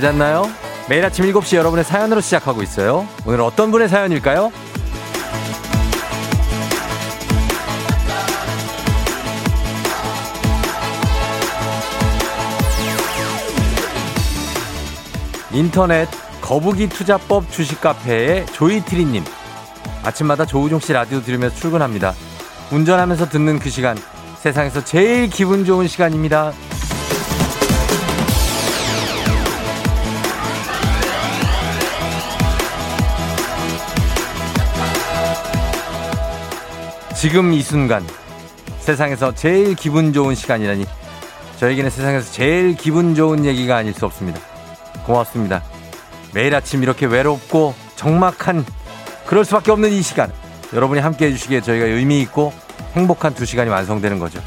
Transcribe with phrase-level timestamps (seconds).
[0.00, 0.48] 잘 잤나요?
[0.88, 3.06] 매일 아침 7시 여러분의 사연으로 시작하고 있어요.
[3.26, 4.50] 오늘 어떤 분의 사연일까요?
[15.52, 16.08] 인터넷
[16.40, 19.22] 거북이 투자법 주식 카페의 조이트리님.
[20.02, 22.14] 아침마다 조우종 씨 라디오 들으면서 출근합니다.
[22.72, 23.98] 운전하면서 듣는 그 시간.
[24.38, 26.52] 세상에서 제일 기분 좋은 시간입니다.
[37.20, 38.02] 지금 이 순간
[38.78, 40.86] 세상에서 제일 기분 좋은 시간이라니
[41.58, 44.40] 저에게는 세상에서 제일 기분 좋은 얘기가 아닐 수 없습니다.
[45.04, 45.62] 고맙습니다.
[46.32, 48.64] 매일 아침 이렇게 외롭고 적막한
[49.26, 50.32] 그럴 수밖에 없는 이 시간
[50.72, 52.54] 여러분이 함께 해주시기에 저희가 의미 있고
[52.94, 54.40] 행복한 두 시간이 완성되는 거죠.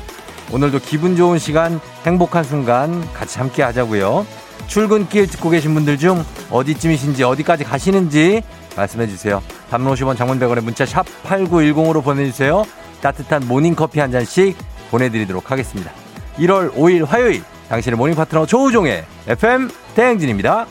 [0.52, 4.26] 오늘도 기분 좋은 시간, 행복한 순간 같이 함께 하자고요.
[4.66, 8.42] 출근길 듣고 계신 분들 중 어디쯤이신지 어디까지 가시는지
[8.76, 9.42] 말씀해 주세요.
[9.70, 12.64] 단문 50원 장문 100원의 문자 샵 8910으로 보내주세요.
[13.02, 14.58] 따뜻한 모닝커피 한 잔씩
[14.92, 15.92] 보내드리도록 하겠습니다.
[16.38, 20.68] 1월 5일 화요일 당신의 모닝 파트너 조우종의 FM 대행진입니다.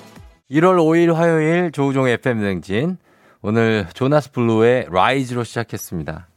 [0.50, 2.98] 1월 5일 화요일 조우종의 FM 대행진
[3.40, 6.28] 오늘 조나스 블루의 Rise로 시작했습니다.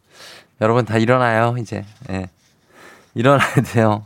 [0.61, 2.29] 여러분 다 일어나요 이제 예.
[3.13, 4.03] 일어나야 돼요.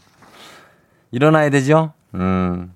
[1.11, 1.93] 일어나야 되죠?
[2.15, 2.73] 음.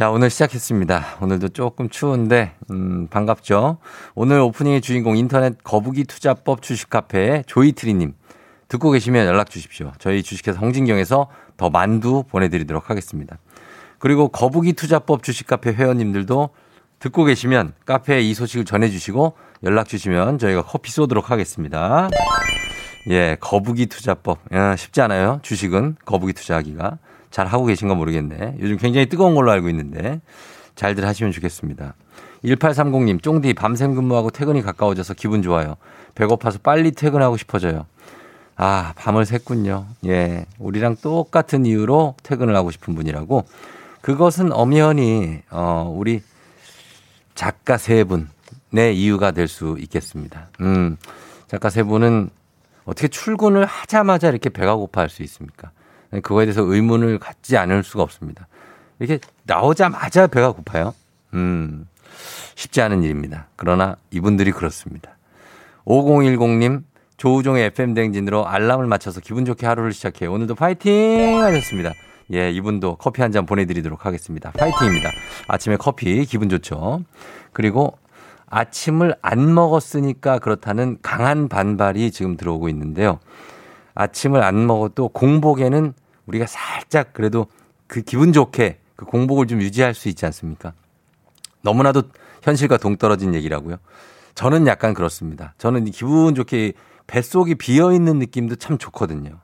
[0.00, 1.18] 자, 오늘 시작했습니다.
[1.20, 3.76] 오늘도 조금 추운데, 음, 반갑죠?
[4.14, 8.14] 오늘 오프닝의 주인공 인터넷 거북이 투자법 주식 카페 조이트리님.
[8.68, 9.92] 듣고 계시면 연락 주십시오.
[9.98, 11.28] 저희 주식회사 홍진경에서
[11.58, 13.36] 더 만두 보내드리도록 하겠습니다.
[13.98, 16.48] 그리고 거북이 투자법 주식 카페 회원님들도
[16.98, 19.34] 듣고 계시면 카페에 이 소식을 전해주시고
[19.64, 22.08] 연락 주시면 저희가 커피 쏘도록 하겠습니다.
[23.10, 24.38] 예, 거북이 투자법.
[24.54, 25.40] 야, 쉽지 않아요.
[25.42, 26.96] 주식은 거북이 투자하기가.
[27.30, 28.56] 잘 하고 계신가 모르겠네.
[28.60, 30.20] 요즘 굉장히 뜨거운 걸로 알고 있는데
[30.74, 31.94] 잘들 하시면 좋겠습니다.
[32.44, 35.76] 1830님, 쫑디 밤샘 근무하고 퇴근이 가까워져서 기분 좋아요.
[36.14, 37.86] 배고파서 빨리 퇴근하고 싶어져요.
[38.56, 39.84] 아, 밤을 샜군요.
[40.06, 40.46] 예.
[40.58, 43.44] 우리랑 똑같은 이유로 퇴근을 하고 싶은 분이라고.
[44.00, 46.22] 그것은 엄연히, 어, 우리
[47.34, 50.48] 작가 세 분의 이유가 될 수 있겠습니다.
[50.60, 50.96] 음,
[51.46, 52.30] 작가 세 분은
[52.84, 55.70] 어떻게 출근을 하자마자 이렇게 배가 고파 할 수 있습니까?
[56.10, 58.48] 그거에 대해서 의문을 갖지 않을 수가 없습니다.
[58.98, 60.94] 이렇게 나오자마자 배가 고파요.
[61.34, 61.86] 음,
[62.56, 63.46] 쉽지 않은 일입니다.
[63.56, 65.16] 그러나 이분들이 그렇습니다.
[65.86, 66.82] 5010님,
[67.16, 70.32] 조우종의 FM대행진으로 알람을 맞춰서 기분 좋게 하루를 시작해요.
[70.32, 71.92] 오늘도 파이팅 하셨습니다.
[72.32, 74.50] 예, 이분도 커피 한 잔 보내드리도록 하겠습니다.
[74.52, 75.10] 파이팅입니다.
[75.48, 77.02] 아침에 커피 기분 좋죠.
[77.52, 77.98] 그리고
[78.48, 83.18] 아침을 안 먹었으니까 그렇다는 강한 반발이 지금 들어오고 있는데요.
[83.94, 85.92] 아침을 안 먹어도 공복에는
[86.30, 87.46] 우리가 살짝 그래도
[87.86, 90.72] 그 기분 좋게 그 공복을 좀 유지할 수 있지 않습니까?
[91.62, 92.02] 너무나도
[92.42, 93.76] 현실과 동떨어진 얘기라고요.
[94.34, 95.54] 저는 약간 그렇습니다.
[95.58, 96.74] 저는 기분 좋게
[97.06, 99.40] 뱃속이 비어 있는 느낌도 참 좋거든요.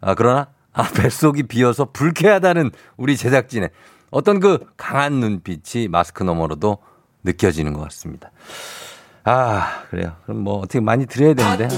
[0.00, 3.70] 아, 그러나 아, 뱃속이 비어서 불쾌하다는 우리 제작진의
[4.10, 6.78] 어떤 그 강한 눈빛이 마스크 너머로도
[7.24, 8.30] 느껴지는 것 같습니다.
[9.24, 10.16] 아, 그래요.
[10.24, 11.68] 그럼 뭐 어떻게 많이 드려야 되는데.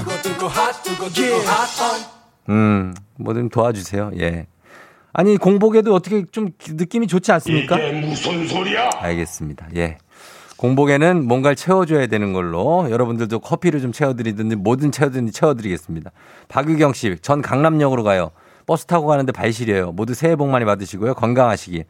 [2.49, 2.93] 음,
[3.23, 4.11] 뭐좀 도와주세요.
[4.19, 4.47] 예.
[5.13, 7.77] 아니, 공복에도 어떻게 좀 느낌이 좋지 않습니까?
[7.77, 8.89] 이게 무슨 소리야?
[8.95, 9.67] 알겠습니다.
[9.75, 9.97] 예.
[10.57, 16.11] 공복에는 뭔가를 채워줘야 되는 걸로 여러분들도 커피를 좀 채워드리든지 뭐든 채워드리든지 채워드리겠습니다.
[16.49, 18.31] 박유경 씨, 전 강남역으로 가요.
[18.67, 19.91] 버스 타고 가는데 발시려요.
[19.91, 21.15] 모두 새해 복 많이 받으시고요.
[21.15, 21.83] 건강하시기.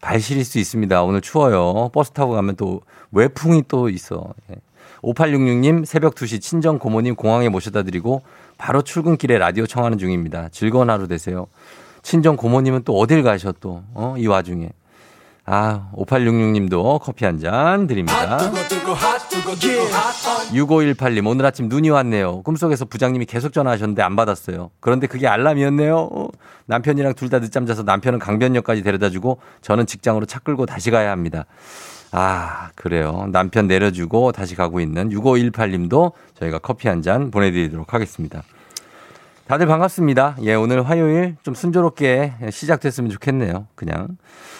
[0.00, 1.02] 발시릴 수 있습니다.
[1.02, 1.90] 오늘 추워요.
[1.92, 2.80] 버스 타고 가면 또
[3.10, 4.32] 외풍이 또 있어.
[4.52, 4.56] 예.
[5.02, 8.22] 5866님 새벽 2시 친정 고모님 공항에 모셔다 드리고
[8.58, 10.48] 바로 출근길에 라디오 청하는 중입니다.
[10.50, 11.46] 즐거운 하루 되세요.
[12.02, 14.70] 친정 고모님은 또 어딜 가셔 또, 어, 이 와중에.
[15.48, 18.36] 아, 5866님도 커피 한 잔 드립니다.
[20.52, 22.42] 6518님, 오늘 아침 눈이 왔네요.
[22.42, 24.70] 꿈속에서 부장님이 계속 전화하셨는데 안 받았어요.
[24.80, 25.96] 그런데 그게 알람이었네요.
[26.12, 26.28] 어,
[26.66, 31.10] 남편이랑 둘 다 늦잠 자서 남편은 강변역까지 데려다 주고 저는 직장으로 차 끌고 다시 가야
[31.12, 31.44] 합니다.
[32.18, 33.28] 아, 그래요.
[33.30, 38.42] 남편 내려주고 다시 가고 있는 6518님도 저희가 커피 한 잔 보내드리도록 하겠습니다.
[39.46, 40.36] 다들 반갑습니다.
[40.42, 43.66] 예, 오늘 화요일 좀 순조롭게 시작됐으면 좋겠네요.
[43.74, 44.16] 그냥.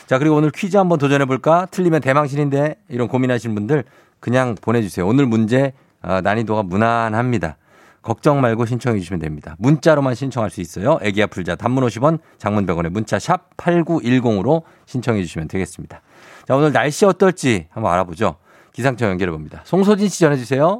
[0.06, 1.68] 자, 그리고 오늘 퀴즈 한번 도전해볼까?
[1.70, 3.84] 틀리면 대망신인데 이런 고민하시는 분들
[4.20, 5.06] 그냥 보내주세요.
[5.06, 5.72] 오늘 문제
[6.02, 7.56] 어, 난이도가 무난합니다.
[8.02, 9.56] 걱정 말고 신청해 주시면 됩니다.
[9.58, 10.98] 문자로만 신청할 수 있어요.
[11.00, 16.02] 애기야 풀자 단문 50원 장문 100원에 문자 샵 8910으로 신청해 주시면 되겠습니다.
[16.46, 18.36] 자, 오늘 날씨 어떨지 한번 알아보죠.
[18.72, 19.62] 기상청 연결해 봅니다.
[19.64, 20.78] 송소진 씨 전해 주세요.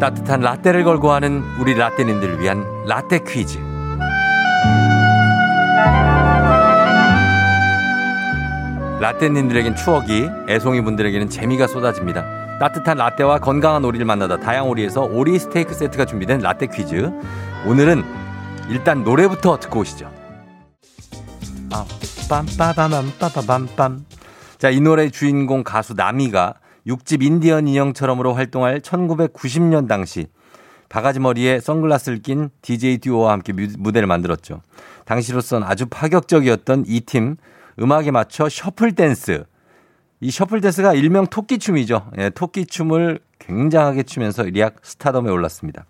[0.00, 3.58] 따뜻한 라떼를 걸고 하는 우리 라떼님들을 위한 라떼 퀴즈.
[9.00, 12.43] 라떼님들에겐 추억이, 애송이 분들에게는 재미가 쏟아집니다.
[12.64, 17.12] 따뜻한 라떼와 건강한 오리를 만나다 다양오리에서 오리 스테이크 세트가 준비된 라떼 퀴즈.
[17.66, 18.02] 오늘은
[18.70, 20.10] 일단 노래부터 듣고 오시죠.
[21.70, 21.84] 아,
[22.26, 24.04] 빰빠바밤 빠바밤빰.
[24.56, 26.54] 자, 이 노래 주인공 가수 나미가
[26.86, 30.28] 6집 인디언 인형처럼으로 활동할 1990년 당시
[30.88, 34.62] 바가지 머리에 선글라스를 낀 DJ 듀오와 함께 무대를 만들었죠.
[35.04, 37.36] 당시로선 아주 파격적이었던 이 팀
[37.78, 39.44] 음악에 맞춰 셔플 댄스.
[40.24, 42.10] 이 셔플 댄스가 일명 토끼춤이죠.
[42.16, 45.84] 예, 토끼춤을 굉장하게 추면서 리악 스타덤에 올랐습니다.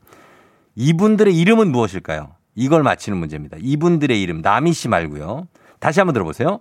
[0.75, 2.33] 이분들의 이름은 무엇일까요?
[2.57, 3.59] 이걸 맞히는 문제입니다.
[3.61, 5.47] 이분들의 이름 나미 씨 말고요.
[5.79, 6.59] 다시 한번 들어보세요.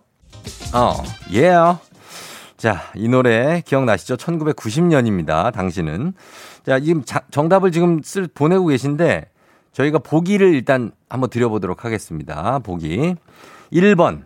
[0.75, 0.93] 어,
[1.31, 1.47] 예.
[1.47, 1.79] Yeah.
[2.57, 4.17] 자, 이 노래 기억나시죠?
[4.17, 5.51] 1990년입니다.
[5.51, 6.13] 당신은.
[6.63, 9.31] 자, 지금 자, 정답을 지금 쓸, 보내고 계신데
[9.71, 12.59] 저희가 보기를 일단 한번 드려보도록 하겠습니다.
[12.59, 13.15] 보기.
[13.71, 14.25] 1번,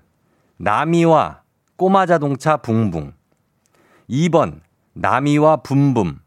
[0.57, 1.43] 나미와
[1.77, 3.13] 꼬마 자동차 붕붕.
[4.09, 4.61] 2번,
[4.93, 6.19] 나미와 붐붐.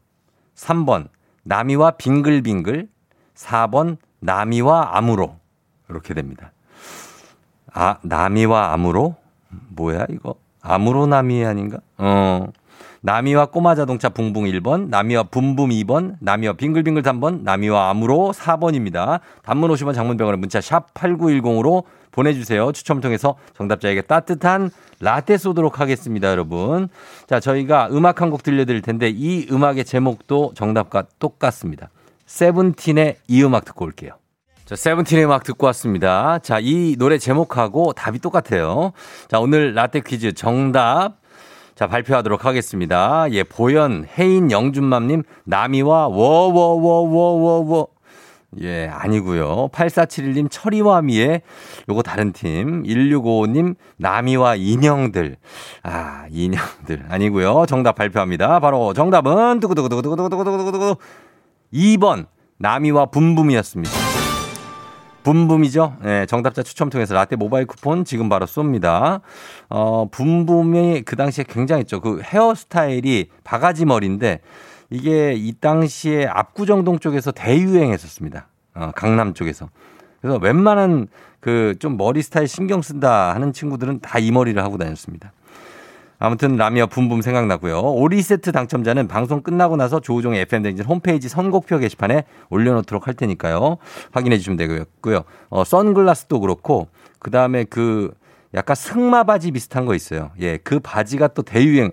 [0.54, 1.08] 3번,
[1.42, 2.88] 나미와 빙글빙글.
[3.34, 5.36] 4번, 나미와 암으로.
[5.88, 6.52] 이렇게 됩니다.
[7.72, 9.16] 아, 나미와 암으로?
[9.70, 10.34] 뭐야, 이거?
[10.60, 11.78] 아무로 나미 아닌가?
[11.96, 12.46] 어.
[13.02, 19.20] 나미와 꼬마 자동차 붕붕 1번, 나미와 붐붐 2번, 나미와 빙글빙글 3번, 나미와 아무로 4번입니다.
[19.42, 22.72] 단문 50원 장문병원에 문자 샵 8910으로 보내주세요.
[22.72, 24.70] 추첨 통해서 정답자에게 따뜻한
[25.00, 26.88] 라떼 쏘도록 하겠습니다, 여러분.
[27.26, 31.90] 자, 저희가 음악 한 곡 들려드릴 텐데 이 음악의 제목도 정답과 똑같습니다.
[32.26, 34.12] 세븐틴의 이 음악 듣고 올게요.
[34.64, 36.38] 자, 세븐틴의 음악 듣고 왔습니다.
[36.38, 38.92] 자, 이 노래 제목하고 답이 똑같아요.
[39.28, 41.18] 자, 오늘 라떼 퀴즈 정답.
[41.74, 43.26] 자, 발표하도록 하겠습니다.
[43.32, 47.88] 예, 보현, 혜인, 영준맘님, 나미와 워워워워워워.
[48.58, 51.42] 예, 아니고요 8471님, 철이와 미의
[51.88, 52.82] 요거 다른 팀.
[52.82, 55.36] 1655님, 나미와 인형들.
[55.84, 57.06] 아, 인형들.
[57.08, 58.58] 아니고요 정답 발표합니다.
[58.58, 60.96] 바로 정답은, 두구두구두구두구두구두구두구.
[61.72, 62.26] 2번,
[62.58, 63.90] 나미와 붐붐이었습니다.
[65.22, 65.96] 붐붐이죠.
[66.02, 69.20] 네, 정답자 추첨 통해서 라떼 모바일 쿠폰 지금 바로 쏩니다.
[69.68, 72.00] 어, 붐붐이 그 당시에 굉장했죠.
[72.00, 74.40] 그 헤어스타일이 바가지 머리인데
[74.90, 78.48] 이게 이 당시에 압구정동 쪽에서 대유행했었습니다.
[78.74, 79.68] 어, 강남 쪽에서.
[80.20, 81.08] 그래서 웬만한
[81.40, 85.32] 그 좀 머리 스타일 신경 쓴다 하는 친구들은 다 이 머리를 하고 다녔습니다.
[86.18, 87.80] 아무튼 라미와 붐붐 생각나고요.
[87.80, 93.78] 오리 세트 당첨자는 방송 끝나고 나서 조우종의 FM댕진 홈페이지 선곡표 게시판에 올려놓도록 할 테니까요.
[94.12, 95.22] 확인해 주시면 되고요.
[95.48, 96.88] 어, 선글라스도 그렇고
[97.20, 98.12] 그 다음에 그
[98.52, 100.30] 약간 승마 바지 비슷한 거 있어요.
[100.40, 101.90] 예, 그 바지가 또 대유행.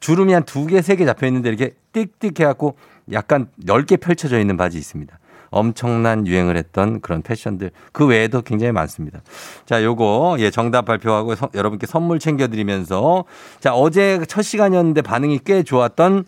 [0.00, 2.76] 주름이 한 두 개, 세 개 잡혀 있는데 이렇게 띡띡 해갖고
[3.12, 5.18] 약간 넓게 펼쳐져 있는 바지 있습니다.
[5.50, 9.20] 엄청난 유행을 했던 그런 패션들 그 외에도 굉장히 많습니다.
[9.66, 13.24] 자, 요거 예 정답 발표하고 서, 여러분께 선물 챙겨드리면서
[13.60, 16.24] 자 어제 첫 시간이었는데 반응이 꽤 좋았던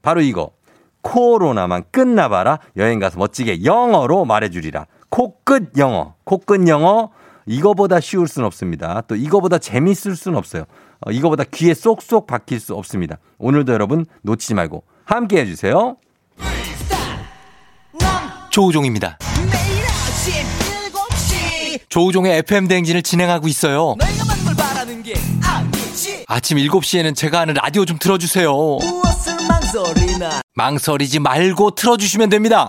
[0.00, 0.50] 바로 이거
[1.02, 7.10] 코로나만 끝나봐라 여행 가서 멋지게 영어로 말해주리라 코끝 영어 코끝 영어
[7.46, 9.02] 이거보다 쉬울 수는 없습니다.
[9.08, 10.64] 또 이거보다 재밌을 수는 없어요.
[11.06, 13.18] 어, 이거보다 귀에 쏙쏙 박힐 수 없습니다.
[13.38, 15.96] 오늘도 여러분 놓치지 말고 함께 해주세요.
[18.50, 19.18] 조우종입니다.
[21.88, 23.94] 조우종의 FM 대행진을 진행하고 있어요.
[26.26, 28.52] 아침 7시에는 제가 하는 라디오 좀 틀어주세요.
[30.54, 32.68] 망설이지 말고 틀어주시면 됩니다.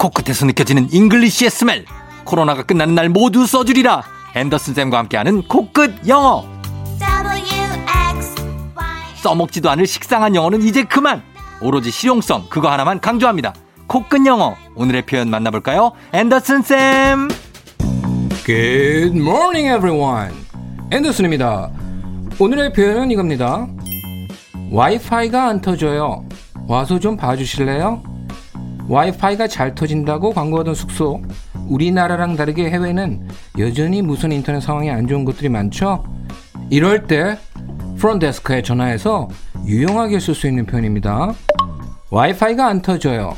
[0.00, 1.84] 코끝에서 느껴지는 English의 smell
[2.24, 4.02] 코로나가 끝나는 날 모두 써주리라
[4.34, 6.44] 앤더슨 쌤과 함께하는 코끝 영어
[9.16, 11.22] 써먹지도 않을 식상한 영어는 이제 그만.
[11.60, 13.52] 오로지 실용성 그거 하나만 강조합니다.
[13.86, 15.92] 코끝 영어 오늘의 표현 만나볼까요?
[16.14, 17.28] 앤더슨 쌤.
[18.46, 20.34] Good morning, everyone.
[20.90, 21.70] 앤더슨입니다.
[22.38, 23.66] 오늘의 표현은 이겁니다.
[24.70, 26.24] 와이파이가 안 터져요.
[26.66, 28.09] 와서 좀 봐주실래요?
[28.90, 31.22] 와이파이가 잘 터진다고 광고하던 숙소.
[31.68, 36.04] 우리나라랑 다르게 해외는 여전히 무선 인터넷 상황이 안 좋은 곳들이 많죠?
[36.70, 37.38] 이럴 때
[37.98, 39.28] 프론데스크에 전화해서
[39.64, 41.32] 유용하게 쓸 수 있는 표현입니다.
[42.10, 43.36] 와이파이가 안 터져요.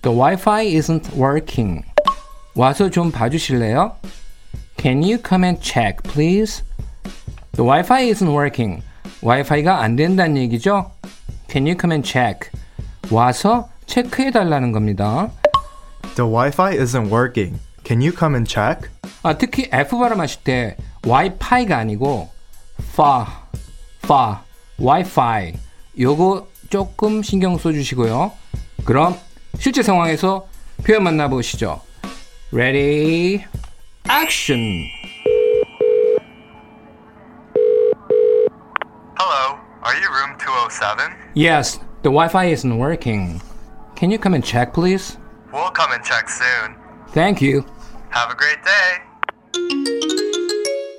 [0.00, 1.84] The Wi-Fi isn't working.
[2.54, 3.92] 와서 좀 봐주실래요?
[4.78, 6.64] Can you come and check, please?
[7.52, 8.82] The Wi-Fi isn't working.
[9.20, 10.90] 와이파이가 안 된다는 얘기죠?
[11.50, 12.48] Can you come and check?
[13.10, 15.30] 와서 체크해 달라는 겁니다.
[16.16, 17.58] The Wi-Fi isn't working.
[17.84, 18.90] Can you come and check?
[19.22, 20.76] 아, 특히 F 발음하실 때
[21.06, 22.30] 와이파이가 아니고
[22.92, 23.26] fa,
[24.04, 24.38] fa,
[24.78, 25.54] Wi-Fi
[25.98, 28.32] 요거 조금 신경 써주시고요.
[28.84, 29.16] 그럼
[29.58, 30.46] 실제 상황에서
[30.84, 31.80] 표현 만나보시죠.
[32.52, 33.44] Ready,
[34.08, 34.86] action!
[39.18, 41.12] Hello, are you room 207?
[41.34, 43.40] Yes, the Wi-Fi isn't working.
[43.95, 45.17] Can you come and check, please?
[45.51, 46.75] We'll come and check soon.
[47.09, 47.65] Thank you.
[48.09, 49.01] Have a great day.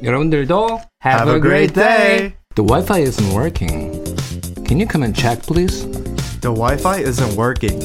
[0.03, 2.35] 여러분들도 Have a great day.
[2.57, 3.93] The Wi-Fi isn't working.
[4.65, 5.85] Can you come and check, please?
[6.41, 7.79] The Wi-Fi isn't working.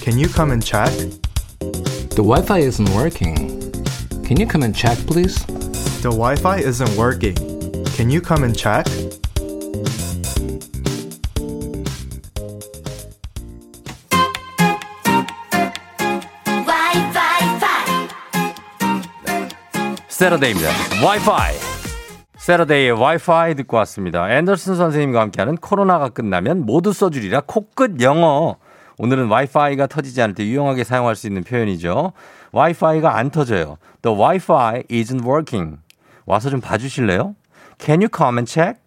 [0.00, 0.92] Can you come and check?
[1.60, 3.72] The Wi-Fi isn't working.
[4.24, 5.36] Can you come and check, please?
[6.02, 7.36] The Wi-Fi isn't working.
[7.96, 8.86] Can you come and check?
[20.23, 20.69] 세러데이입니다.
[21.05, 21.53] 와이파이.
[22.37, 24.33] 세러데이의 와이파이 듣고 왔습니다.
[24.33, 28.55] 앤더슨 선생님과 함께하는 코로나가 끝나면 모두 써주리라 코끝 영어.
[28.99, 32.13] 오늘은 와이파이가 터지지 않을 때 유용하게 사용할 수 있는 표현이죠.
[32.53, 33.79] 와이파이가 안 터져요.
[34.01, 35.79] The Wi-Fi isn't working.
[36.25, 37.35] 와서 좀 봐주실래요?
[37.77, 38.79] Can you come and check?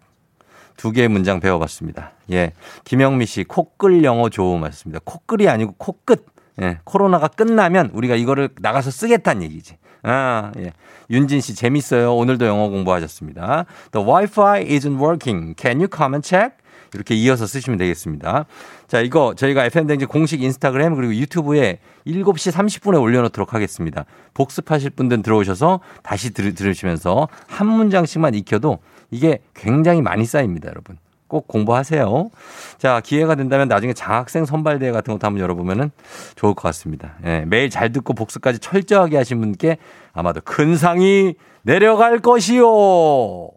[0.75, 2.13] 두 개의 문장 배워봤습니다.
[2.31, 2.53] 예.
[2.83, 5.01] 김영미 씨, 코끌 영어 좋음 하셨습니다.
[5.03, 6.25] 코끌이 아니고 코끝.
[6.63, 6.79] 예.
[6.83, 9.77] 코로나가 끝나면 우리가 이거를 나가서 쓰겠다는 얘기지.
[10.03, 10.73] 아, 예.
[11.09, 12.15] 윤진 씨, 재밌어요.
[12.15, 13.65] 오늘도 영어 공부하셨습니다.
[13.91, 15.55] The Wi-Fi isn't working.
[15.59, 16.55] Can you come and check?
[16.93, 18.45] 이렇게 이어서 쓰시면 되겠습니다.
[18.87, 24.05] 자, 이거 저희가 FM댕지 공식 인스타그램 그리고 유튜브에 7시 30분에 올려놓도록 하겠습니다.
[24.33, 28.79] 복습하실 분들 들어오셔서 다시 들, 들으시면서 한 문장씩만 익혀도
[29.11, 30.97] 이게 굉장히 많이 쌓입니다, 여러분.
[31.27, 32.29] 꼭 공부하세요.
[32.77, 35.91] 자, 기회가 된다면 나중에 장학생 선발대회 같은 것도 한번 열어보면
[36.35, 37.15] 좋을 것 같습니다.
[37.25, 39.77] 예, 매일 잘 듣고 복습까지 철저하게 하신 분께
[40.13, 43.49] 아마도 큰 상이 내려갈 것이요.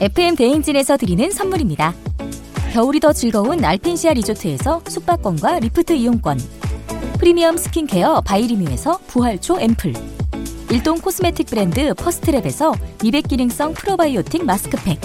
[0.00, 1.92] FM 대행진에서 드리는 선물입니다.
[2.72, 6.38] 겨울이 더 즐거운 알펜시아 리조트에서 숙박권과 리프트 이용권.
[7.18, 9.92] 프리미엄 스킨케어 바이리뮤에서 부활초 앰플.
[10.70, 15.00] 일동 코스메틱 브랜드 퍼스트랩에서 미백 기능성 프로바이오틱 마스크팩.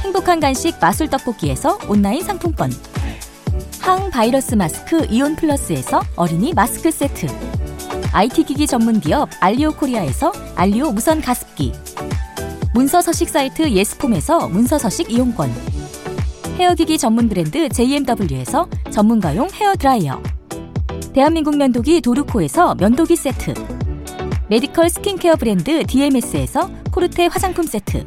[0.00, 2.72] 행복한 간식 마술 떡볶이에서 온라인 상품권.
[3.80, 7.26] 항바이러스 마스크 이온 플러스에서 어린이 마스크 세트.
[8.12, 11.72] IT 기기 전문 기업 알리오 코리아에서 알리오 무선 가습기.
[12.72, 15.52] 문서 서식 사이트 예스폼에서 문서 서식 이용권.
[16.58, 20.22] 헤어기기 전문 브랜드 JMW에서 전문가용 헤어 드라이어.
[21.12, 23.54] 대한민국 면도기 도르코에서 면도기 세트.
[24.48, 28.06] medical 스킨케어 브랜드 DMS에서 코르테 화장품 세트.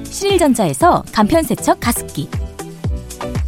[0.11, 2.29] 신일전자에서 간편세척 가습기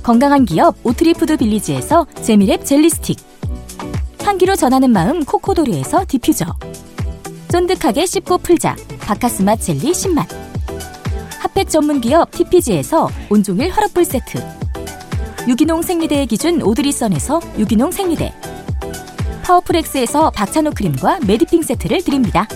[0.01, 3.17] 건강한 기업 오트리푸드 빌리지에서 재미랩 젤리스틱
[4.23, 6.45] 향기로 전하는 마음 코코도르에서 디퓨저
[7.49, 10.43] 쫀득하게 씹고 풀자 박카스맛 젤리 10만
[11.53, 14.39] 핫팩 전문 기업 TPG에서 온종일 화롯불 세트.
[15.47, 18.33] 유기농 생리대의 기준 오드리선에서 유기농 생리대.
[19.43, 22.47] 파워풀엑스에서 박찬호 크림과 메디핑 세트를 드립니다.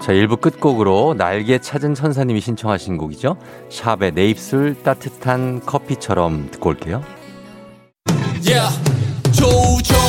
[0.00, 3.36] 자, 1부 끝곡으로 날개 찾은 천사님이 신청하신 곡이죠.
[3.68, 7.02] 샵의 내 입술 따뜻한 커피처럼 듣고 올게요.
[8.42, 8.74] Yeah.
[9.32, 9.99] 조종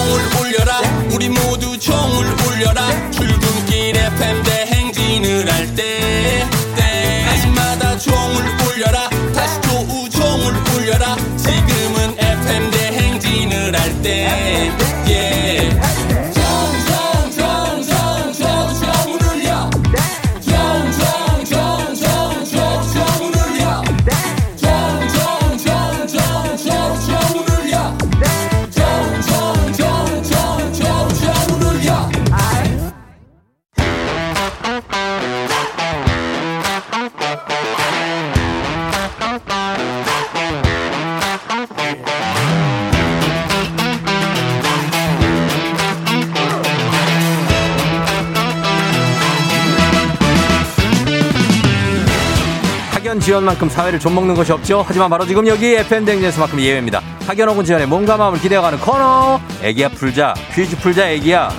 [53.22, 54.84] 학연 지원만큼 사회를 좀먹는 것이 없죠.
[54.86, 57.02] 하지만 바로 지금 여기 FM 댕진에서만큼 예외입니다.
[57.48, 59.40] 혹은 지원의 몸과 마음을 기대어가는 코너.
[59.62, 60.34] 애기야 풀자.
[60.54, 61.52] 퀴즈 풀자 애기야.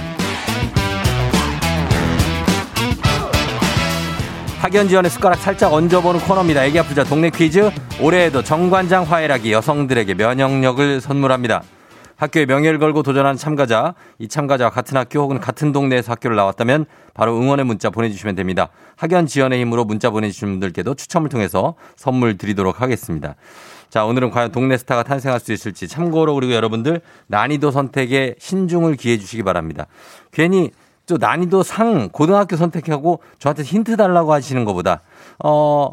[4.59, 6.65] 학연 지원의 숟가락 살짝 얹어보는 코너입니다.
[6.65, 7.71] 애기 아프자 동네 퀴즈.
[8.01, 11.63] 올해에도 정관장 화해락이 여성들에게 면역력을 선물합니다.
[12.23, 17.37] 학교의 명예를 걸고 도전하는 참가자, 이 참가자와 같은 학교 혹은 같은 동네에서 학교를 나왔다면 바로
[17.37, 18.69] 응원의 문자 보내주시면 됩니다.
[18.95, 23.35] 학연 지원의 힘으로 문자 보내주신 분들께도 추첨을 통해서 선물 드리도록 하겠습니다.
[23.91, 29.19] 자, 오늘은 과연 동네 스타가 탄생할 수 있을지 참고로 그리고 여러분들 난이도 선택에 신중을 기해
[29.19, 29.87] 주시기 바랍니다.
[30.31, 30.71] 괜히
[31.07, 35.01] 또 난이도 상 고등학교 선택하고 저한테 힌트 달라고 하시는 것보다
[35.43, 35.91] 어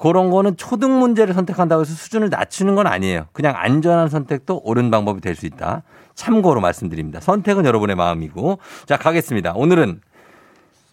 [0.00, 3.26] 그런 거는 초등 문제를 선택한다고 해서 수준을 낮추는 건 아니에요.
[3.32, 5.82] 그냥 안전한 선택도 옳은 방법이 될 수 있다.
[6.14, 7.20] 참고로 말씀드립니다.
[7.20, 8.58] 선택은 여러분의 마음이고.
[8.86, 9.52] 자, 가겠습니다.
[9.54, 10.00] 오늘은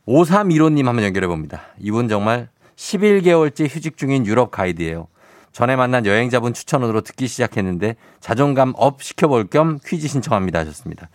[0.08, 1.62] 5315님 한번 연결해 봅니다.
[1.80, 5.08] 이분 정말 11개월째 휴직 중인 유럽 가이드예요.
[5.54, 11.10] 전에 만난 여행자분 추천으로 듣기 시작했는데 자존감 up 시켜볼 겸 퀴즈 신청합니다 하셨습니다.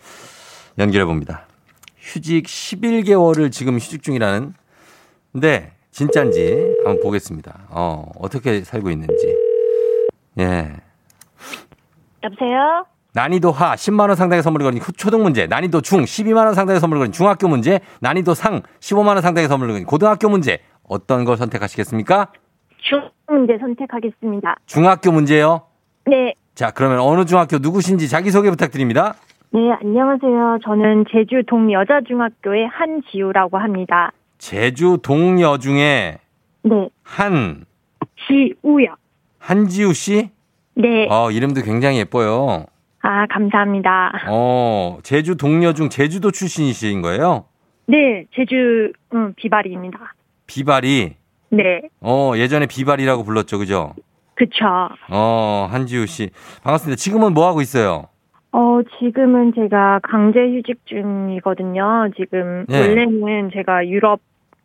[0.79, 1.47] 연결해 봅니다.
[1.97, 4.53] 휴직 11개월을 지금 휴직 중이라는.
[5.31, 7.67] 근데 진짠지 한번 보겠습니다.
[7.69, 9.35] 어, 어떻게 살고 있는지.
[10.39, 10.71] 예.
[12.23, 12.85] 여보세요?
[13.13, 16.99] 난이도 하 10만 원 상당의 선물을 거린 초등 문제, 난이도 중 12만 원 상당의 선물을
[16.99, 20.59] 거린 중학교 문제, 난이도 상 15만 원 상당의 선물을 거린 고등학교 문제.
[20.89, 22.31] 어떤 걸 선택하시겠습니까?
[22.79, 24.55] 중 문제 선택하겠습니다.
[24.65, 25.61] 중학교 문제요.
[26.05, 26.33] 네.
[26.55, 29.13] 자, 그러면 어느 중학교 누구신지 자기 소개 부탁드립니다.
[29.51, 30.59] 네, 안녕하세요.
[30.63, 34.11] 저는 제주 동여자중학교의 한지우라고 합니다.
[34.43, 36.17] 제주 동여 중에
[36.63, 37.63] 네, 한
[38.27, 38.93] 지우요.
[39.39, 40.31] 한지우 씨?
[40.75, 41.07] 네.
[41.09, 42.65] 어, 이름도 굉장히 예뻐요.
[43.03, 44.11] 아, 감사합니다.
[44.29, 47.45] 어, 제주 동료 중 제주도 출신이신 거예요?
[47.85, 50.13] 네, 제주 음, 비발이입니다.
[50.47, 51.13] 비발이.
[51.51, 53.57] 네, 어, 예전에 비발이라고 불렀죠.
[53.59, 53.93] 그죠?
[54.35, 54.65] 그쵸.
[55.09, 56.31] 어, 한지우 씨.
[56.63, 56.97] 반갑습니다.
[56.97, 58.09] 지금은 뭐 하고 있어요?
[58.51, 62.11] 어, 지금은 제가 강제 휴직 중이거든요.
[62.17, 62.81] 지금 네.
[62.81, 64.19] 원래는 제가 유럽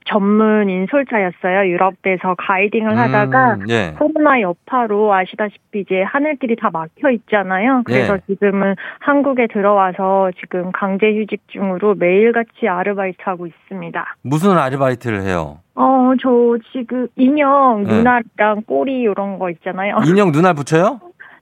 [0.09, 1.69] 전문 인 솔자였어요.
[1.69, 3.95] 유럽에서 가이딩을 하다가 음, 예.
[3.99, 7.83] 코로나 여파로 아시다시피 이제 하늘길이 다 막혀 있잖아요.
[7.85, 8.21] 그래서 예.
[8.27, 14.17] 지금은 한국에 들어와서 지금 강제 휴직 중으로 매일같이 아르바이트 하고 있습니다.
[14.23, 15.59] 무슨 아르바이트를 해요?
[15.75, 17.95] 어, 저 지금 인형 네.
[17.99, 19.99] 눈알이랑 꼬리 이런 거 있잖아요.
[20.07, 21.01] 인형 눈알 붙여요?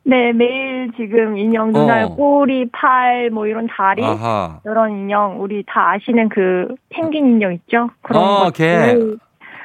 [0.09, 2.09] 네, 매일 지금 인형 눈알, 어.
[2.15, 4.61] 꼬리, 팔, 뭐 이런 다리 아하.
[4.65, 7.91] 이런 인형 우리 다 아시는 그 펭귄 인형 있죠?
[8.03, 9.19] 그런 어, 것들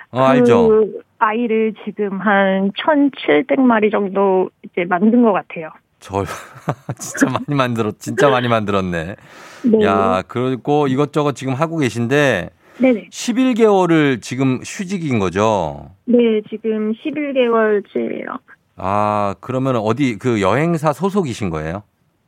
[0.09, 0.67] 어, 알죠.
[0.67, 5.69] 그 아이를 지금 한 1,700마리 정도 이제 만든 것 같아요.
[5.99, 6.25] 절
[6.97, 9.15] 진짜 많이 만들었 진짜 많이 만들었네.
[9.65, 9.85] 네.
[9.85, 12.49] 야, 그리고 이것저것 지금 하고 계신데
[12.79, 13.09] 네네.
[13.11, 15.91] 11개월을 지금 휴직인 거죠.
[16.05, 18.39] 네, 지금 11개월째예요.
[18.83, 21.83] 아, 그러면 어디 그 여행사 소속이신 거예요?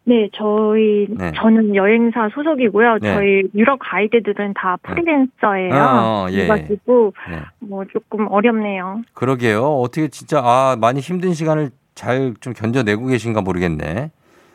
[0.06, 1.32] 네, 저희 네.
[1.36, 3.00] 저는 여행사 소속이고요.
[3.02, 3.14] 네.
[3.16, 5.74] 저희 유럽 가이드들은 다 프리랜서예요.
[5.74, 6.46] 어, 어, 예.
[6.48, 7.38] 그래가지고 네.
[7.60, 9.02] 뭐 조금 어렵네요.
[9.14, 9.64] 그러게요.
[9.64, 14.12] 어떻게 진짜 아, 많이 힘든 시간을 잘 좀 견뎌내고 계신가 모르겠네.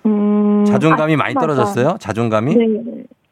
[0.06, 1.96] 음, 자존감이 많이 아침마다- 떨어졌어요?
[1.98, 2.54] 자존감이?
[2.54, 2.66] 네,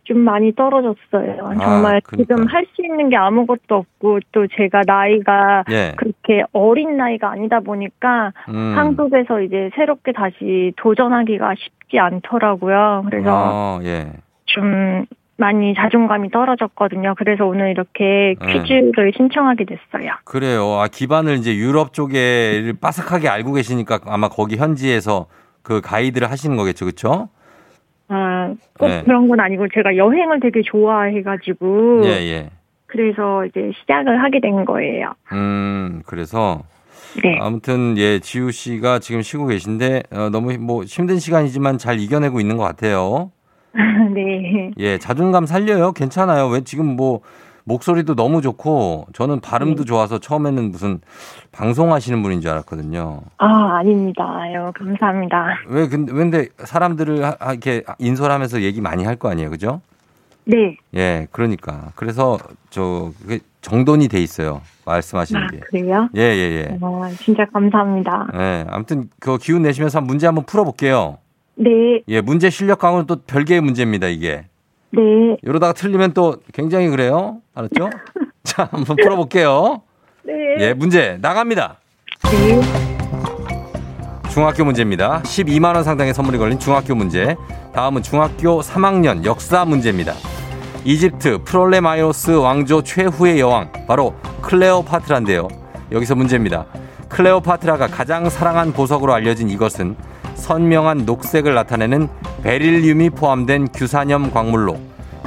[0.06, 1.36] 좀 많이 떨어졌어요.
[1.60, 2.16] 정말 그러니까.
[2.16, 5.94] 지금 할 수 있는 게 아무것도 없고 또 제가 나이가 예.
[5.96, 8.74] 그렇게 어린 나이가 아니다 보니까 음.
[8.76, 13.04] 한국에서 이제 새롭게 다시 도전하기가 쉽지 않더라고요.
[13.08, 14.12] 그래서 어, 예.
[14.46, 15.06] 좀
[15.38, 17.14] 많이 자존감이 떨어졌거든요.
[17.16, 18.62] 그래서 오늘 이렇게 네.
[18.62, 20.12] 퀴즈를 신청하게 됐어요.
[20.24, 20.78] 그래요.
[20.80, 25.26] 아, 기반을 이제 유럽 쪽에 빠삭하게 알고 계시니까 아마 거기 현지에서
[25.62, 26.84] 그 가이드를 하시는 거겠죠.
[26.84, 27.28] 그렇죠?
[28.08, 29.02] 아, 꼭 네.
[29.04, 32.50] 그런 건 아니고 제가 여행을 되게 좋아해가지고 예, 예.
[32.86, 35.12] 그래서 이제 시작을 하게 된 거예요.
[35.32, 36.62] 음, 그래서
[37.22, 37.38] 네.
[37.40, 42.56] 아무튼 예, 지우 씨가 지금 쉬고 계신데 어, 너무 뭐 힘든 시간이지만 잘 이겨내고 있는
[42.56, 43.32] 것 같아요.
[44.14, 44.70] 네.
[44.78, 45.92] 예, 자존감 살려요.
[45.92, 46.48] 괜찮아요.
[46.48, 47.20] 왜 지금 뭐
[47.70, 51.00] 목소리도 너무 좋고 저는 발음도 좋아서 처음에는 무슨
[51.50, 53.22] 방송하시는 분인 줄 알았거든요.
[53.38, 54.24] 아, 아닙니다.
[54.40, 55.58] 아유, 감사합니다.
[55.68, 59.50] 왜 근데 근데 사람들을 하- 이렇게 인솔하면서 얘기 많이 할 거 아니에요.
[59.50, 59.80] 그죠?
[60.44, 60.76] 네.
[60.94, 61.90] 예, 그러니까.
[61.96, 62.38] 그래서
[62.70, 63.10] 저
[63.62, 64.60] 정돈이 돼 있어요.
[64.84, 65.58] 말씀하시는 아, 게.
[65.58, 66.08] 그래요?
[66.14, 66.78] 예, 예, 예.
[66.80, 68.28] 아, 진짜 감사합니다.
[68.36, 71.18] 예, 아무튼 그 기운 내시면서 한 문제 한번 풀어볼게요.
[71.56, 74.44] 네, 예, 문제 실력 강화는 또 별개의 문제입니다, 이게.
[74.90, 75.36] 네.
[75.42, 77.38] 이러다가 틀리면 또 굉장히 그래요.
[77.54, 77.90] 알았죠?
[78.44, 79.82] 자, 한번 풀어볼게요.
[80.22, 80.32] 네.
[80.60, 81.78] 예, 문제 나갑니다.
[82.24, 82.60] 네.
[84.30, 85.22] 중학교 문제입니다.
[85.22, 87.36] 12만원 상당의 선물이 걸린 중학교 문제.
[87.72, 90.12] 다음은 중학교 3학년 역사 문제입니다.
[90.84, 95.48] 이집트 프롤레마이오스 왕조 최후의 여왕, 바로 클레오파트라인데요.
[95.90, 96.66] 여기서 문제입니다.
[97.08, 99.96] 클레오파트라가 가장 사랑한 보석으로 알려진 이것은
[100.36, 102.08] 선명한 녹색을 나타내는
[102.42, 104.78] 베릴륨이 포함된 규산염 광물로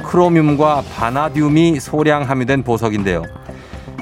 [0.04, 3.22] 크로뮴과 바나듐이 소량 함유된 보석인데요.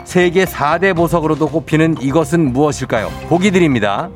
[0.05, 3.11] 세계 4대 보석으로도 꼽히는 이것은 무엇일까요?
[3.29, 4.09] 보기 드립니다.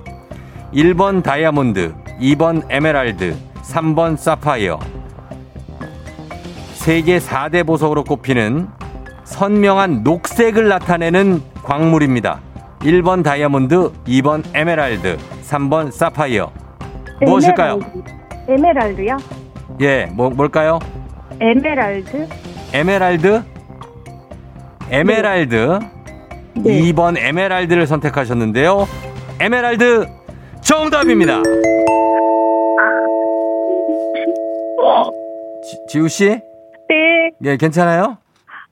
[0.72, 4.78] 1번 다이아몬드, 2번 에메랄드, 3번 사파이어.
[6.74, 8.68] 세계 4대 보석으로 꼽히는
[9.24, 12.40] 선명한 녹색을 나타내는 광물입니다.
[12.80, 16.61] 1번 다이아몬드, 2번 에메랄드, 3번 사파이어.
[17.24, 17.78] 무엇일까요?
[18.46, 18.50] 에메랄드.
[18.52, 19.16] 에메랄드 요?
[19.80, 20.78] 예, 뭐, 뭘까요?
[21.40, 22.28] 에메랄드?
[22.72, 23.42] 에메랄드?
[24.90, 25.78] 에메랄드.
[26.54, 26.80] 네.
[26.82, 28.86] 2번 에메랄드를 선택하셨는데요.
[29.40, 30.06] 에메랄드
[30.60, 31.42] 정답입니다.
[35.64, 36.28] 지, 지우 씨?
[36.88, 37.30] 네.
[37.44, 38.18] 예, 괜찮아요?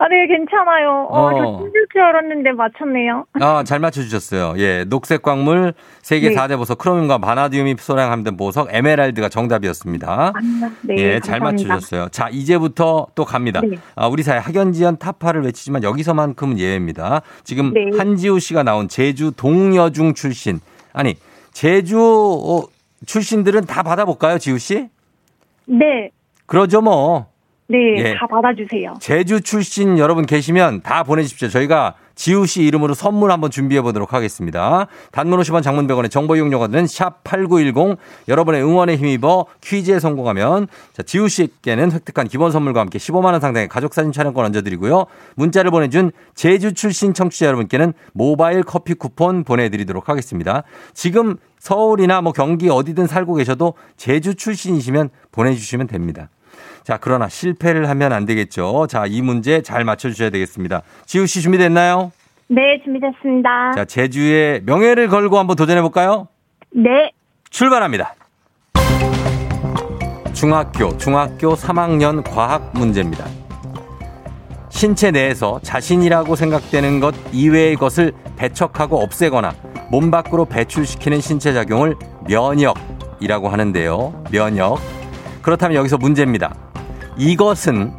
[0.03, 1.09] 아, 네, 괜찮아요.
[1.11, 1.31] 어, 어.
[1.31, 3.27] 저 힘들 줄 알았는데 맞췄네요.
[3.35, 4.55] 아, 잘 맞춰주셨어요.
[4.57, 6.35] 예, 녹색 광물, 세계 네.
[6.35, 10.33] 4대 보석, 크로뮴과 바나듐이 소량 함유된 보석, 에메랄드가 정답이었습니다.
[10.85, 11.75] 네, 예, 잘 감사합니다.
[11.75, 12.09] 맞추셨어요.
[12.09, 13.61] 자, 이제부터 또 갑니다.
[13.61, 13.77] 네.
[13.95, 17.21] 아, 우리 사회 학연지연 타파를 외치지만 여기서만큼은 예외입니다.
[17.45, 17.91] 지금 네.
[17.99, 20.61] 한지우 씨가 나온 제주 동여중 출신.
[20.95, 21.15] 아니,
[21.53, 22.63] 제주 어,
[23.05, 24.89] 출신들은 다 받아볼까요, 지우 씨?
[25.67, 26.11] 네,
[26.47, 27.30] 그러죠, 뭐.
[27.70, 28.14] 네, 예.
[28.14, 28.94] 다 받아주세요.
[28.98, 31.48] 제주 출신 여러분 계시면 다 보내주십시오.
[31.48, 34.88] 저희가 지우 씨 이름으로 선물 한번 준비해 보도록 하겠습니다.
[35.12, 37.96] 단문 50원 장문 100원의 정보 이용료가 드는 샵8910
[38.28, 43.68] 여러분의 응원에 힘입어 퀴즈에 성공하면 자, 지우 씨께는 획득한 기본 선물과 함께 15만 원 상당의
[43.68, 45.06] 가족 사진 촬영권 얹어 드리고요.
[45.37, 50.64] 문자를 보내 준 제주 출신 청취자 여러분께는 모바일 커피 쿠폰 보내 드리도록 하겠습니다.
[50.92, 56.28] 지금 서울이나 뭐 경기 어디든 살고 계셔도 제주 출신이시면 보내 주시면 됩니다.
[56.85, 58.87] 자, 그러나 실패를 하면 안 되겠죠.
[58.88, 60.83] 자, 이 문제 잘 맞춰주셔야 되겠습니다.
[61.07, 62.12] 지우 씨 준비됐나요?
[62.49, 63.73] 네, 준비됐습니다.
[63.73, 66.29] 자, 제주의 명예를 걸고 한번 도전해볼까요?
[66.73, 67.12] 네,
[67.51, 68.14] 출발합니다.
[70.33, 73.27] 중학교, 중학교 3학년 과학 문제입니다.
[74.70, 79.53] 신체 내에서 자신이라고 생각되는 것 이외의 것을 배척하고 없애거나
[79.90, 81.96] 몸 밖으로 배출시키는 신체 작용을
[82.27, 84.25] 면역이라고 하는데요.
[84.31, 84.79] 면역.
[85.42, 86.55] 그렇다면 여기서 문제입니다.
[87.16, 87.92] 이것은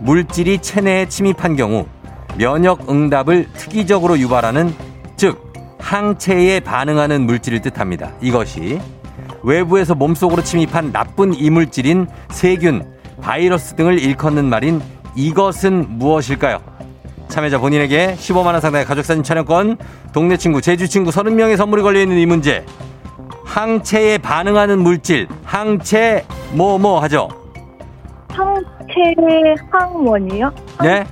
[0.00, 1.86] 물질이 체내에 침입한 경우
[2.36, 4.74] 면역 응답을 특이적으로 유발하는
[5.16, 8.12] 즉 항체에 반응하는 물질을 뜻합니다.
[8.20, 8.80] 이것이
[9.42, 14.80] 외부에서 몸속으로 침입한 나쁜 이물질인 세균, 바이러스 등을 일컫는 말인
[15.14, 16.60] 이것은 무엇일까요?
[17.28, 19.78] 참여자 본인에게 15만 원 상당의 가족사진 촬영권,
[20.12, 22.64] 동네 친구, 제주 친구 30명의 선물이 걸려 있는 이 문제.
[23.44, 27.28] 항체에 반응하는 물질, 항체 뭐뭐 하죠?
[28.30, 30.50] 항체 항원이요?
[30.82, 31.04] 네?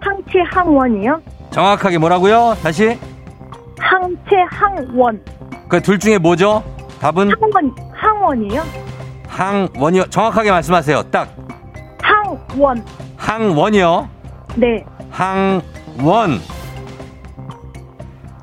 [0.00, 1.20] 항체 항원이요?
[1.50, 2.56] 정확하게 뭐라고요?
[2.62, 2.98] 다시?
[3.78, 5.22] 항체 항원.
[5.68, 6.62] 그 둘 중에 뭐죠?
[7.00, 8.62] 답은 항원, 항원이요?
[9.28, 10.06] 항원이요.
[10.06, 11.02] 정확하게 말씀하세요.
[11.10, 11.28] 딱
[12.02, 12.82] 항원.
[13.16, 14.08] 항원이요.
[14.56, 14.84] 네.
[15.10, 16.40] 항원.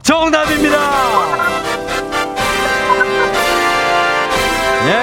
[0.03, 0.77] 정답입니다.
[4.87, 4.93] 예.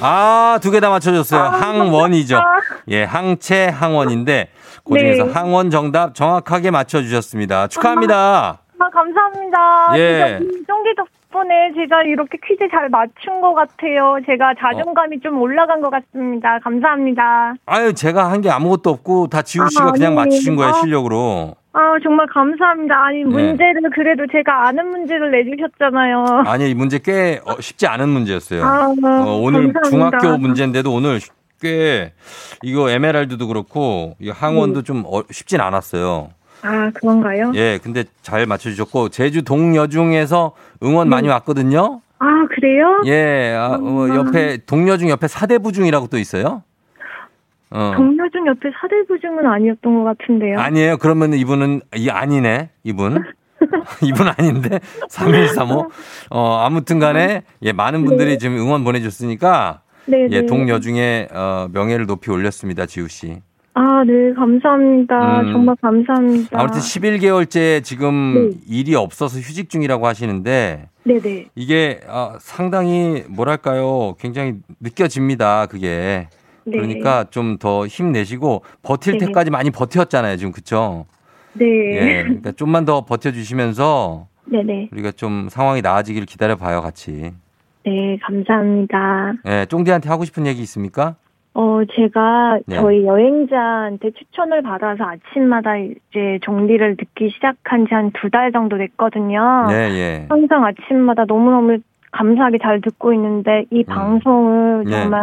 [0.00, 1.40] 아, 두 개 다 맞춰줬어요.
[1.42, 2.40] 항원이죠.
[2.88, 4.48] 예, 항체 항원인데,
[4.84, 5.32] 그 중에서 네.
[5.32, 7.66] 항원 정답 정확하게 맞춰주셨습니다.
[7.68, 8.60] 축하합니다.
[8.78, 9.98] 아, 감사합니다.
[9.98, 10.38] 예.
[10.66, 14.16] 쫑기 덕분에 제가 이렇게 퀴즈 잘 맞춘 것 같아요.
[14.24, 16.58] 제가 자존감이 좀 올라간 것 같습니다.
[16.62, 17.54] 감사합니다.
[17.66, 20.74] 아유, 제가 한 게 아무것도 없고, 다 지우 씨가 아, 그냥 맞추신 거예요, 아.
[20.80, 21.54] 실력으로.
[21.78, 22.94] 아, 정말 감사합니다.
[22.94, 23.00] 네.
[23.00, 26.42] 아니, 문제를 그래도 제가 아는 문제를 내주셨잖아요.
[26.44, 28.64] 아니, 이 문제 꽤 어, 쉽지 않은 문제였어요.
[28.64, 30.18] 아, 어, 오늘 감사합니다.
[30.18, 31.20] 중학교 문제인데도 오늘
[31.60, 32.12] 꽤
[32.62, 36.30] 이거 에메랄드도 그렇고 이 항원도 좀 어, 쉽진 않았어요.
[36.62, 37.52] 아, 그런가요?
[37.54, 42.00] 예, 근데 잘 맞춰주셨고 제주 동여중에서 응원 많이 왔거든요.
[42.18, 43.02] 아, 그래요?
[43.06, 46.64] 예, 아, 어, 옆에 동여중 옆에 사대부중이라고 또 있어요.
[47.70, 47.92] 어.
[47.96, 50.58] 동료 중 옆에 사대부중은 아니었던 것 같은데요.
[50.58, 50.96] 아니에요.
[50.98, 52.70] 그러면 이분은 이 아니네.
[52.84, 53.22] 이분.
[54.02, 55.90] 이분 아닌데 3135.
[56.30, 60.46] 어 아무튼 간에 예 많은 분들이 지금 응원 보내 줬으니까 네, 예 네.
[60.46, 62.86] 동여중에 어 명예를 높이 올렸습니다.
[62.86, 63.40] 지우 씨.
[63.80, 65.40] 아, 네, 감사합니다.
[65.42, 65.52] 음.
[65.52, 66.58] 정말 감사합니다.
[66.58, 68.56] 아무튼 11개월째 지금 네.
[68.68, 71.46] 일이 없어서 휴직 중이라고 하시는데 네네.
[71.54, 74.16] 이게 어, 상당히 뭐랄까요?
[74.18, 75.66] 굉장히 느껴집니다.
[75.66, 76.26] 그게.
[76.70, 76.76] 네.
[76.78, 79.26] 그러니까 좀 더 힘내시고 버틸 네.
[79.26, 80.36] 때까지 많이 버텼잖아요.
[80.36, 81.06] 지금 그쵸?
[81.54, 81.64] 네.
[81.66, 82.22] 예.
[82.22, 84.88] 그러니까 좀만 더 버텨주시면서 네네.
[84.92, 87.32] 우리가 좀 상황이 나아지길 기다려봐요, 같이.
[87.84, 89.34] 네, 감사합니다.
[89.46, 91.16] 예, 쫑디한테 하고 싶은 얘기 있습니까?
[91.54, 92.76] 어, 제가 네.
[92.76, 99.66] 저희 여행자한테 추천을 받아서 아침마다 이제 정리를 듣기 시작한 지 한 두 달 정도 됐거든요.
[99.68, 100.26] 네, 예.
[100.28, 101.78] 항상 아침마다 너무너무
[102.12, 104.90] 감사하게 잘 듣고 있는데 이 방송을 네.
[104.90, 105.22] 정말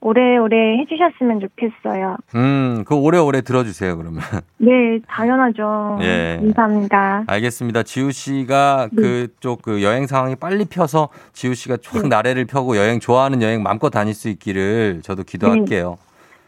[0.00, 2.16] 오래오래 해주셨으면 좋겠어요.
[2.34, 4.20] 음, 그 오래오래 들어주세요, 그러면.
[4.58, 5.98] 네, 당연하죠.
[6.02, 6.38] 예.
[6.40, 7.24] 감사합니다.
[7.26, 7.82] 알겠습니다.
[7.82, 9.02] 지우 씨가 네.
[9.02, 13.90] 그쪽 그 여행 상황이 빨리 펴서 지우 씨가 쫙 나래를 펴고 여행 좋아하는 여행 마음껏
[13.90, 15.98] 다닐 수 있기를 저도 기도할게요.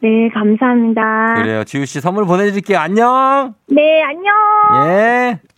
[0.00, 1.34] 네, 감사합니다.
[1.36, 1.64] 그래요.
[1.64, 2.78] 지우 씨 선물 보내드릴게요.
[2.78, 3.54] 안녕!
[3.68, 4.88] 네, 안녕.
[4.88, 5.51] 예.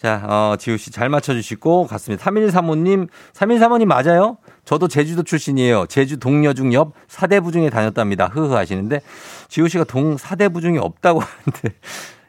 [0.00, 2.24] 자, 어, 지우 씨 잘 맞춰주시고 갔습니다.
[2.24, 4.38] 3135님, 3135님 맞아요?
[4.64, 5.86] 저도 제주도 출신이에요.
[5.86, 8.26] 제주 동여중 옆 사대부 중에 다녔답니다.
[8.26, 9.00] 흐흐 하시는데,
[9.48, 11.76] 지우 씨가 동 사대부 중에 없다고 하는데,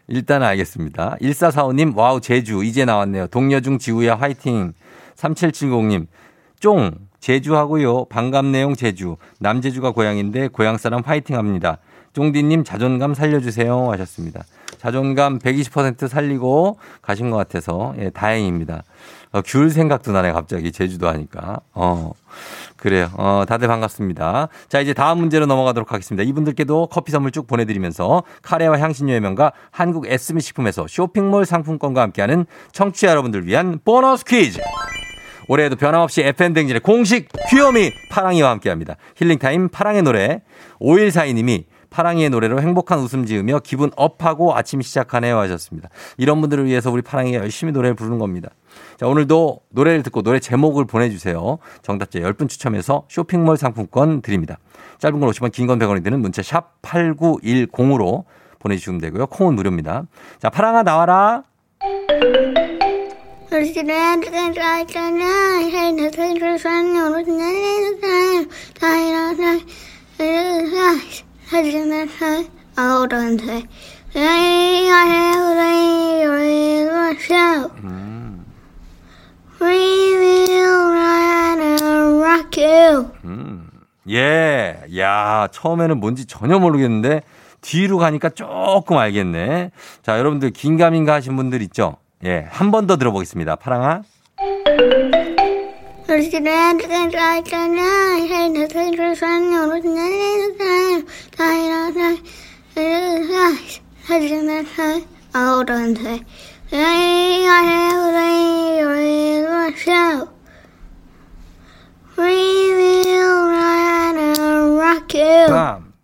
[0.07, 1.17] 일단 알겠습니다.
[1.21, 3.27] 1445님, wow, 제주, 이제 나왔네요.
[3.27, 4.73] 동여중 지우야, 화이팅.
[5.15, 6.07] 3770님,
[6.59, 8.05] 쫑, 제주 하고요.
[8.05, 9.17] 반갑네용 제주.
[9.39, 11.77] 남제주가 고향인데, 고향 사람 화이팅 합니다.
[12.13, 14.43] 쫑디님 자존감 살려주세요 하셨습니다.
[14.79, 18.83] 자존감 120% 살리고 가신 것 같아서 예, 다행입니다.
[19.31, 21.59] 어, 귤 생각도 나네 갑자기 제주도 하니까.
[21.73, 22.11] 어
[22.77, 23.11] 그래요.
[23.17, 24.47] 어 다들 반갑습니다.
[24.69, 26.23] 자 이제 다음 문제로 넘어가도록 하겠습니다.
[26.23, 33.09] 이분들께도 커피 선물 쭉 보내드리면서 카레와 향신료의 명가 한국 에스미 식품에서 쇼핑몰 상품권과 함께하는 청취자
[33.09, 34.59] 여러분들 위한 보너스 퀴즈.
[35.49, 38.95] 올해에도 변함없이 FN댕진의 공식 귀요미 파랑이와 함께합니다.
[39.15, 40.41] 힐링타임 파랑의 노래
[40.79, 45.89] 5142님이 파랑이의 노래로 행복한 웃음 지으며 기분 업하고 아침 시작하네요 하셨습니다.
[46.17, 48.49] 이런 분들을 위해서 우리 파랑이가 열심히 노래를 부르는 겁니다.
[48.97, 51.57] 자, 오늘도 노래를 듣고 노래 제목을 보내주세요.
[51.81, 54.57] 정답자 10분 추첨해서 쇼핑몰 상품권 드립니다.
[54.99, 58.25] 짧은 걸 50원, 긴 건 100원이 드는 문자 샵 8910으로
[58.59, 59.27] 보내주시면 되고요.
[59.27, 60.03] 콩은 무료입니다.
[60.39, 61.43] 자, 파랑아 나와라.
[83.25, 83.67] 음.
[84.09, 87.21] 예, 야, 처음에는 뭔지 전혀 모르겠는데
[87.61, 89.71] 뒤로 가니까 조금 알겠네.
[90.01, 91.97] 자, 여러분들 긴가민가 하신 분들 있죠?
[92.25, 93.55] 예, 한 번 더 들어보겠습니다.
[93.57, 94.01] 파랑아.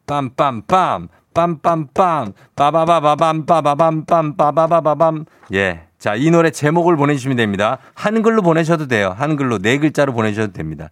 [0.05, 5.25] 빰, 빰빰빰, 빰빰빰, 빠바바바밤, 빠바밤빰, 빠바바바밤.
[5.53, 5.81] 예.
[6.05, 7.79] 자, 이 노래 제목을 보내주시면 됩니다.
[7.95, 9.15] 한글로 보내셔도 돼요.
[9.17, 10.91] 한글로 네 글자로 보내셔도 됩니다.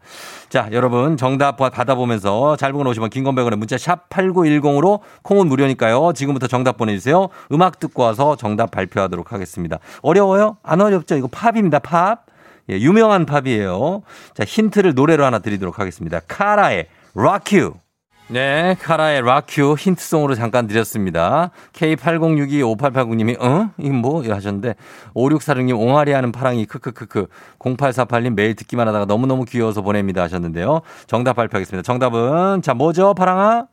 [0.50, 6.14] 자, 여러분 정답 받아보면서 짧은 건 50원, 긴건 100원에 문자 샵 8910으로 콩은 무료니까요.
[6.14, 7.30] 지금부터 정답 보내주세요.
[7.52, 9.78] 음악 듣고 와서 정답 발표하도록 하겠습니다.
[10.02, 10.58] 어려워요?
[10.64, 11.16] 안 어렵죠?
[11.16, 11.78] 이거 팝입니다.
[11.78, 12.26] 팝.
[12.72, 14.02] 예, 유명한 팝이에요.
[14.34, 16.22] 자, 힌트를 노래로 하나 드리도록 하겠습니다.
[16.28, 17.83] 카라의 Rock You.
[18.30, 21.52] 네, 카라의 락큐 힌트송으로 잠깐 드렸습니다.
[21.74, 23.70] K80625889님이, 어?
[23.78, 24.24] 이건 뭐?
[24.24, 24.76] 하셨는데,
[25.14, 27.28] 5646님, 옹알이 하는 파랑이, 크크크크.
[27.60, 30.24] 0848님, 매일 듣기만 하다가 너무너무 귀여워서 보냅니다.
[30.24, 30.82] 하셨는데요.
[31.06, 31.84] 정답 발표하겠습니다.
[31.84, 33.68] 정답은, 자, 뭐죠, 파랑아?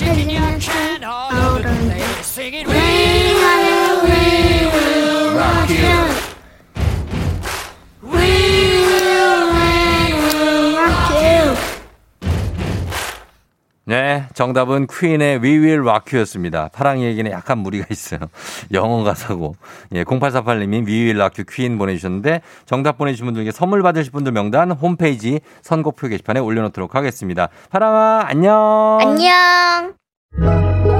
[0.00, 3.89] Getting young and all over the place, singing, We
[14.40, 16.70] 정답은 퀸의 We Will Rock You였습니다.
[16.72, 18.20] 파랑이에게는 약간 무리가 있어요.
[18.72, 19.54] 영어 가사고.
[19.92, 24.70] 예, 0848님이 We Will Rock You 퀸 보내주셨는데 정답 보내주신 분들께 선물 받으실 분들 명단
[24.70, 27.50] 홈페이지 선곡표 게시판에 올려놓도록 하겠습니다.
[27.68, 28.98] 파랑아, 안녕.
[29.02, 30.99] 안녕.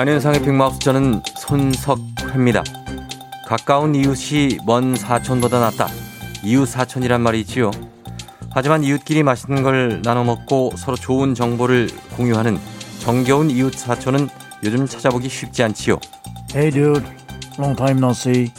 [0.00, 2.64] 안현상의 빅마우스 저는 손석회입니다.
[3.46, 5.88] 가까운 이웃이 먼 사촌보다 낫다.
[6.42, 7.70] 이웃 사촌이란 말이 있지요.
[8.48, 12.58] 하지만 이웃끼리 맛있는 걸 나눠 먹고 서로 좋은 정보를 공유하는
[13.00, 14.30] 정겨운 이웃 사촌은
[14.64, 15.98] 요즘 찾아보기 쉽지 않지요.
[16.54, 17.06] Hey dude,
[17.58, 18.50] long time no see.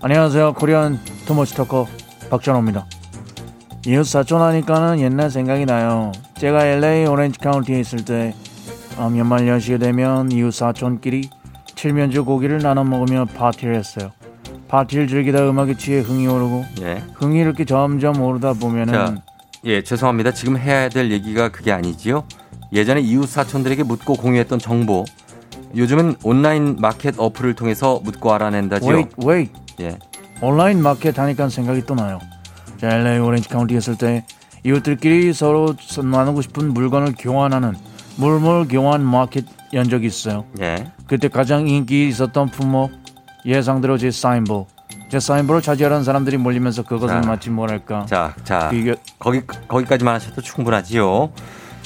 [0.00, 0.54] 안녕하세요.
[0.54, 1.86] 코리안 투머치 터커
[2.30, 2.86] 박찬호입니다.
[3.86, 6.12] 이웃 사촌 하니까는 옛날 생각이 나요.
[6.38, 8.32] 제가 LA 오렌지 카운티에 있을 때
[8.98, 11.30] 음, 연말 연시가 되면 이웃 사촌끼리
[11.74, 14.10] 칠면조 고기를 나눠 먹으며 파티를 했어요.
[14.68, 17.02] 파티를 즐기다 음악에 취해 흥이 오르고 예.
[17.14, 19.14] 흥이 이렇게 점점 오르다 보면은 자,
[19.64, 20.32] 예, 죄송합니다.
[20.32, 22.24] 지금 해야 될 얘기가 그게 아니지요.
[22.72, 25.04] 예전에 이웃 사촌들에게 묻고 공유했던 정보.
[25.76, 28.90] 요즘은 온라인 마켓 어플을 통해서 묻고 알아낸다지요.
[28.90, 29.98] wait wait 예.
[30.40, 32.18] 온라인 마켓 하니까 생각이 또 나요.
[32.78, 34.24] 자, LA 오렌지 카운티 했을 때
[34.64, 37.74] 이웃들끼리 서로 나누고 싶은 물건을 교환하는
[38.18, 40.44] 물물 교환 마켓 연 적이 있어요.
[40.60, 40.90] 예.
[41.06, 42.90] 그때 가장 인기 있었던 품목
[43.46, 44.66] 예상대로 제 사인볼.
[45.08, 47.28] 제 사인볼을 차지하려는 사람들이 몰리면서 그것은 자.
[47.28, 48.70] 마치 뭐랄까 자, 자.
[48.74, 51.30] 이게 거기 거기까지만 하셔도 충분하지요.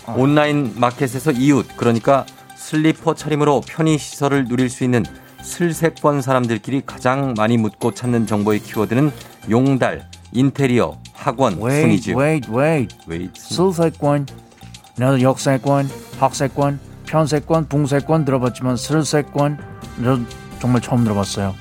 [0.06, 0.12] 아.
[0.16, 2.24] 온라인 마켓에서 이웃 그러니까
[2.56, 5.04] 슬리퍼 차림으로 편의 시설을 누릴 수 있는
[5.42, 9.12] 슬세권 사람들끼리 가장 많이 묻고 찾는 정보의 키워드는
[9.50, 12.18] 용달, 인테리어, 학원 wait 순이죠.
[12.18, 13.40] wait wait wait.
[13.40, 14.26] 슬세권
[15.02, 19.58] 나도 역세권 학세권 편세권 붕세권 들어봤지만 슬세권
[20.04, 20.18] 저
[20.60, 21.54] 정말 처음 들어봤어요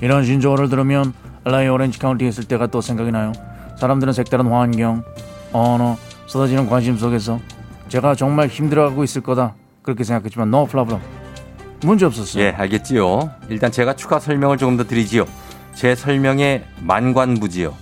[0.00, 1.12] 이런 신조어를 들으면
[1.46, 3.32] LA 오렌지 카운티 있을 때가 또 생각이 나요
[3.78, 5.04] 사람들은 색다른 환경
[5.52, 7.38] 언어 쏟아지는 관심 속에서
[7.88, 11.00] 제가 정말 힘들어하고 있을 거다 그렇게 생각했지만 no problem
[11.84, 13.30] 문제 없었어요 예, 알겠지요.
[13.50, 15.26] 일단 제가 추가 설명을 조금 더 드리지요.
[15.76, 17.72] 제 설명에 만관부지요.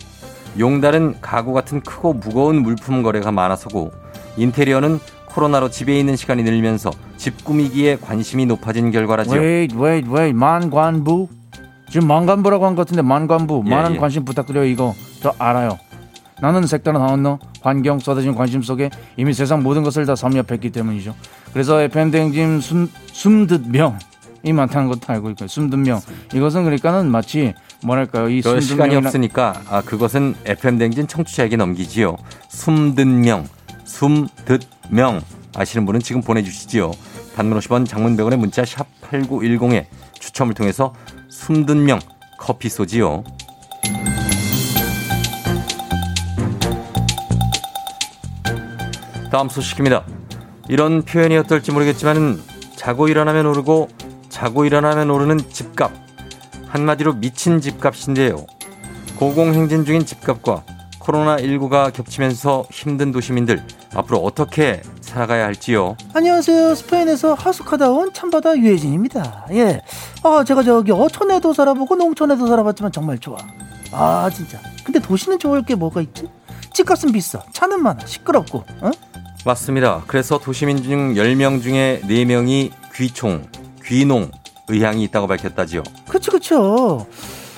[0.58, 3.92] 용달은 가구 같은 크고 무거운 물품 거래가 많아서고
[4.36, 9.40] 인테리어는 코로나로 집에 있는 시간이 늘면서 집 꾸미기에 관심이 높아진 결과라지요.
[9.40, 10.32] wait wait wait.
[10.32, 11.28] 만관부?
[11.90, 13.62] 지금 만관부라고 한 것 같은데 만관부.
[13.66, 13.98] 예, 많은 예.
[13.98, 14.94] 관심 부탁드려요 이거.
[15.20, 15.78] 저 알아요.
[16.40, 21.14] 나는 색다른 언어 환경 쏟아진 관심 속에 이미 세상 모든 것을 다 섭렵했기 때문이죠.
[21.52, 23.98] 그래서 FM 대행진 숨, 숨듯 명
[24.42, 25.48] 이 많다는 것도 알고 있고요.
[25.48, 26.00] 숨듯 명.
[26.32, 28.28] 이것은 그러니까는 마치 뭐랄까요?
[28.28, 32.16] 이저 숨듯 시간이 명이나 없으니까 아, 그것은 FM 댕진 청취자에게 넘기지요.
[32.48, 33.44] 숨든 명,
[33.86, 35.22] 숨듣 명
[35.54, 36.92] 아시는 분은 지금 보내주시지요.
[37.34, 39.86] 단문 50원 장문 100원의 문자 샵 8910에
[40.18, 40.94] 추첨을 통해서
[41.28, 41.98] 숨든 명
[42.38, 43.24] 커피 쏘지요.
[49.30, 50.04] 다음 소식입니다.
[50.68, 52.40] 이런 표현이 어떨지 모르겠지만
[52.76, 53.88] 자고 일어나면 오르고
[54.28, 55.92] 자고 일어나면 오르는 집값
[56.68, 58.46] 한마디로 미친 집값인데요.
[59.16, 60.64] 고공행진 중인 집값과
[61.06, 63.62] 코로나19가 겹치면서 힘든 도시민들
[63.94, 65.96] 앞으로 어떻게 살아가야 할지요.
[66.14, 66.74] 안녕하세요.
[66.74, 69.46] 스페인에서 하숙하다 온 참바다 유혜진입니다.
[69.52, 69.80] 예.
[70.22, 73.36] 아, 제가 저기 어촌에도 살아보고 농촌에도 살아봤지만 정말 좋아.
[73.92, 74.58] 아, 진짜.
[74.84, 76.28] 근데 도시는 좋을 게 뭐가 있지?
[76.72, 77.42] 집값은 비싸.
[77.52, 78.04] 차는 많아.
[78.04, 78.64] 시끄럽고.
[78.80, 78.90] 어?
[79.44, 80.02] 맞습니다.
[80.06, 83.46] 그래서 도시민 중 10명 중에 4명이 귀총,
[83.84, 84.30] 귀농
[84.68, 85.84] 의향이 있다고 밝혔다지요.
[86.08, 87.06] 그쵸, 그쵸.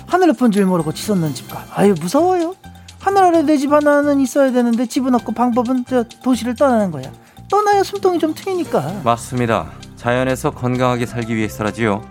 [0.07, 1.67] 하늘 높은 줄 모르고 치솟는 집값.
[1.79, 2.55] 아유, 무서워요.
[3.01, 7.05] 하늘 아래 내집 하나는 있어야 되는데 집은 없고 방법은 저 도시를 떠나는 거야.
[7.51, 9.01] 떠나야 숨통이 좀 트이니까.
[9.05, 9.71] 맞습니다.
[9.97, 12.03] 자연에서 건강하게 살기 위해서라지요.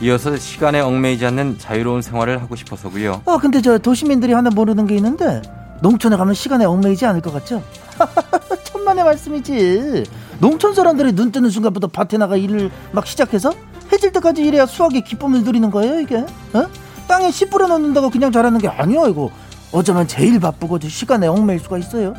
[0.00, 3.22] 이어서 시간에 얽매이지 않는 자유로운 생활을 하고 싶어서고요.
[3.26, 5.42] 아, 근데 저 도시민들이 하나 모르는 게 있는데
[5.82, 7.62] 농촌에 가면 시간에 얽매이지 않을 것 같죠?
[8.64, 10.04] 천만의 말씀이지.
[10.40, 13.52] 농촌 사람들이 눈 뜨는 순간부터 밭에 나가 일을 막 시작해서
[13.92, 16.18] 해질 때까지 일해야 수확의 기쁨을 누리는 거예요, 이게.
[16.18, 16.66] 어?
[17.08, 19.30] 땅에 씨 뿌려 넣는다고 그냥 자라는 게 아니야, 이거.
[19.72, 22.14] 어쩌면 제일 바쁘고 시간에 얽매일 수가 있어요.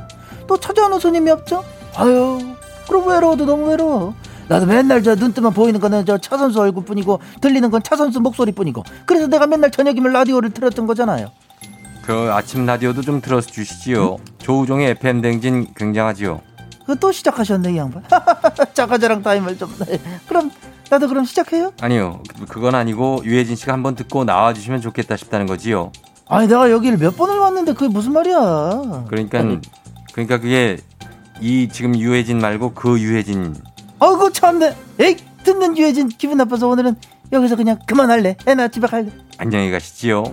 [0.48, 1.64] 또 찾아오는 손님이 없죠?
[1.96, 2.40] 아유,
[2.88, 4.14] 그럼 외로워도 너무 외로워.
[4.48, 9.28] 나도 맨날 저 눈 뜨면 보이는 거는 저 차선수 얼굴뿐이고 들리는 건 차선수 목소리뿐이고 그래서
[9.28, 11.30] 내가 맨날 저녁이면 라디오를 틀었던 거잖아요.
[12.02, 14.18] 그 아침 라디오도 좀 들어주시지요.
[14.40, 16.42] 조우종의 FM 댕진 굉장하지요.
[16.82, 18.02] 그거 또 시작하셨네 이 양반.
[18.74, 19.72] 자가자랑 타임을 좀.
[19.86, 20.00] 네.
[20.28, 20.50] 그럼
[20.90, 21.72] 나도 그럼 시작해요?
[21.82, 25.92] 아니요, 그- 그건 아니고 유해진 씨가 한번 듣고 나와주시면 좋겠다 싶다는 거지요.
[26.30, 29.06] 아니 내가 여기를 몇 번을 왔는데 그게 무슨 말이야?
[29.08, 29.44] 그러니까
[30.14, 30.78] 그러니까 그게
[31.42, 33.56] 이 지금 유해진 말고 그 유해진.
[34.00, 34.76] 아이고 참네.
[35.00, 36.96] 에이 듣는 유해진 기분 나빠서 오늘은
[37.32, 38.38] 여기서 그냥 그만할래.
[38.46, 39.12] 애나 집에 갈래.
[39.40, 40.24] 안녕히 가시지요.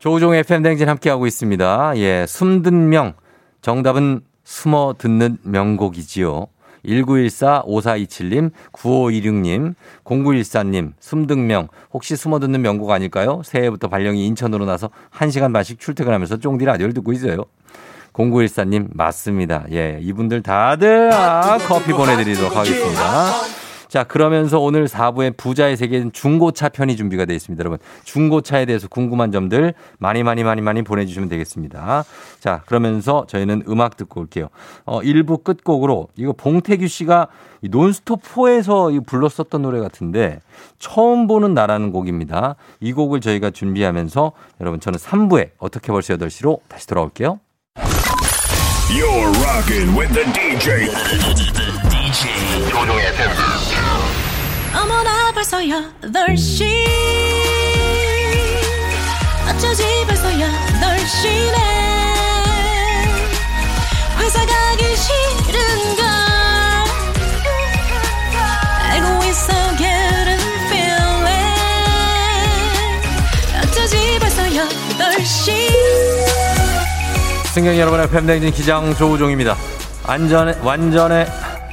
[0.00, 1.92] 조우종 FM 댕진 함께하고 있습니다.
[1.96, 3.14] 예, 숨든 명.
[3.62, 6.46] 정답은 숨어 듣는 명곡이지요.
[6.84, 9.74] 1914-5427님, 9526님,
[10.04, 11.68] 0914님, 숨든 명.
[11.92, 13.42] 혹시 숨어 듣는 명곡 아닐까요?
[13.44, 17.44] 새해부터 발령이 인천으로 나서 1시간 반씩 출퇴근하면서 쫑디 라디오를 듣고 있어요.
[18.12, 19.64] 0914님, 맞습니다.
[19.72, 23.57] 예, 이분들 다들 아, 커피 보내드리도록 하겠습니다.
[23.88, 27.60] 자, 그러면서 오늘 4부의 부자의 세계는 중고차 편이 준비가 되어 있습니다.
[27.60, 32.04] 여러분, 중고차에 대해서 궁금한 점들 많이 많이 많이 많이 보내주시면 되겠습니다.
[32.38, 34.48] 자, 그러면서 저희는 음악 듣고 올게요.
[34.84, 37.28] 어, 1부 끝곡으로 이거 봉태규 씨가
[37.62, 40.40] 이 논스톱 4에서 이 불렀었던 노래 같은데
[40.78, 42.56] 처음 보는 나라는 곡입니다.
[42.80, 47.40] 이 곡을 저희가 준비하면서 여러분 저는 3부에 어떻게 벌써 8시로 다시 돌아올게요.
[48.90, 50.88] You're rocking with the DJ.
[51.90, 53.77] DJ 조종의 FM.
[54.74, 56.64] 어머나 벌써 8시
[59.48, 61.56] 어쩌지 벌써 8시네.
[64.18, 66.04] 회사 가기 싫은걸.
[68.90, 71.36] 알고 있어 getting feeling
[73.62, 75.68] 어쩌지 벌써 8시
[77.54, 79.56] 승경 여러분의 팬댕진 기장 조우종입니다.
[80.06, 81.26] 안전에 완전에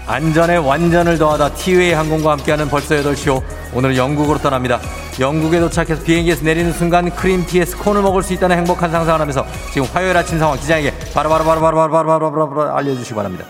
[0.08, 3.42] 안전에 완전을 더하다 티웨이 항공과 함께하는 벌써 8시오.
[3.74, 4.80] 오늘은 영국으로 떠납니다.
[5.20, 10.16] 영국에 도착해서 비행기에서 내리는 순간 크림티에서 콘을 먹을 수 있다는 행복한 상상을 하면서 지금 화요일
[10.16, 13.46] 아침 상황 기장에게 바로바로바로바로바로바로바로 알려주시기 바랍니다.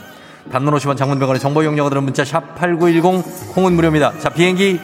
[0.51, 4.13] 단문 50원 장문병원의 정보 이용료들은 문자 샵 8910 콩은 무료입니다.
[4.19, 4.79] 자 비행기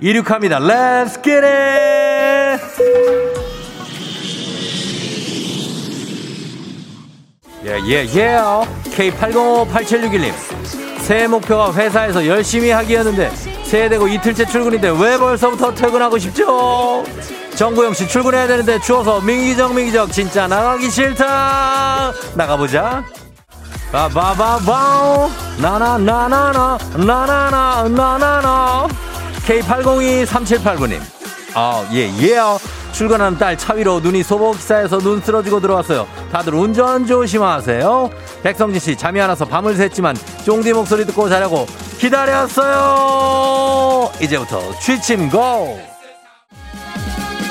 [0.00, 0.58] 이륙합니다.
[0.58, 2.62] Let's get it!
[7.64, 8.38] 예, 예, 예.
[8.90, 10.81] K80587661님.
[11.02, 13.30] 새해 목표가 회사에서 열심히 하기였는데,
[13.64, 17.04] 새해 되고 이틀째 출근인데, 왜 벌써부터 퇴근하고 싶죠?
[17.56, 22.12] 정구영 씨 출근해야 되는데, 추워서 민기적, 민기적, 진짜 나가기 싫다!
[22.34, 23.04] 나가보자.
[23.92, 28.88] 바바바바우 나나나나나 나나나 나나나
[29.46, 30.98] K802378구님
[31.54, 32.38] 아, 예, 예.
[32.92, 36.06] 출근하는 딸 차 위로 눈이 소복 쌓여서 눈 쓰러지고 들어왔어요.
[36.30, 38.10] 다들 운전 조심하세요.
[38.42, 41.66] 백성진 씨 잠이 안 와서 밤을 샜지만 쫑디 목소리 듣고 자려고
[41.98, 43.32] 기다렸어요.
[44.20, 45.80] 이제부터 취침 고.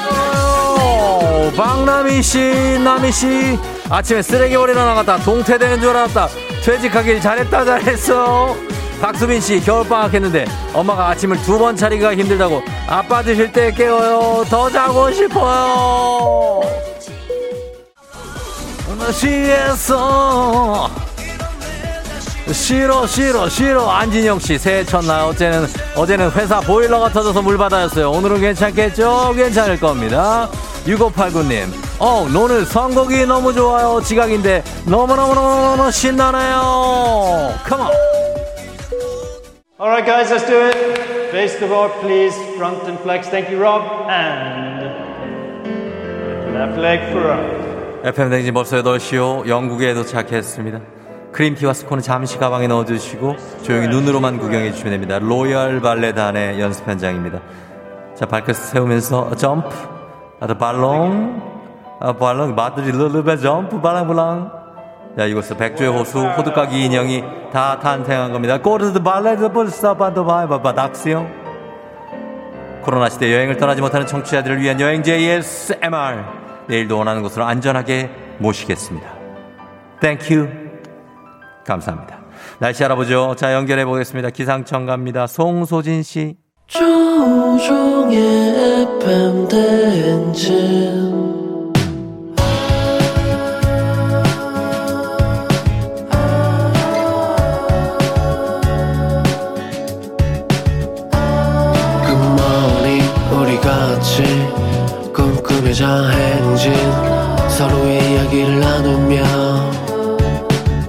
[0.10, 3.58] 오, 박남희 씨, 남희 씨
[3.89, 6.28] 아침에 쓰레기 버리러 나갔다 동태되는 줄 알았다.
[6.64, 8.56] 퇴직하길 잘했다 잘했어.
[9.02, 14.43] 박수빈 씨 겨울방학 했는데 엄마가 아침을 두 번 차리기가 힘들다고 아빠 드실 때 깨워요.
[14.49, 16.62] 더 자고 싶어요.
[19.12, 20.89] 시에서
[22.52, 23.89] 싫어 싫어 싫어.
[23.89, 25.22] 안진영 씨 새해 첫날.
[25.22, 28.10] 어제는 어제는 회사 보일러가 터져서 물바다였어요.
[28.12, 29.34] 오늘은 괜찮겠죠?
[29.36, 30.47] 괜찮을 겁니다.
[30.86, 31.68] 6589님
[31.99, 34.02] 어 오늘 선곡이 너무 좋아요.
[34.04, 37.54] 지각인데 너무너무너무 신나네요.
[37.68, 37.91] 컴온
[39.82, 40.76] All right, guys, let's do it.
[41.32, 42.36] Face the board, please.
[42.56, 43.30] Front and flex.
[43.30, 43.82] Thank you, Rob.
[44.08, 44.86] And
[46.54, 48.06] left leg front.
[48.06, 49.48] FM 댕진 벌써 8시요.
[49.48, 50.82] 영국에 도착했습니다.
[51.32, 55.18] 크림티와 스콘은 잠시 가방에 넣어주시고 조용히 눈으로만 구경해 주시면 됩니다.
[55.18, 57.42] 로열 발레단의 연습 현장입니다.
[58.14, 59.76] 자, 발끝 세우면서 점프,
[60.40, 64.61] 아더 발롱, 아, 발롱, 마드리 르르베 점프, 발랑블랑.
[65.18, 68.62] 자, 이곳은 백조의 호수, 호두까기 인형이 다 탄생한 겁니다.
[68.62, 71.28] 꼬르드 발레드 불사바도 바이바바 닥스요.
[72.82, 76.24] 코로나 시대 여행을 떠나지 못하는 청취자들을 위한 여행지 ASMR.
[76.68, 78.09] 내일도 원하는 곳으로 안전하게
[78.39, 79.07] 모시겠습니다.
[79.99, 80.47] 땡큐.
[81.66, 82.22] 감사합니다.
[82.59, 83.36] 날씨 알아보죠.
[83.36, 84.30] 자, 연결해 보겠습니다.
[84.30, 85.28] 기상청 갑니다.
[85.28, 86.38] 송소진 씨.
[86.68, 88.18] 조종의
[88.97, 91.11] FM 대행진
[105.92, 106.74] 행진
[107.50, 109.24] 서로의 이야기를 나누며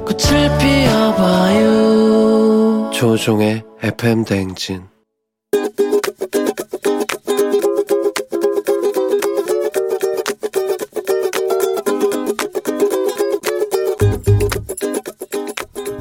[0.04, 1.72] 꽃을 피워봐요.
[2.92, 4.82] 조종의 FM 대행진.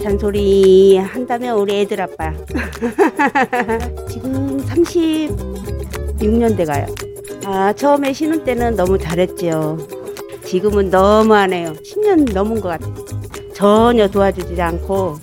[0.03, 2.31] 잔소리 한다면 우리 애들 아빠.
[4.09, 6.85] 지금 36년 돼가요
[7.45, 9.77] 아 처음에 신혼 때는 너무 잘했지요.
[10.45, 11.73] 지금은 너무하네요.
[11.73, 12.93] 10년 넘은 것 같아요.
[13.53, 15.17] 전혀 도와주지 않고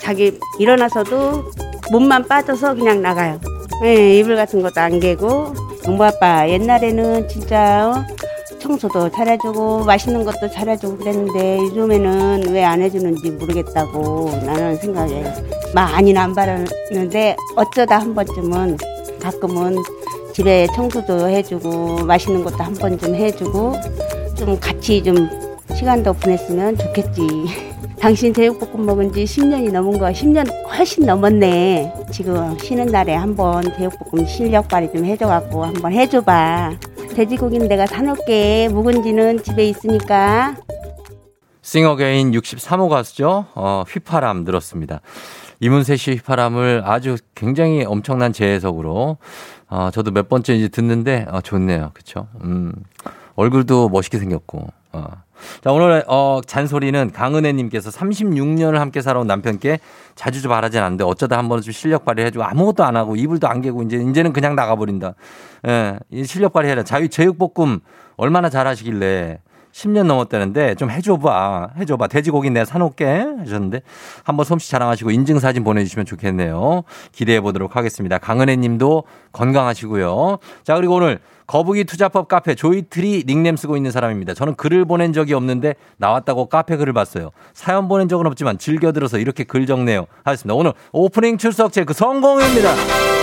[0.00, 1.44] 자기 일어나서도
[1.90, 3.40] 몸만 빠져서 그냥 나가요.
[3.82, 5.52] 네, 이불 같은 것도 안 개고
[5.86, 8.16] 영부 아빠 옛날에는 진짜 어?
[8.58, 15.24] 청소도 잘해주고 맛있는 것도 잘해주고 그랬는데 요즘에는 왜 안 해주는지 모르겠다고 나는 생각에
[15.74, 18.78] 많이는 안 바랐는데 어쩌다 한 번쯤은
[19.20, 19.76] 가끔은
[20.36, 23.72] 집에 청소도 해주고 맛있는 것도 한 번 좀 해주고
[24.36, 25.16] 좀 같이 좀
[25.74, 27.26] 시간도 보냈으면 좋겠지.
[27.98, 31.90] 당신 제육볶음 먹은 지 10년이 넘은 거 10년 훨씬 넘었네.
[32.12, 36.74] 지금 쉬는 날에 한번 제육볶음 실력 발휘 좀 해줘갖고 한번 해줘봐.
[37.14, 38.68] 돼지고기는 내가 사놓을게.
[38.68, 40.54] 묵은지는 집에 있으니까.
[41.62, 43.46] 싱어게인 63호 가수죠.
[43.54, 45.00] 어, 휘파람 들었습니다.
[45.60, 49.16] 이문세 씨 휘파람을 아주 굉장히 엄청난 재해석으로
[49.68, 51.90] 어, 저도 몇 번째 이제 듣는데 어, 좋네요.
[51.94, 52.28] 그쵸?
[52.42, 52.72] 음,
[53.34, 54.68] 얼굴도 멋있게 생겼고.
[54.92, 55.04] 어.
[55.62, 59.80] 자, 오늘 어, 잔소리는 강은혜 님께서 36년을 함께 살아온 남편께
[60.14, 63.46] 자주 좀 바라진 않는데 어쩌다 한 번은 좀 실력 발휘해 주고 아무것도 안 하고 이불도
[63.46, 65.14] 안 개고 이제 이제는 그냥 나가 버린다.
[65.66, 66.84] 예, 이 실력 발휘해라.
[66.84, 67.80] 자유 제육볶음
[68.16, 69.40] 얼마나 잘하시길래
[69.76, 71.72] 10년 넘었다는데 좀 해줘봐.
[71.78, 72.06] 해줘봐.
[72.06, 73.04] 돼지고기 내가 사놓을게.
[73.40, 73.82] 하셨는데
[74.24, 76.82] 한번 솜씨 자랑하시고 인증사진 보내주시면 좋겠네요.
[77.12, 78.16] 기대해 보도록 하겠습니다.
[78.16, 80.38] 강은혜 님도 건강하시고요.
[80.64, 84.32] 자, 그리고 오늘 거북이 투자법 카페 조이트리 닉네임 쓰고 있는 사람입니다.
[84.32, 87.30] 저는 글을 보낸 적이 없는데 나왔다고 카페 글을 봤어요.
[87.52, 90.06] 사연 보낸 적은 없지만 즐겨 들어서 이렇게 글 적네요.
[90.24, 90.54] 하겠습니다.
[90.54, 93.15] 오늘 오프닝 출석 체크 성공입니다.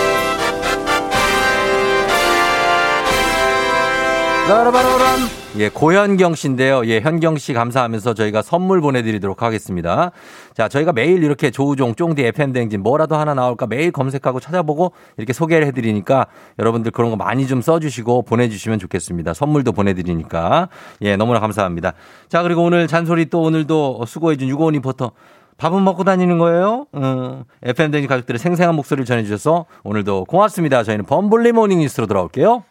[4.46, 5.20] 라라바라람.
[5.56, 6.84] 예, 고현경 씨인데요.
[6.84, 10.10] 예, 현경 씨 감사하면서 저희가 선물 보내드리도록 하겠습니다.
[10.52, 15.66] 자, 저희가 매일 이렇게 조우종, 쫑디, FM대행진 뭐라도 하나 나올까 매일 검색하고 찾아보고 이렇게 소개를
[15.68, 16.26] 해드리니까
[16.58, 19.32] 여러분들 그런 거 많이 좀 써주시고 보내주시면 좋겠습니다.
[19.32, 20.68] 선물도 보내드리니까.
[21.00, 21.94] 예, 너무나 감사합니다.
[22.28, 25.12] 자, 그리고 오늘 잔소리 또 오늘도 수고해준 유고원 리포터.
[25.56, 26.86] 밥은 먹고 다니는 거예요?
[26.96, 30.82] 음, FM대행진 가족들의 생생한 목소리를 전해주셔서 오늘도 고맙습니다.
[30.82, 32.64] 저희는 범블리 모닝 뉴스로 돌아올게요.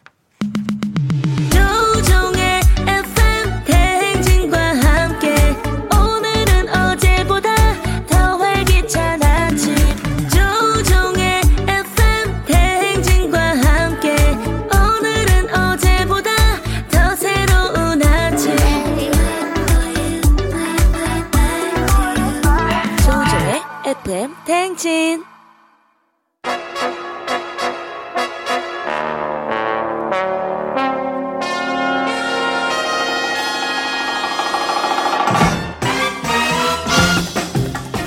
[24.46, 25.24] 대행진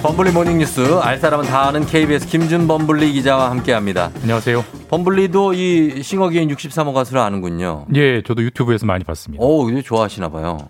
[0.03, 4.11] 범블리 모닝뉴스 알 사람은 다 아는 KBS 김준 범블리 기자와 함께합니다.
[4.21, 4.63] 안녕하세요.
[4.89, 7.87] 범블리도 이 싱어게인 63호 가수를 아는군요.
[7.95, 9.43] 예, 저도 유튜브에서 많이 봤습니다.
[9.43, 10.69] 오, 좋아하시나 봐요.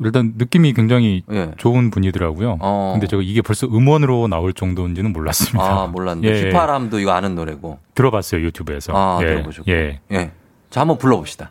[0.00, 1.50] 일단 느낌이 굉장히 예.
[1.56, 2.58] 좋은 분이더라고요.
[2.60, 2.90] 어.
[2.94, 5.64] 근데 제가 이게 벌써 음원으로 나올 정도인지는 몰랐습니다.
[5.82, 7.78] 아, 몰랐는데 예, 휘파람도 이거 아는 노래고.
[7.94, 8.92] 들어봤어요 유튜브에서.
[8.94, 9.70] 아, 예, 들어보셨고.
[9.70, 10.00] 예.
[10.12, 10.30] 예.
[10.70, 11.50] 자, 한번 불러봅시다.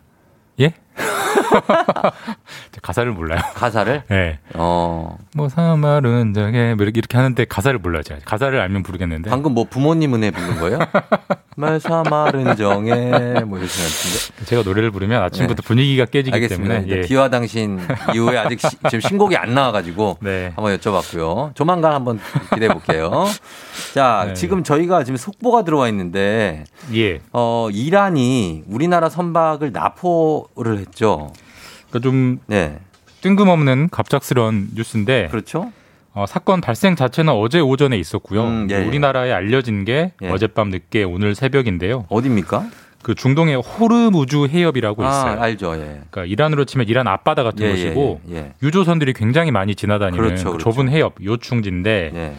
[0.60, 0.72] 예?
[2.82, 3.40] 가사를 몰라요.
[3.54, 4.02] 가사를?
[4.10, 4.38] 예.
[4.54, 5.16] 어.
[5.34, 8.02] 뭐 사말은 저게 뭐 이렇게 이렇게 하는데 가사를 몰라요.
[8.02, 8.20] 제가.
[8.24, 9.30] 가사를 알면 부르겠는데.
[9.30, 10.78] 방금 뭐 부모님 은혜 부른 거예요?
[11.62, 12.94] 말사 말은 정해
[13.44, 14.44] 뭐 이렇게 같은데.
[14.44, 16.36] 제가 노래를 부르면 아침부터 분위기가 깨지기 네.
[16.36, 16.74] 알겠습니다.
[16.82, 17.00] 때문에 예.
[17.00, 17.80] 비와 당신
[18.14, 20.52] 이후에 아직 시- 지금 신곡이 안 나와가지고 네.
[20.54, 21.56] 한번 여쭤봤고요.
[21.56, 22.20] 조만간 한번
[22.54, 23.26] 기대해 볼게요.
[23.92, 24.34] 자, 네.
[24.34, 26.62] 지금 저희가 지금 속보가 들어와 있는데,
[26.94, 27.18] 예.
[27.32, 31.32] 어, 이란이 우리나라 선박을 납포를 했죠.
[31.90, 32.78] 그러니까 좀 네.
[33.20, 35.72] 뜬금없는 갑작스러운 뉴스인데 그렇죠.
[36.18, 38.42] 어, 사건 발생 자체는 어제 오전에 있었고요.
[38.42, 38.84] 음, 예, 예.
[38.84, 40.28] 우리나라에 알려진 게 예.
[40.28, 42.06] 어젯밤 늦게 오늘 새벽인데요.
[42.08, 42.66] 어디입니까?
[43.02, 45.38] 그 중동의 호르무즈 해협이라고 있어요.
[45.38, 45.74] 아, 알죠.
[45.76, 46.00] 예.
[46.10, 48.52] 그러니까 이란으로 치면 이란 앞바다 같은 예, 곳이고 예, 예.
[48.64, 50.72] 유조선들이 굉장히 많이 지나다니는 그렇죠, 그렇죠.
[50.72, 52.34] 좁은 해협 요충지인데 예.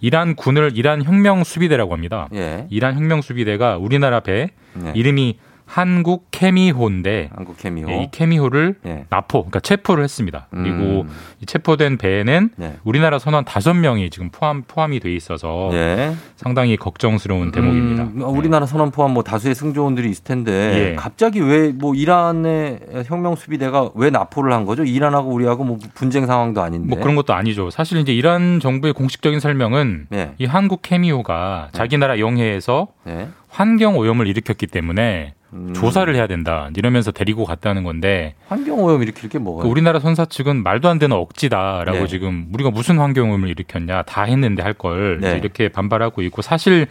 [0.00, 2.28] 이란 군을 이란 혁명 수비대라고 합니다.
[2.34, 2.66] 예.
[2.68, 4.90] 이란 혁명 수비대가 우리나라 배 네.
[4.96, 5.38] 이름이
[5.70, 7.88] 한국 케미호인데 한국 케미호.
[7.90, 9.04] 예, 이 케미호를 예.
[9.08, 10.48] 납포, 그러니까 체포를 했습니다.
[10.50, 11.08] 그리고 음.
[11.40, 12.76] 이 체포된 배에는 네.
[12.82, 16.12] 우리나라 선원 다섯 명이 지금 포함 포함이 돼 있어서 예.
[16.34, 18.02] 상당히 걱정스러운 대목입니다.
[18.02, 20.96] 음, 우리나라 선원 포함 뭐 다수의 승조원들이 있을 텐데 예.
[20.96, 24.82] 갑자기 왜 뭐 이란의 혁명 수비대가 왜 납포를 한 거죠?
[24.82, 26.88] 이란하고 우리하고 뭐 분쟁 상황도 아닌데.
[26.88, 27.70] 뭐 그런 것도 아니죠.
[27.70, 30.32] 사실 이제 이란 정부의 공식적인 설명은 네.
[30.38, 33.28] 이 한국 케미호가 자기 나라 영해에서 네.
[33.48, 35.72] 환경 오염을 일으켰기 때문에 음.
[35.74, 36.70] 조사를 해야 된다.
[36.76, 39.62] 이러면서 데리고 갔다는 건데 환경 오염 일으킬 게 뭐가?
[39.62, 42.06] 그 우리나라 선사 측은 말도 안 되는 억지다라고 네.
[42.06, 45.36] 지금 우리가 무슨 환경 오염을 일으켰냐 다 했는데 할걸 네.
[45.36, 46.86] 이렇게 반발하고 있고 사실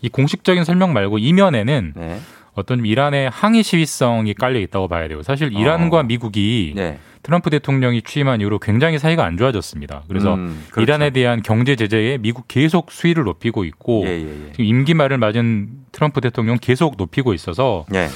[0.00, 2.18] 이 공식적인 설명 말고 이면에는 네.
[2.54, 5.22] 어떤 이란의 항의 시위성이 깔려 있다고 봐야 돼요.
[5.22, 6.02] 사실 이란과 어.
[6.04, 6.98] 미국이 네.
[7.22, 10.02] 트럼프 대통령이 취임한 이후로 굉장히 사이가 안 좋아졌습니다.
[10.08, 10.82] 그래서 음, 그렇죠.
[10.82, 14.52] 이란에 대한 경제 제재에 미국 계속 수위를 높이고 있고 예, 예, 예.
[14.52, 18.08] 지금 임기 말을 맞은 트럼프 대통령 계속 높이고 있어서 예.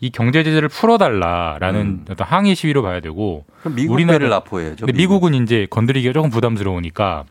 [0.00, 2.04] 이 경제 제재를 풀어달라라는 음.
[2.08, 7.24] 어떤 항의 시위로 봐야 되고 미국 배를 납포해야죠, 근데 미국 은 이제 건드리기가 조금 부담스러우니까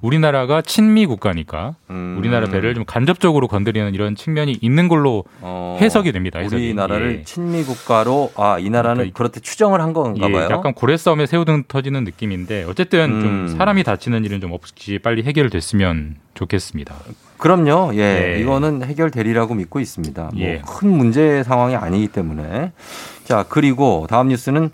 [0.00, 2.16] 우리나라가 친미 국가니까 음.
[2.18, 6.38] 우리나라 배를 좀 간접적으로 건드리는 이런 측면이 있는 걸로 해석이 됩니다.
[6.38, 6.54] 해석이.
[6.62, 7.24] 어, 우리나라를 예.
[7.24, 10.48] 친미 국가로 아 이 나라는 그렇게 추정을 한 건가 예, 봐요.
[10.50, 13.20] 약간 고래 싸움에 새우등 터지는 느낌인데 어쨌든 음.
[13.20, 16.94] 좀 사람이 다치는 일은 좀 없이 빨리 해결됐으면 좋겠습니다.
[17.38, 17.90] 그럼요.
[17.94, 17.96] 예.
[17.96, 18.40] 네.
[18.40, 20.30] 이거는 해결되리라고 믿고 있습니다.
[20.36, 20.54] 예.
[20.64, 22.70] 뭐큰 문제 상황이 아니기 때문에.
[23.24, 24.70] 자, 그리고 다음 뉴스는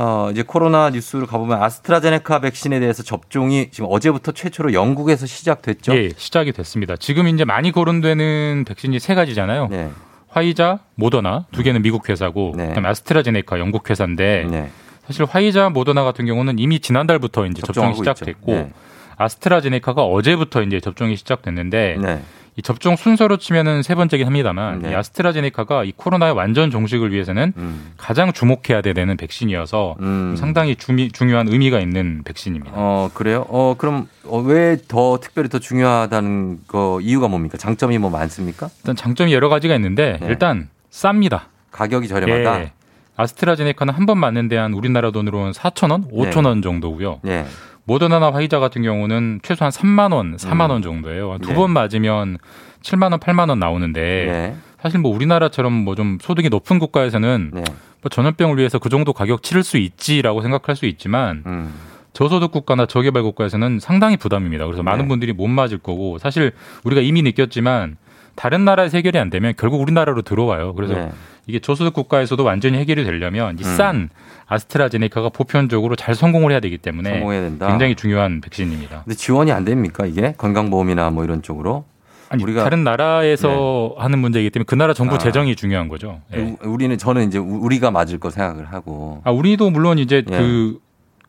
[0.00, 5.92] 어, 이제 코로나 뉴스로 가보면 아스트라제네카 백신에 대해서 접종이 지금 어제부터 최초로 영국에서 시작됐죠.
[5.96, 6.94] 예, 시작이 됐습니다.
[6.96, 9.66] 지금 이제 많이 거론되는 백신이 세 가지잖아요.
[9.68, 9.90] 네.
[10.28, 14.70] 화이자, 모더나 두 개는 미국 회사고 그다음에 아스트라제네카 영국 회사인데 네.
[15.04, 17.96] 사실 화이자, 모더나 같은 경우는 이미 지난달부터 이제 접종이.
[17.96, 18.72] 시작됐고 네.
[19.16, 22.22] 아스트라제네카가 어제부터 이제 접종이 시작됐는데 네.
[22.58, 24.90] 이 접종 순서로 치면은 세 번째긴 합니다만 네.
[24.90, 27.92] 이 아스트라제네카가 이 코로나의 완전 종식을 위해서는 음.
[27.96, 29.94] 가장 주목해야 되는 백신이어서
[30.36, 32.72] 상당히 주미, 중요한 의미가 있는 백신입니다.
[32.74, 33.46] 어, 그래요?
[33.48, 34.08] 어, 그럼
[34.44, 37.56] 왜 더 특별히 더 중요하다는 거 이유가 뭡니까?
[37.58, 38.68] 장점이 뭐 많습니까?
[38.80, 41.42] 일단 장점이 여러 가지가 있는데 일단 쌉니다.
[41.70, 42.60] 가격이 저렴하다.
[42.60, 42.72] 예.
[43.16, 47.20] 아스트라제네카는 한 번 맞는 데한 우리나라 돈으로 는 4,000원, 5,000원 정도고요.
[47.26, 47.44] 예.
[47.88, 51.38] 모더나나 화이자 같은 경우는 최소한 3만 원, 4만 원 정도예요.
[51.40, 51.54] 두 네.
[51.54, 52.36] 번 맞으면
[52.82, 54.56] 7만 원, 8만 원 나오는데 네.
[54.80, 57.64] 사실 뭐 우리나라처럼 뭐 좀 소득이 높은 국가에서는 네.
[58.02, 61.74] 뭐 전염병을 위해서 그 정도 가격 치를 수 있지라고 생각할 수 있지만 음.
[62.12, 64.66] 저소득 국가나 저개발 국가에서는 상당히 부담입니다.
[64.66, 65.08] 그래서 많은 네.
[65.08, 66.52] 분들이 못 맞을 거고 사실
[66.84, 67.96] 우리가 이미 느꼈지만
[68.34, 70.74] 다른 나라에서 해결이 안 되면 결국 우리나라로 들어와요.
[70.74, 71.10] 그래서 네.
[71.48, 73.60] 이게 저소득 국가에서도 완전히 해결이 되려면 음.
[73.60, 74.10] 이싼
[74.46, 77.68] 아스트라제네카가 보편적으로 잘 성공을 해야 되기 때문에 성공해야 된다.
[77.68, 79.02] 굉장히 중요한 백신입니다.
[79.04, 81.84] 근데 지원이 안 됩니까 이게 건강보험이나 뭐 이런 쪽으로?
[82.28, 85.18] 아니 우리가 다른 나라에서 하는 문제이기 때문에 그 나라 정부 아.
[85.18, 86.20] 재정이 중요한 거죠.
[86.34, 86.38] 예.
[86.38, 89.22] 우- 우리는 저는 이제 우- 우리가 맞을 거 생각을 하고.
[89.24, 90.36] 아, 우리도 물론 이제 예.
[90.36, 90.78] 그,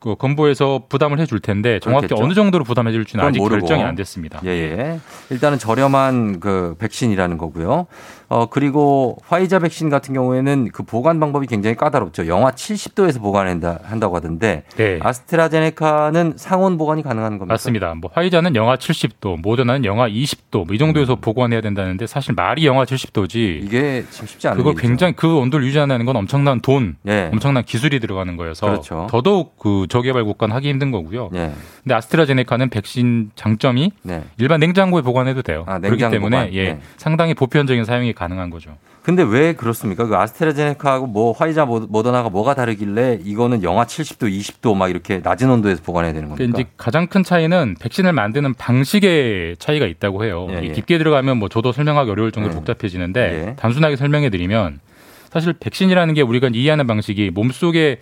[0.01, 2.25] 그 건보에서 부담을 해줄 텐데 정확히 그렇겠죠.
[2.25, 3.61] 어느 정도로 부담해 줄지는 아직 모르고.
[3.61, 4.41] 결정이 안 됐습니다.
[4.43, 4.99] 예, 예.
[5.29, 7.87] 일단은 저렴한 그 백신이라는 거고요.
[8.29, 12.27] 어, 그리고 화이자 백신 같은 경우에는 그 보관 방법이 굉장히 까다롭죠.
[12.27, 14.63] 영하 70도에서 보관한다, 한다고 하던데.
[14.77, 14.99] 네.
[15.01, 17.53] 아스트라제네카는 상온 보관이 가능한 겁니까?
[17.53, 17.93] 맞습니다.
[17.95, 22.85] 뭐 화이자는 영하 70도, 모더나는 영하 20도 뭐 이 정도에서 보관해야 된다는데 사실 말이 영하
[22.85, 23.35] 70도지.
[23.61, 23.65] 음.
[23.65, 24.75] 이게 지금 쉽지 않은 그걸.
[24.75, 27.29] 굉장히 그 온도를 유지하는 건 엄청난 돈, 예.
[27.33, 29.07] 엄청난 기술이 들어가는 거여서 그렇죠.
[29.09, 31.31] 더더욱 그 저개발 국가는 하기 힘든 거고요.
[31.33, 31.51] 예.
[31.83, 34.23] 근데 아스트라제네카는 백신 장점이 네.
[34.37, 35.63] 일반 냉장고에 보관해도 돼요.
[35.67, 36.53] 아, 그렇기 냉장 때문에 보관.
[36.53, 36.79] 예, 네.
[36.97, 38.75] 상당히 보편적인 사용이 가능한 거죠.
[39.01, 40.05] 근데 왜 그렇습니까?
[40.05, 45.49] 그 아스트라제네카하고 뭐 화이자 모- 모더나가 뭐가 다르길래 이거는 영하 70도, 20도 막 이렇게 낮은
[45.49, 46.59] 온도에서 보관해야 되는 겁니까?
[46.59, 50.47] 이제 가장 큰 차이는 백신을 만드는 방식의 차이가 있다고 해요.
[50.51, 50.71] 예, 이 예.
[50.73, 53.55] 깊게 들어가면 뭐 저도 설명하기 어려울 정도로 복잡해지는데 예.
[53.55, 54.79] 단순하게 설명해 드리면
[55.31, 58.01] 사실 백신이라는 게 우리가 이해하는 방식이 몸속에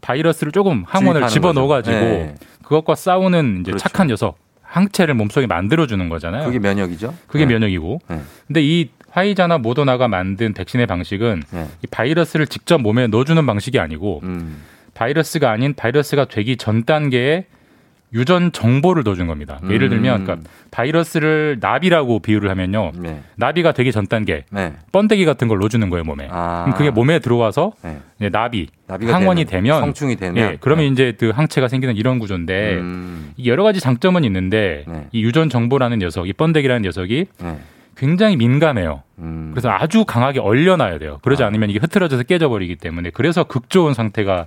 [0.00, 1.94] 바이러스를 조금 항원을 주입하는 집어 넣어 가지고.
[1.96, 2.34] 예.
[2.62, 3.82] 그것과 싸우는 이제 그렇죠.
[3.82, 6.44] 착한 녀석 항체를 몸속에 만들어 주는 거잖아요.
[6.46, 7.14] 그게 면역이죠.
[7.26, 7.54] 그게 네.
[7.54, 8.00] 면역이고.
[8.08, 8.20] 네.
[8.46, 11.66] 근데 이 화이자나 모더나가 만든 백신의 방식은 네.
[11.82, 14.62] 이 바이러스를 직접 몸에 넣어주는 방식이 아니고 음.
[14.94, 17.46] 바이러스가 아닌 바이러스가 되기 전 단계에
[18.14, 19.60] 유전 정보를 넣어준 겁니다.
[19.68, 20.24] 예를 들면 음.
[20.24, 22.92] 그러니까 바이러스를 나비라고 비유를 하면요.
[22.96, 23.20] 네.
[23.36, 24.72] 나비가 되기 전 단계 네.
[24.92, 26.26] 번데기 같은 걸 넣어주는 거예요 몸에.
[26.30, 26.64] 아.
[26.64, 27.72] 그럼 그게 몸에 들어와서
[28.18, 28.30] 네.
[28.30, 30.90] 나비 나비가 항원이 되면, 성충이 되면 예, 그러면 네.
[30.90, 33.32] 이제 그 항체가 생기는 이런 구조인데 음.
[33.36, 35.06] 이 여러 가지 장점은 있는데 네.
[35.12, 37.58] 이 유전 정보라는 녀석, 이 번데기라는 녀석이 네.
[37.98, 39.02] 굉장히 민감해요.
[39.18, 39.50] 음.
[39.52, 41.18] 그래서 아주 강하게 얼려놔야 돼요.
[41.22, 44.46] 그러지 않으면 이게 흐트러져서 깨져버리기 때문에 그래서 극 좋은 상태가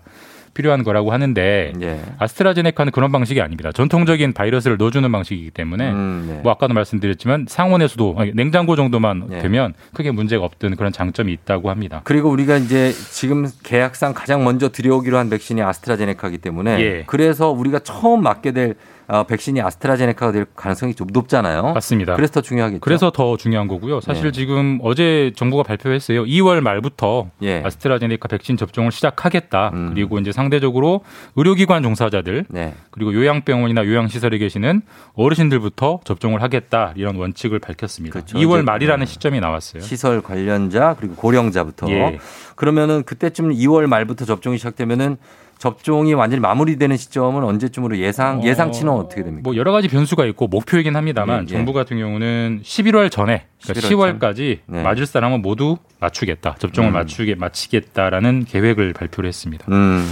[0.54, 2.02] 필요한 거라고 하는데 예.
[2.20, 3.72] 아스트라제네카는 그런 방식이 아닙니다.
[3.72, 6.40] 전통적인 바이러스를 넣어주는 방식이기 때문에 음, 네.
[6.44, 9.40] 뭐 아까도 말씀드렸지만 상온에서도 아니, 냉장고 정도만 예.
[9.40, 12.02] 되면 크게 문제가 없던 그런 장점이 있다고 합니다.
[12.04, 17.04] 그리고 우리가 이제 지금 계약상 가장 먼저 들여오기로 한 백신이 아스트라제네카이기 때문에 예.
[17.08, 18.76] 그래서 우리가 처음 맞게 될
[19.12, 21.74] 어, 백신이 아스트라제네카가 될 가능성이 좀 높잖아요.
[21.74, 22.16] 맞습니다.
[22.16, 22.80] 그래서 더 중요하겠죠.
[22.80, 24.00] 그래서 더 중요한 거고요.
[24.00, 24.32] 사실 네.
[24.32, 26.24] 지금 어제 정부가 발표했어요.
[26.24, 27.62] 2월 말부터 예.
[27.66, 29.72] 아스트라제네카 백신 접종을 시작하겠다.
[29.74, 29.90] 음.
[29.94, 31.02] 그리고 이제 상대적으로
[31.36, 32.74] 의료기관 종사자들 네.
[32.90, 34.82] 그리고 요양병원이나 요양시설에 계시는
[35.16, 38.14] 어르신들부터 접종을 하겠다 이런 원칙을 밝혔습니다.
[38.14, 38.38] 그렇죠.
[38.38, 39.12] 2월 이제, 말이라는 네.
[39.12, 39.84] 시점이 나왔어요.
[39.84, 42.18] 시설 관련자 그리고 고령자부터 예.
[42.56, 45.18] 그러면은 그때쯤 2월 말부터 접종이 시작되면은
[45.62, 49.42] 접종이 완전히 마무리되는 시점은 언제쯤으로 예상 어, 예상치는 어떻게 됩니까?
[49.44, 51.46] 뭐 여러 가지 변수가 있고 목표이긴 합니다만 예, 예.
[51.46, 54.84] 정부 같은 경우는 11월 전에 그러니까 11월 10월까지 네.
[54.84, 56.56] 맞을 사람은 모두 맞추겠다.
[56.58, 56.94] 접종을 음.
[56.94, 59.66] 맞추게 마치겠다라는 계획을 발표를 했습니다.
[59.70, 60.04] 음,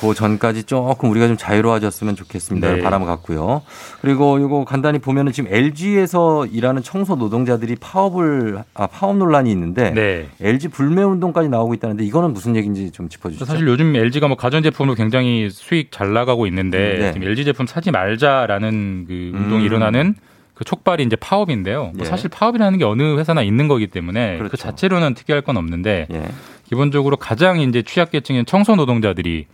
[0.00, 2.76] 그 전까지 조금 우리가 좀 자유로워졌으면 좋겠습니다.
[2.76, 2.82] 네.
[2.82, 3.62] 바람을 갖고요.
[4.00, 10.28] 그리고 이거 간단히 보면은 지금 LG에서 일하는 청소 노동자들이 파업을 아 파업 논란이 있는데 네.
[10.40, 13.44] LG 불매 운동까지 나오고 있다는데 이거는 무슨 얘기인지 좀 짚어 주시죠.
[13.44, 17.12] 사실 요즘 LG가 뭐 가전 제품으로 굉장히 수익 잘 나가고 있는데 네.
[17.12, 19.66] 지금 LG 제품 사지 말자라는 그 운동이 음.
[19.66, 20.14] 일어나는
[20.54, 21.90] 그 촉발이 이제 파업인데요.
[21.94, 22.04] 뭐 예.
[22.04, 24.56] 사실 파업이라는 게 어느 회사나 있는 거기 때문에 그 그렇죠.
[24.56, 26.22] 자체로는 특이할 건 없는데 예.
[26.68, 29.46] 기본적으로 가장 이제 취약계층인 청소 노동자들이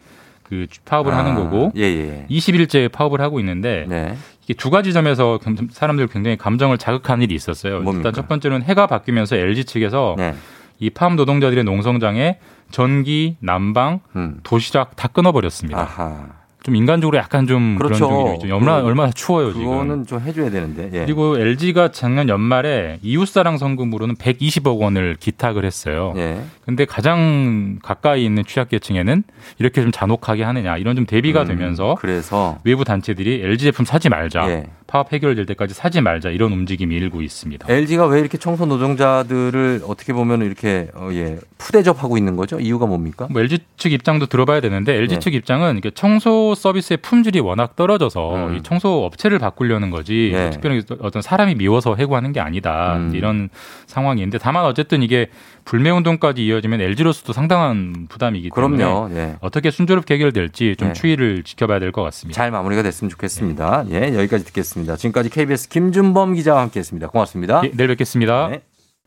[0.42, 2.26] 그 파업을 아, 하는 거고 예, 예.
[2.28, 4.16] 20일째 파업을 하고 있는데 네.
[4.42, 7.82] 이게 두 가지 점에서 감- 사람들 굉장히 감정을 자극하는 일이 있었어요.
[7.94, 10.34] 일단 첫 번째로는 해가 바뀌면서 LG 측에서 네.
[10.80, 12.38] 이 파업 노동자들의 농성장에
[12.70, 14.40] 전기, 난방, 음.
[14.42, 16.39] 도시락 다 끊어버렸습니다.
[16.62, 18.06] 좀 인간적으로 약간 좀 그렇죠.
[18.08, 19.64] 그런 쪽이 좀 얼마나 그- 얼마나 추워요 지금.
[19.66, 20.90] 그거는 좀 해줘야 되는데.
[20.92, 21.04] 예.
[21.06, 26.12] 그리고 LG가 작년 연말에 이웃사랑 성금으로는 120억 원을 기탁을 했어요.
[26.16, 26.42] 예.
[26.66, 29.22] 근데 가장 가까이 있는 취약계층에는
[29.58, 34.08] 이렇게 좀 잔혹하게 하느냐 이런 좀 대비가 음, 되면서 그래서 외부 단체들이 LG 제품 사지
[34.10, 34.66] 말자, 예.
[34.90, 37.72] 파업 해결될 때까지 사지 말자 이런 움직임이 일고 있습니다.
[37.72, 42.58] LG가 왜 이렇게 청소 노동자들을 어떻게 보면 이렇게 어, 예, 푸대접하고 있는 거죠?
[42.58, 43.28] 이유가 뭡니까?
[43.30, 45.20] 뭐 LG 측 입장도 들어봐야 되는데 LG 네.
[45.20, 48.56] 측 입장은 청소 서비스의 품질이 워낙 떨어져서 음.
[48.56, 50.50] 이 청소 업체를 바꾸려는 거지 네.
[50.50, 53.12] 특별히 어떤 사람이 미워서 해고하는 게 아니다 음.
[53.14, 53.48] 이런
[53.86, 55.28] 상황인데 다만 어쨌든 이게
[55.70, 59.14] 불매 운동까지 이어지면 LG로서도 상당한 부담이기 때문에 그럼요.
[59.14, 59.36] 예.
[59.40, 60.94] 어떻게 순조롭게 해결될지 좀 네.
[60.94, 62.36] 추이를 지켜봐야 될 것 같습니다.
[62.36, 63.84] 잘 마무리가 됐으면 좋겠습니다.
[63.92, 64.96] 예, 여기까지 듣겠습니다.
[64.96, 67.06] 지금까지 KBS 김준범 기자와 함께했습니다.
[67.10, 67.62] 고맙습니다.
[67.66, 68.48] 예, 내일 뵙겠습니다.
[68.48, 68.62] 네.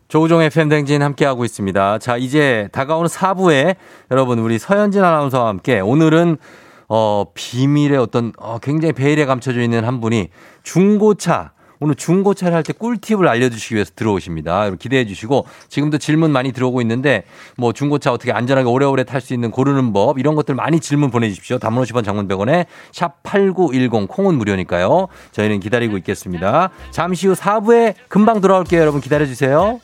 [0.07, 1.99] 조우종의 팬댕진 함께하고 있습니다.
[1.99, 3.75] 자, 이제 다가오는 4부에
[4.11, 6.37] 여러분 우리 서현진 아나운서와 함께 오늘은
[6.87, 10.29] 어, 비밀의 어떤 어, 굉장히 베일에 감춰져 있는 한 분이
[10.63, 11.51] 중고차
[11.83, 14.69] 오늘 중고차를 할 때 꿀팁을 알려주시기 위해서 들어오십니다.
[14.79, 17.25] 기대해 주시고 지금도 질문 많이 들어오고 있는데
[17.57, 21.59] 뭐 중고차 어떻게 안전하게 오래오래 탈 수 있는 고르는 법 이런 것들 많이 질문 보내주십시오.
[21.59, 25.07] 단문 50원 장문 100원에 샵 8910 콩은 무료니까요.
[25.33, 26.69] 저희는 기다리고 있겠습니다.
[26.91, 28.79] 잠시 후 4부에 금방 돌아올게요.
[28.79, 29.79] 여러분 기다려 주세요.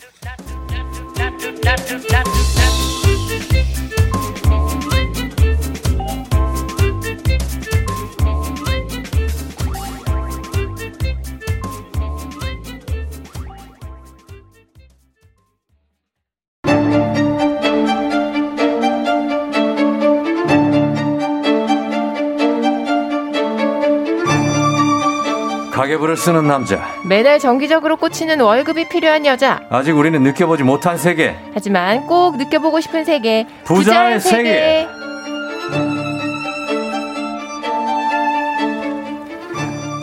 [25.90, 26.80] 가계부를 쓰는 남자.
[27.04, 29.60] 매달 정기적으로 꽂히는 월급이 필요한 여자.
[29.70, 31.36] 아직 우리는 느껴보지 못한 세계.
[31.54, 33.48] 하지만 꼭 느껴보고 싶은 세계.
[33.64, 34.88] 부자의 세계.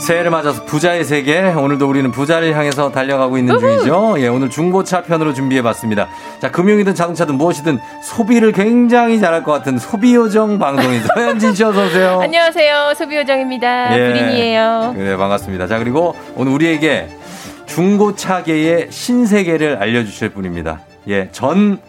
[0.07, 1.41] 새해를 맞아서 부자의 세계.
[1.41, 4.15] 오늘도 우리는 부자를 향해서 달려가고 있는 중이죠.
[4.19, 6.07] 예, 오늘 중고차 편으로 준비해봤습니다.
[6.41, 12.21] 자, 금융이든 자동차든 무엇이든 소비를 굉장히 잘할 것 같은 소비요정 방송인 서현진 씨 어서 오세요.
[12.23, 12.95] 안녕하세요.
[12.97, 13.99] 소비요정입니다.
[13.99, 14.13] 예.
[14.13, 14.93] 부린이에요.
[14.95, 15.67] 그래, 반갑습니다.
[15.67, 17.09] 자, 그리고 오늘 우리에게
[17.67, 20.83] 중고차계의 신세계를 알려주실 분입니다.
[21.09, 21.81] 예, 전,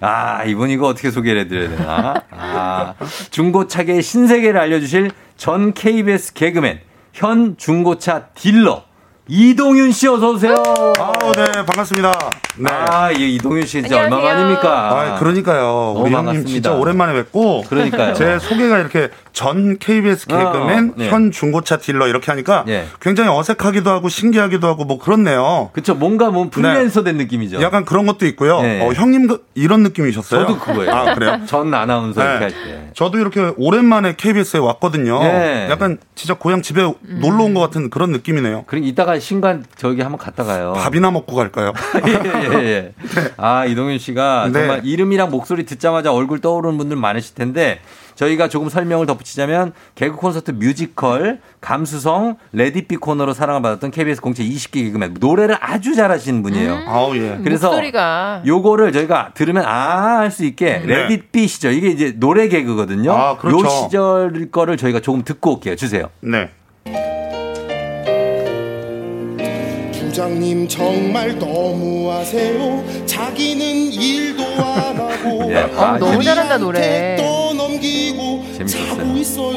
[0.00, 2.22] 아, 이분 이거 어떻게 소개를 해드려야 되나?
[2.30, 2.94] 아,
[3.30, 6.80] 중고차계의 신세계를 알려주실 전 KBS 개그맨,
[7.18, 8.84] 현 중고차 딜러,
[9.30, 10.54] 이동윤 씨 어서 오세요.
[10.98, 12.30] 아우, 네, 반갑습니다.
[12.56, 12.70] 네.
[12.70, 14.26] 아, 예, 이동윤 씨 진짜 안녕하세요.
[14.30, 14.90] 얼마 만입니까?
[14.90, 15.92] 아, 그러니까요.
[15.98, 16.48] 우리 형님 반갑습니다.
[16.50, 17.64] 진짜 오랜만에 뵙고.
[17.68, 18.14] 그러니까요.
[18.14, 21.10] 제 소개가 이렇게 전 KBS 개그맨, 어, 네.
[21.10, 22.86] 현 중고차 딜러 이렇게 하니까 예.
[23.02, 25.70] 굉장히 어색하기도 하고 신기하기도 하고 뭐 그렇네요.
[25.74, 27.60] 그쵸, 뭔가 뭐 프리랜서 된 느낌이죠.
[27.60, 28.62] 약간 그런 것도 있고요.
[28.62, 28.80] 네.
[28.80, 30.46] 어, 형님 그- 이런 느낌이셨어요?
[30.46, 30.90] 저도 그거예요.
[30.90, 31.40] 아, 그래요?
[31.46, 32.44] 전 아나운서 이렇게 네.
[32.44, 32.90] 할 때.
[32.94, 35.20] 저도 이렇게 오랜만에 KBS에 왔거든요.
[35.22, 35.68] 예.
[35.70, 38.64] 약간 진짜 고향 집에 놀러 온 것 같은 그런 느낌이네요.
[38.66, 40.72] 그럼 이따가 신간 저기 한번 갔다 가요.
[40.76, 41.72] 밥이나 먹고 갈까요?
[42.06, 42.92] 예, 예, 예.
[43.36, 44.52] 아, 이동윤 씨가 네.
[44.52, 47.80] 정말 이름이랑 목소리 듣자마자 얼굴 떠오르는 분들 많으실 텐데
[48.14, 54.20] 저희가 조금 설명을 덧붙이자면 개그 콘서트 뮤지컬 감수성 Let It Be 코너로 사랑을 받았던 KBS
[54.20, 56.80] 공채 20기 개그맨 노래를 아주 잘하시는 분이에요.
[56.88, 57.38] 아우 예.
[57.44, 58.42] 그래서 목소리가.
[58.44, 60.86] 요거를 저희가 들으면 아 할 수 있게 네.
[60.86, 63.12] Let It Be 시절 이게 이제 노래 개그거든요.
[63.12, 63.64] 아, 그렇죠.
[63.64, 65.76] 요 시절 거를 저희가 조금 듣고 올게요.
[65.76, 66.10] 주세요.
[66.20, 66.50] 네.
[70.22, 73.04] 부장님 정말 너무하세요.
[73.06, 77.14] 자기는 일도 안 하고 예, 아, 어, 너무 잘한다 노래.
[77.16, 78.96] 또 넘기고 재밌었어요.
[78.96, 79.56] 자고 있어요.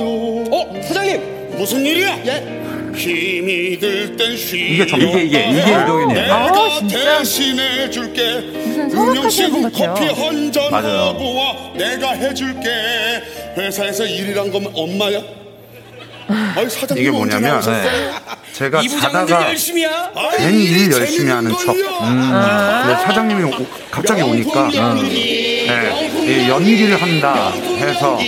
[0.51, 2.16] 어, 부장님 무슨 일이야?
[2.28, 2.62] 예.
[2.95, 4.74] 힘이 들 땐 쉬.
[4.76, 6.22] 이게 정- 이게, 이게, 이게 이동현이에요.
[6.22, 7.18] 내가 아, 진짜.
[7.18, 8.22] 대신해 줄게.
[8.41, 9.93] 무슨 성악하시는 분 같아요.
[9.95, 10.74] 커피 한잔.
[10.74, 11.55] 하고 와.
[11.76, 12.70] 내가 해줄게.
[13.57, 15.22] 회사에서 일이란 건 엄마야.
[16.55, 18.12] 아유, 사장님 이게 뭐냐면 나오셨어요?
[18.62, 20.12] 제가 자다가 열심히야?
[20.38, 21.66] 괜히 일 열심히 하는 척.
[21.74, 21.84] 걸요.
[21.99, 28.20] 근데 사장님이 오- 갑자기 오니까 네, 이 연기를 한다 해서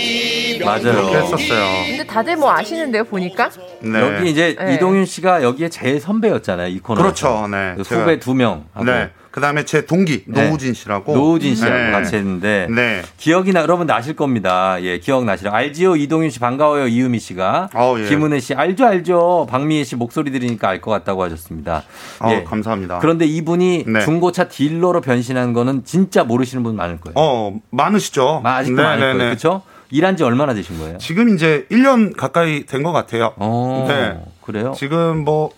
[0.64, 0.80] 맞아요.
[0.82, 1.86] 그렇게 했었어요.
[1.88, 3.48] 근데 다들 뭐 아시는데요, 보니까?
[3.80, 4.00] 네.
[4.00, 4.74] 여기 이제 네.
[4.74, 6.68] 이동윤 씨가 여기에 제일 선배였잖아요.
[6.68, 7.00] 이 코너.
[7.00, 7.46] 그렇죠.
[7.48, 7.74] 네.
[7.78, 8.64] 후배 두 명.
[8.84, 9.10] 네.
[9.34, 10.46] 그다음에 제 동기 네.
[10.46, 11.90] 노우진 씨라고 노우진 씨하고 네.
[11.90, 13.02] 같이 했는데 네.
[13.16, 14.76] 기억이 나 여러분 나실 겁니다.
[14.80, 15.50] 예, 기억 나시죠?
[15.50, 18.04] 알지요 이동윤 씨 반가워요 이유미 씨가 어, 예.
[18.08, 21.82] 김은혜 씨 알죠 알죠 박미애 씨 목소리 들으니까 알 것 같다고 하셨습니다.
[22.20, 23.00] 어, 감사합니다.
[23.00, 24.00] 그런데 이분이 네.
[24.04, 27.14] 중고차 딜러로 변신한 거는 진짜 모르시는 분 많을 거예요.
[27.16, 28.40] 어, 많으시죠.
[28.44, 29.18] 아직도 네, 많을 네, 거예요.
[29.18, 29.24] 네.
[29.24, 29.62] 그렇죠?
[29.90, 30.98] 일한 지 얼마나 되신 거예요?
[30.98, 33.32] 지금 이제 1년 가까이 된 것 같아요.
[33.38, 34.16] 어, 네.
[34.42, 34.74] 그래요?
[34.76, 35.50] 지금 뭐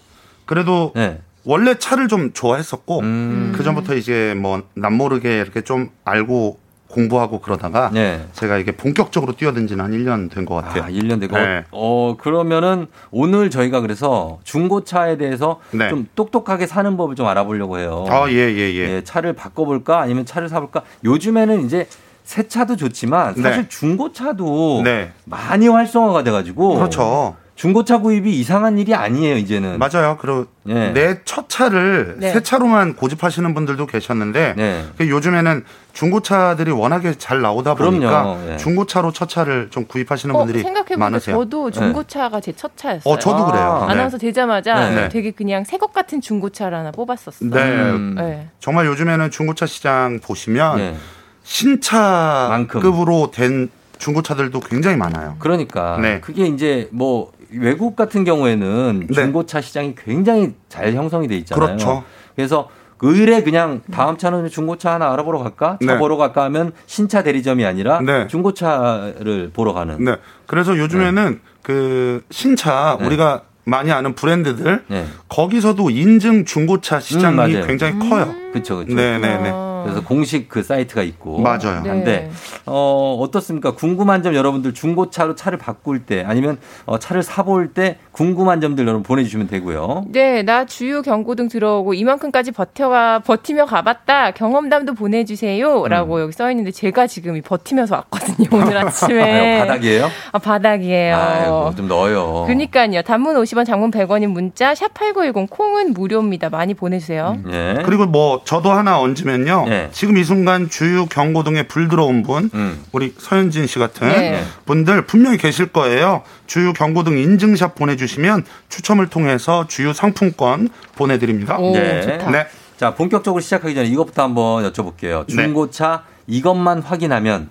[0.46, 1.18] 그래도 네.
[1.46, 3.52] 원래 차를 좀 좋아했었고 음.
[3.56, 8.24] 그 전부터 이제 뭐 남모르게 이렇게 좀 알고 공부하고 그러다가 네.
[8.32, 10.84] 제가 이게 본격적으로 뛰어든 지는 한 1년 된 것 같아요.
[10.84, 11.36] 아, 1년 되고.
[11.36, 11.64] 네.
[11.72, 15.88] 어, 그러면은 오늘 저희가 그래서 중고차에 대해서 네.
[15.88, 18.06] 좀 똑똑하게 사는 법을 좀 알아보려고 해요.
[18.08, 19.02] 아, 예, 예, 예.
[19.04, 20.82] 차를 바꿔볼까 아니면 차를 사볼까?
[21.04, 21.86] 요즘에는 이제
[22.24, 23.68] 새 차도 좋지만 사실 네.
[23.68, 25.12] 중고차도 네.
[25.24, 26.76] 많이 활성화가 돼가지고.
[26.76, 27.36] 그렇죠.
[27.56, 29.78] 중고차 구입이 이상한 일이 아니에요, 이제는.
[29.78, 30.18] 맞아요.
[30.20, 30.90] 그리고 예.
[30.90, 32.30] 내첫 차를 네.
[32.32, 34.84] 새 차로만 고집하시는 분들도 계셨는데 네.
[34.98, 37.92] 그 요즘에는 중고차들이 워낙에 잘 나오다 그럼요.
[37.92, 38.56] 보니까 예.
[38.58, 40.62] 중고차로 첫 차를 좀 구입하시는 어, 분들이
[40.98, 41.34] 많으세요.
[41.38, 43.12] 저도 중고차가 제 첫 차였어요.
[43.14, 43.84] 어, 저도 그래요.
[43.86, 43.92] 네.
[43.94, 45.08] 아나운서 되자마자 네.
[45.08, 47.50] 되게 그냥 새 것 같은 중고차를 하나 뽑았었어요.
[47.50, 47.92] 네.
[48.22, 48.48] 네.
[48.60, 50.96] 정말 요즘에는 중고차 시장 보시면 네.
[51.42, 55.36] 신차급으로 된 중고차들도 굉장히 많아요.
[55.38, 56.20] 그러니까 네.
[56.20, 61.66] 그게 이제 뭐 외국 같은 경우에는 중고차 시장이 굉장히 잘 형성이 돼 있잖아요.
[61.66, 62.04] 그렇죠.
[62.34, 62.68] 그래서
[63.00, 65.78] 의뢰 그냥 다음 차는 중고차 하나 알아보러 갈까?
[65.84, 65.98] 차 네.
[65.98, 68.26] 보러 갈까 하면 신차 대리점이 아니라 네.
[68.26, 70.02] 중고차를 보러 가는.
[70.02, 70.16] 네.
[70.46, 73.06] 그래서 요즘에는 그 신차 네.
[73.06, 75.06] 우리가 많이 아는 브랜드들 네.
[75.28, 77.66] 거기서도 인증 중고차 시장이 음.
[77.66, 78.32] 굉장히 커요.
[78.52, 78.94] 그렇죠, 그렇죠.
[78.94, 79.50] 네 네 네.
[79.86, 81.82] 그래서 공식 그 사이트가 있고 맞아요.
[81.82, 81.88] 네.
[81.88, 82.30] 한데
[82.66, 83.74] 어 어떻습니까?
[83.74, 89.02] 궁금한 점 여러분들 중고차로 차를 바꿀 때 아니면 어, 차를 사볼 때 궁금한 점들 여러분
[89.02, 90.06] 보내주시면 되고요.
[90.08, 94.32] 네, 나 주유 경고등 들어오고 이만큼까지 버텨가 버티며 가봤다.
[94.32, 99.22] 경험담도 보내주세요라고 여기 써 있는데 제가 지금 이 버티면서 왔거든요 오늘 아침에.
[99.22, 100.08] 아유, 바닥이에요?
[100.32, 101.16] 아, 바닥이에요.
[101.16, 102.44] 아이고 좀 넣어요.
[102.46, 103.02] 그니까요.
[103.02, 106.50] 단문 50원, 장문 100원인 문자 샵 #8910 콩은 무료입니다.
[106.50, 107.36] 많이 보내주세요.
[107.50, 107.82] 예.
[107.84, 109.66] 그리고 뭐 저도 하나 얹으면요.
[109.92, 112.84] 지금 이 순간 주유 경고등에 불 들어온 분, 음.
[112.92, 114.44] 우리 서현진 씨 같은 네.
[114.64, 116.22] 분들 분명히 계실 거예요.
[116.46, 121.58] 주유 경고등 인증샷 보내주시면 추첨을 통해서 주유 상품권 보내드립니다.
[121.58, 122.18] 네.
[122.30, 122.46] 네.
[122.76, 125.26] 자, 본격적으로 시작하기 전에 이것부터 한번 여쭤볼게요.
[125.28, 127.48] 중고차 이것만 확인하면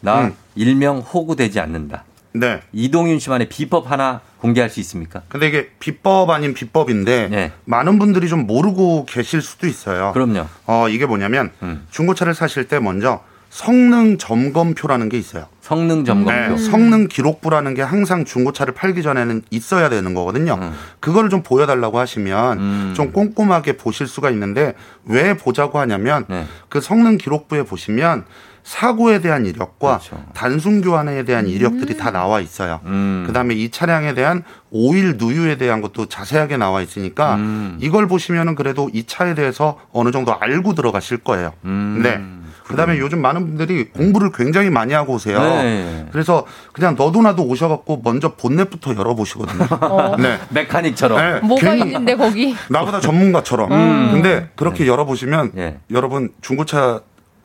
[0.00, 0.34] 나 음.
[0.56, 2.04] 일명 호구되지 않는다.
[2.34, 2.60] 네.
[2.72, 5.22] 이동윤 씨만의 비법 하나 공개할 수 있습니까?
[5.28, 10.10] 근데 이게 비법 아닌 비법인데 많은 분들이 좀 모르고 계실 수도 있어요.
[10.12, 10.46] 그럼요.
[10.66, 11.86] 어 이게 뭐냐면 음.
[11.90, 15.46] 중고차를 사실 때 먼저 성능 점검표라는 게 있어요.
[15.60, 16.56] 성능 점검표.
[16.56, 20.58] 네, 성능 기록부라는 게 항상 중고차를 팔기 전에는 있어야 되는 거거든요.
[20.60, 20.72] 음.
[20.98, 24.74] 그거를 좀 보여달라고 하시면 좀 꼼꼼하게 보실 수가 있는데
[25.04, 26.46] 왜 보자고 하냐면 네.
[26.68, 28.24] 그 성능 기록부에 보시면
[28.64, 30.24] 사고에 대한 이력과 그렇죠.
[30.32, 32.80] 단순 교환에 대한 이력들이 다 나와 있어요.
[32.86, 33.24] 음.
[33.26, 37.76] 그다음에 이 차량에 대한 오일 누유에 대한 것도 자세하게 나와 있으니까 음.
[37.80, 41.52] 이걸 보시면은 그래도 이 차에 대해서 어느 정도 알고 들어가실 거예요.
[41.66, 42.00] 음.
[42.02, 42.20] 네.
[42.66, 45.38] 그다음에 요즘 많은 분들이 공부를 굉장히 많이 하고 오세요.
[45.38, 46.06] 네.
[46.10, 49.66] 그래서 그냥 너도나도 오셔갖고 먼저 본넷부터 열어보시거든요.
[49.82, 50.16] 어.
[50.16, 50.38] 네.
[50.48, 51.18] 메카닉처럼.
[51.18, 52.56] 네, 뭐가 괜히 있는데 거기?
[52.70, 53.70] 나보다 전문가처럼.
[53.70, 54.10] 음.
[54.12, 54.90] 근데 그렇게 네.
[54.90, 55.76] 열어보시면 예.
[55.90, 57.02] 여러분 중고차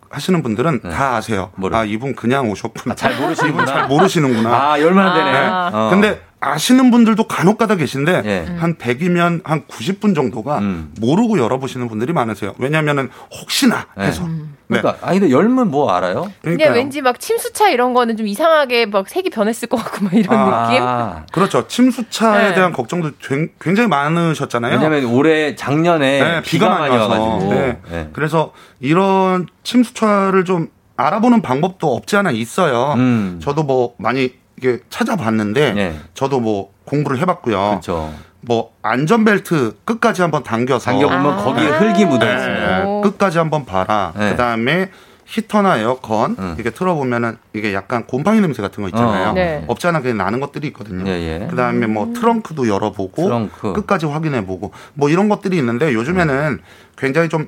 [0.09, 1.51] 하시는 분들은 다 아세요.
[1.71, 2.95] 아 이분 그냥 오셨구나.
[2.95, 3.63] 잘 모르시는구나.
[3.63, 4.49] 이분 잘 모르시는구나.
[4.73, 5.31] 아, 열만 되네.
[5.31, 5.47] 네.
[5.73, 5.89] 어.
[5.91, 8.45] 근데 아시는 분들도 간혹가다 계신데 예.
[8.57, 10.93] 한 100이면 한 90분 정도가 음.
[10.99, 12.55] 모르고 열어보시는 분들이 많으세요.
[12.59, 13.09] 왜냐하면은
[13.41, 14.25] 혹시나 해서.
[14.27, 14.79] 네.
[14.81, 16.31] 그러니까 아니 근데 열면 뭐 알아요?
[16.41, 20.23] 근데 왠지 막 침수차 이런 거는 좀 이상하게 막 색이 변했을 것 같고 막 이런
[20.23, 20.83] 느낌?
[20.83, 21.67] 아, 그렇죠.
[21.67, 22.55] 침수차에 네.
[22.55, 24.73] 대한 걱정도 굉- 굉장히 많으셨잖아요.
[24.77, 27.53] 왜냐면 올해 작년에 네, 비가, 많이 와가지고.
[27.53, 27.79] 네.
[27.89, 28.09] 네.
[28.13, 32.93] 그래서 이런 침수차를 좀 알아보는 방법도 없지 않아 있어요.
[32.97, 33.39] 음.
[33.43, 35.99] 저도 뭐 많이 이게 찾아봤는데 네.
[36.13, 37.69] 저도 뭐 공부를 해봤고요.
[37.69, 38.13] 그렇죠.
[38.41, 43.01] 뭐 안전벨트 끝까지 한번 당겨서 당겨보면 거기에 흙이 묻어 네, 있어요.
[43.01, 44.13] 끝까지 한번 봐라.
[44.17, 44.31] 네.
[44.31, 44.91] 그다음에
[45.25, 49.29] 히터나 에어컨 이렇게 틀어보면은 이게 약간 곰팡이 냄새 같은 거 있잖아요.
[49.29, 49.33] 어.
[49.33, 49.63] 네.
[49.67, 51.07] 없지 않아 그냥 나는 것들이 있거든요.
[51.07, 51.11] 예,
[51.43, 51.47] 예.
[51.47, 53.73] 그다음에 뭐 트렁크도 열어보고 트렁크.
[53.73, 56.59] 끝까지 확인해보고 뭐 이런 것들이 있는데 요즘에는
[56.97, 57.47] 굉장히 좀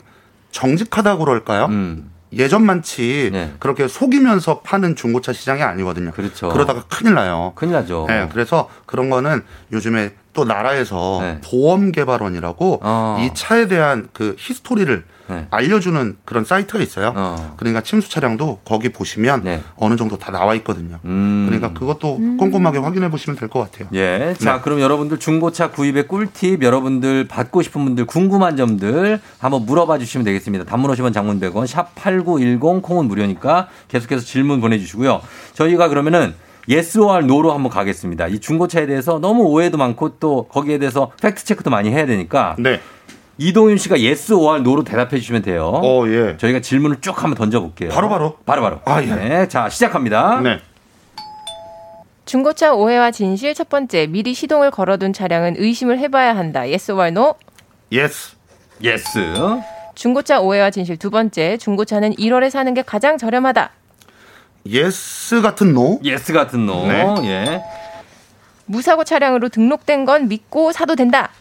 [0.52, 1.66] 정직하다고 그럴까요?
[1.66, 2.12] 음.
[2.34, 6.12] 예전만치 그렇게 속이면서 파는 중고차 시장이 아니거든요.
[6.12, 6.50] 그렇죠.
[6.50, 7.54] 그러다가 큰일 나요.
[7.56, 8.06] 큰일 나죠.
[8.08, 11.42] 네, 그래서 그런 거는 요즘에 또 나라에서 네.
[11.44, 13.18] 보험 개발원이라고 어.
[13.20, 15.48] 이 차에 대한 그 히스토리를 네.
[15.50, 17.14] 알려주는 그런 사이트가 있어요.
[17.58, 19.62] 그러니까 침수 차량도 거기 보시면 네.
[19.78, 21.00] 어느 정도 다 나와 있거든요.
[21.06, 21.46] 음.
[21.48, 23.88] 그러니까 그것도 꼼꼼하게 확인해 보시면 될 것 같아요.
[23.94, 24.34] 예.
[24.40, 24.62] 자, 네.
[24.62, 30.66] 그럼 여러분들 중고차 구입의 꿀팁, 여러분들 받고 싶은 분들 궁금한 점들 한번 물어봐 주시면 되겠습니다.
[30.66, 35.22] 단문 50원 장문 100원, 샵 8910 콩은 무료니까 계속해서 질문 보내주시고요.
[35.54, 36.34] 저희가 그러면은
[36.70, 38.28] yes or no로 한번 가겠습니다.
[38.28, 42.56] 이 중고차에 대해서 너무 오해도 많고 또 거기에 대해서 팩트 체크도 많이 해야 되니까.
[42.60, 42.80] 네.
[43.38, 45.66] 이동윤 씨가 yes or no로 대답해 주시면 돼요.
[45.66, 46.38] 어, 예.
[46.38, 47.90] 저희가 질문을 쭉 한번 던져볼게요.
[47.90, 48.38] 바로바로?
[48.46, 48.82] 바로바로.
[48.86, 49.08] 아, 예.
[49.08, 49.48] 네.
[49.48, 50.42] 자, 시작합니다.
[50.42, 50.60] 네.
[52.26, 56.62] 중고차 오해와 진실 첫 번째 미리 시동을 걸어둔 차량은 의심을 해봐야 한다.
[56.62, 57.36] yes or no?
[57.92, 58.36] yes.
[58.84, 59.04] yes.
[59.96, 63.72] 중고차 오해와 진실 두 번째 중고차는 1월에 사는 게 가장 저렴하다.
[64.66, 66.00] yes 같은 no?
[66.06, 66.88] yes 같은 no.
[66.88, 67.28] 네.
[67.28, 67.64] 예.
[68.66, 71.32] 무사고 차량으로 등록된 건 믿고 사도 된다.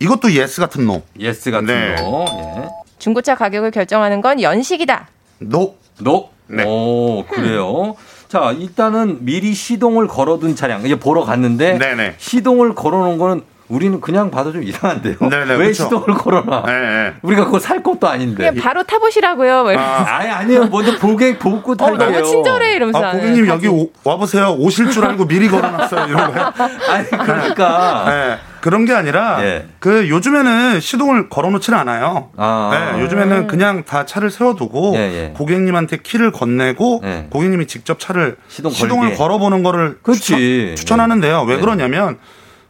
[0.00, 1.02] 이것도 yes 같은 no.
[1.20, 1.94] yes 같은 네.
[1.98, 2.24] no.
[2.58, 2.68] 예.
[2.98, 5.08] 중고차 가격을 결정하는 건 연식이다.
[5.42, 5.74] no.
[6.00, 6.30] no.
[6.46, 6.64] 네.
[6.64, 7.94] 오, 그래요.
[8.28, 12.14] 자, 일단은 미리 시동을 걸어둔 차량 이제 보러 갔는데 네네.
[12.18, 15.16] 시동을 걸어놓은 거는 우리는 그냥 봐도 좀 이상한데요.
[15.20, 15.84] 네네, 왜 그쵸.
[15.84, 16.62] 시동을 걸어놔?
[16.66, 18.36] 네, 우리가 그거 살 것도 아닌데.
[18.36, 19.62] 그냥 바로 타보시라고요.
[19.64, 19.72] 뭐.
[19.78, 20.66] 아, 아니 아니요.
[20.70, 22.10] 먼저 보게 보고 탈게요.
[22.10, 23.04] 너무 친절해 이러면서.
[23.04, 23.12] 아.
[23.12, 23.66] 고객님 가지.
[23.66, 24.54] 여기 오- 와보세요.
[24.58, 26.06] 오실 줄 알고 미리 걸어놨어요.
[26.08, 26.52] 이런 거.
[26.92, 28.04] 아니 그러니까.
[28.08, 29.38] 네, 그런 게 아니라
[29.78, 32.30] 그 요즘에는 시동을 걸어놓지는 않아요.
[32.36, 32.92] 아.
[32.96, 35.32] 네, 요즘에는 그냥 다 차를 세워두고 예, 예.
[35.36, 37.26] 고객님한테 키를 건네고 예.
[37.30, 39.16] 고객님이 직접 차를 시동 시동을 걸게.
[39.16, 40.74] 걸어보는 거를 그렇지.
[40.76, 41.60] 추천, 하는데요왜 네.
[41.60, 42.18] 그러냐면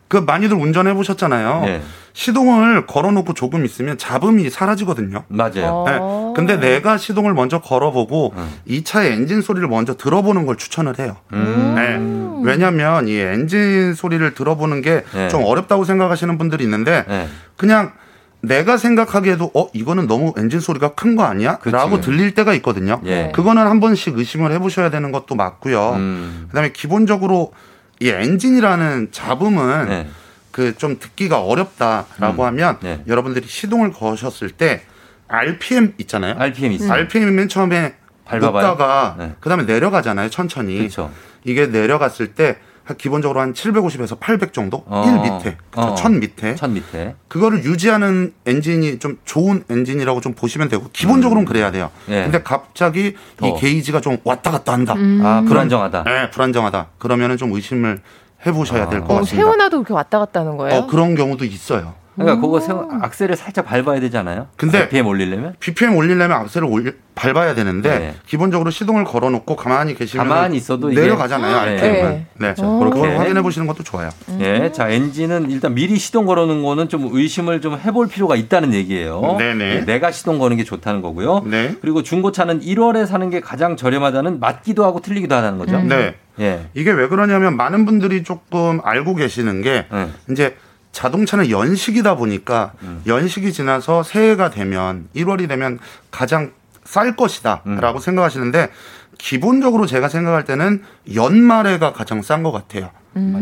[0.08, 1.62] 그 많이들 운전해 보셨잖아요.
[1.66, 1.82] 예.
[2.14, 5.24] 시동을 걸어놓고 조금 있으면 잡음이 사라지거든요.
[5.28, 5.84] 맞아요.
[5.86, 5.98] 네.
[6.34, 8.34] 근데 내가 시동을 먼저 걸어보고
[8.66, 11.16] 이 차의 엔진 소리를 먼저 들어보는 걸 추천을 해요.
[11.32, 11.74] 음.
[11.76, 12.50] 네.
[12.50, 15.44] 왜냐하면 이 엔진 소리를 들어보는 게좀 네.
[15.44, 17.28] 어렵다고 생각하시는 분들이 있는데 네.
[17.56, 17.92] 그냥
[18.40, 21.58] 내가 생각하기에도 어 이거는 너무 엔진 소리가 큰 거 아니야?
[21.64, 23.00] 라고 들릴 때가 있거든요.
[23.04, 23.32] 예.
[23.34, 25.92] 그거는 한 번씩 의심을 해보셔야 되는 것도 맞고요.
[25.96, 26.44] 음.
[26.48, 27.52] 그다음에 기본적으로
[28.00, 30.08] 이 엔진이라는 잡음은 네.
[30.52, 32.46] 그좀 듣기가 어렵다라고 음.
[32.46, 33.02] 하면 네.
[33.06, 34.82] 여러분들이 시동을 거셨을 때
[35.28, 36.34] RPM 있잖아요.
[36.38, 36.92] RPM 있어요.
[36.92, 37.94] RPM이 맨 처음에
[38.24, 38.66] 밟아봐요.
[38.66, 39.34] 높다가 네.
[39.40, 40.30] 그다음에 내려가잖아요.
[40.30, 40.78] 천천히.
[40.78, 41.12] 그렇죠.
[41.44, 42.58] 이게 내려갔을 때
[42.94, 44.82] 기본적으로 한 750에서 800 정도?
[44.86, 45.04] 어.
[45.06, 45.56] 1 밑에.
[45.70, 45.92] 그렇죠.
[45.92, 45.94] 어.
[45.94, 46.54] 1000 밑에.
[46.54, 47.14] 천 밑에.
[47.28, 51.90] 그거를 유지하는 엔진이 좀 좋은 엔진이라고 좀 보시면 되고 기본적으로는 그래야 돼요.
[52.08, 52.22] 예.
[52.22, 53.46] 근데 갑자기 더.
[53.48, 54.94] 이 게이지가 좀 왔다 갔다 한다.
[54.94, 55.20] 음.
[55.24, 56.04] 아, 불안정하다.
[56.04, 56.86] 네, 불안정하다.
[56.98, 58.00] 그러면은 좀 의심을
[58.46, 59.36] 해보셔야 될것 어, 같습니다.
[59.36, 60.80] 세워놔도 그렇게 왔다 갔다 하는 거예요?
[60.80, 61.94] 어, 그런 경우도 있어요.
[62.18, 64.48] 그러니까 그거 세워, 악셀을 살짝 밟아야 되잖아요.
[64.56, 68.14] 근데 RPM 올리려면 BPM 올리려면 악셀을 올리, 밟아야 되는데 네.
[68.26, 71.64] 기본적으로 시동을 걸어놓고 가만히 계시면 가만히 있어도 이게- 내려가잖아요.
[71.64, 71.72] 네.
[71.76, 72.26] RPM은.
[72.38, 72.54] 네.
[72.58, 72.78] 어.
[72.78, 73.16] 그걸 그렇게.
[73.16, 74.10] 확인해 보시는 것도 좋아요.
[74.40, 79.36] 예, 자 엔진은 일단 미리 시동 걸어놓은 거는 좀 의심을 좀 해볼 필요가 있다는 얘기예요.
[79.38, 79.76] 네네.
[79.76, 81.44] 예, 내가 시동 거는 게 좋다는 거고요.
[81.46, 81.74] 네.
[81.80, 85.80] 그리고 중고차는 1월에 사는 게 가장 저렴하다는 맞기도 하고 틀리기도 하다는 거죠.
[85.82, 86.14] 네.
[86.40, 86.66] 예.
[86.74, 90.08] 이게 왜 그러냐면 많은 분들이 조금 알고 계시는 게 네.
[90.30, 90.56] 이제
[90.92, 93.02] 자동차는 연식이다 보니까 음.
[93.06, 95.78] 연식이 지나서 새해가 되면 1월이 되면
[96.10, 96.52] 가장
[96.84, 97.16] 쌀 음.
[97.16, 98.70] 것이다라고 생각하시는데
[99.18, 100.82] 기본적으로 제가 생각할 때는
[101.14, 102.90] 연말에가 가장 싼 것 같아요.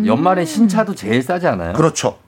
[0.06, 1.74] 연말에 신차도 제일 싸지 않아요?
[1.74, 2.18] 그렇죠.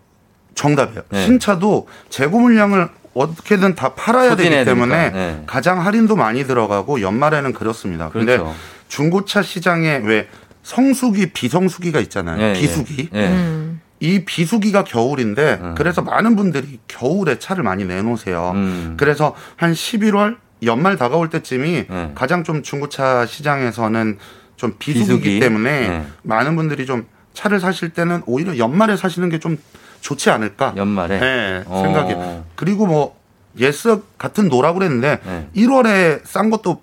[0.55, 1.03] 정답이에요.
[1.09, 1.25] 네.
[1.25, 5.11] 신차도 재고 물량을 어떻게든 다 팔아야 되기 때문에.
[5.11, 5.43] 네.
[5.47, 8.11] 가장 할인도 많이 들어가고 연말에는 그렇습니다.
[8.11, 8.55] 근데 그렇죠.
[8.89, 10.29] 중고차 시장에 왜
[10.62, 12.43] 성수기, 비성수기가 있잖아요.
[12.43, 12.53] 예, 예.
[12.53, 13.09] 비수기.
[13.14, 13.29] 예.
[13.29, 13.81] 음.
[14.01, 18.53] 이 비수기가 겨울인데 그래서 많은 분들이 겨울에 차를 많이 내놓으세요.
[18.55, 18.94] 음.
[18.96, 22.12] 그래서 한 11월 연말 다가올 때쯤이 네.
[22.14, 24.18] 가장 좀 중고차 시장에서는
[24.57, 25.40] 좀 비수기이기 비수기.
[25.40, 26.07] 때문에 네.
[26.22, 29.57] 많은 분들이 좀 차를 사실 때는 오히려 연말에 사시는 게 좀
[30.01, 30.74] 좋지 않을까.
[30.76, 31.18] 연말에.
[31.18, 31.82] 네, 어.
[31.82, 32.14] 생각이.
[32.55, 33.16] 그리고 뭐
[33.59, 35.49] yes 같은 no라고 그랬는데 네.
[35.57, 36.80] 1월에 싼 것도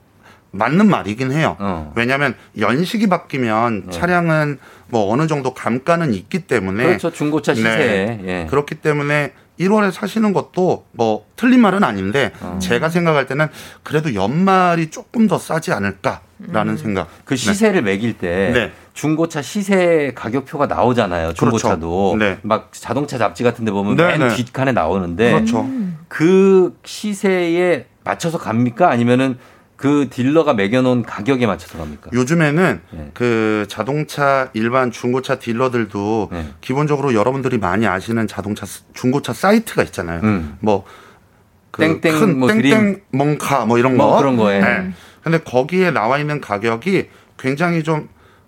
[0.55, 1.55] 맞는 말이긴 해요.
[1.59, 1.91] 어.
[1.95, 7.11] 왜냐하면 연식이 바뀌면 차량은 뭐 어느 정도 감가는 있기 때문에 그렇죠.
[7.11, 8.05] 중고차 시세에.
[8.05, 8.21] 네.
[8.25, 8.47] 예.
[8.49, 12.59] 그렇기 때문에 1월에 사시는 것도 뭐 틀린 말은 아닌데 어.
[12.61, 13.47] 제가 생각할 때는
[13.83, 17.07] 그래도 연말이 조금 더 싸지 않을까라는 생각.
[17.23, 18.71] 그 시세를 매길 때 네.
[18.93, 21.33] 중고차 시세 가격표가 나오잖아요.
[21.33, 22.17] 중고차도 그렇죠.
[22.17, 22.39] 네.
[22.41, 24.35] 막 자동차 잡지 같은 데 보면 네, 맨 네.
[24.35, 25.69] 뒷칸에 나오는데 그렇죠.
[26.09, 28.89] 그 시세에 맞춰서 갑니까?
[28.89, 29.37] 아니면은
[29.85, 32.09] 그 딜러가 매겨놓은 가격에 맞춰서 갑니까?
[32.11, 33.11] 요즘에는 네.
[33.13, 36.47] 그 자동차 일반 중고차 딜러들도 네.
[36.59, 40.21] 기본적으로 여러분들이 많이 아시는 자동차 스- 중고차 사이트가 있잖아요.
[40.23, 40.57] 음.
[40.59, 40.85] 뭐
[41.69, 43.01] 그 땡땡 큰뭐 땡땡.
[43.11, 44.59] 몽카 뭐 이런 뭐 거 그런 거에.
[44.59, 44.91] 네.
[45.21, 48.07] 근데 거기에 나와 있는 가격이 굉장히 좀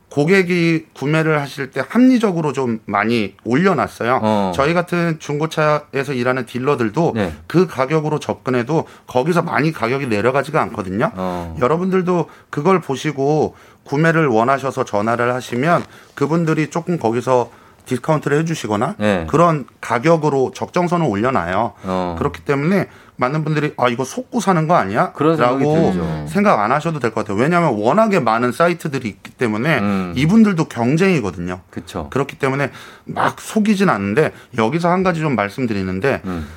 [0.09, 4.19] 고객이 구매를 하실 때 합리적으로 좀 많이 올려놨어요.
[4.21, 4.51] 어.
[4.55, 7.33] 저희 같은 중고차에서 일하는 딜러들도 네.
[7.45, 11.11] 그 가격으로 접근해도 거기서 많이 가격이 내려가지가 않거든요.
[11.15, 11.57] 어.
[11.59, 15.83] 여러분들도 그걸 보시고 구매를 원하셔서 전화를 하시면
[16.15, 17.51] 그분들이 조금 거기서
[17.85, 19.25] 디스카운트를 해주시거나 네.
[19.29, 21.73] 그런 가격으로 적정선을 올려놔요.
[21.83, 22.15] 어.
[22.17, 22.87] 그렇기 때문에
[23.19, 25.11] 많은 분들이 아 이거 속고 사는 거 아니야?
[25.13, 26.25] 그런 생각이 라고 들죠.
[26.29, 27.41] 생각 안 하셔도 될 것 같아요.
[27.41, 30.13] 왜냐하면 워낙에 많은 사이트들이 있기 때문에 음.
[30.15, 31.61] 이분들도 경쟁이거든요.
[31.71, 32.09] 그렇죠.
[32.11, 32.71] 그렇기 때문에
[33.05, 36.47] 막 속이진 않는데 여기서 한 가지 좀 말씀드리는데 음.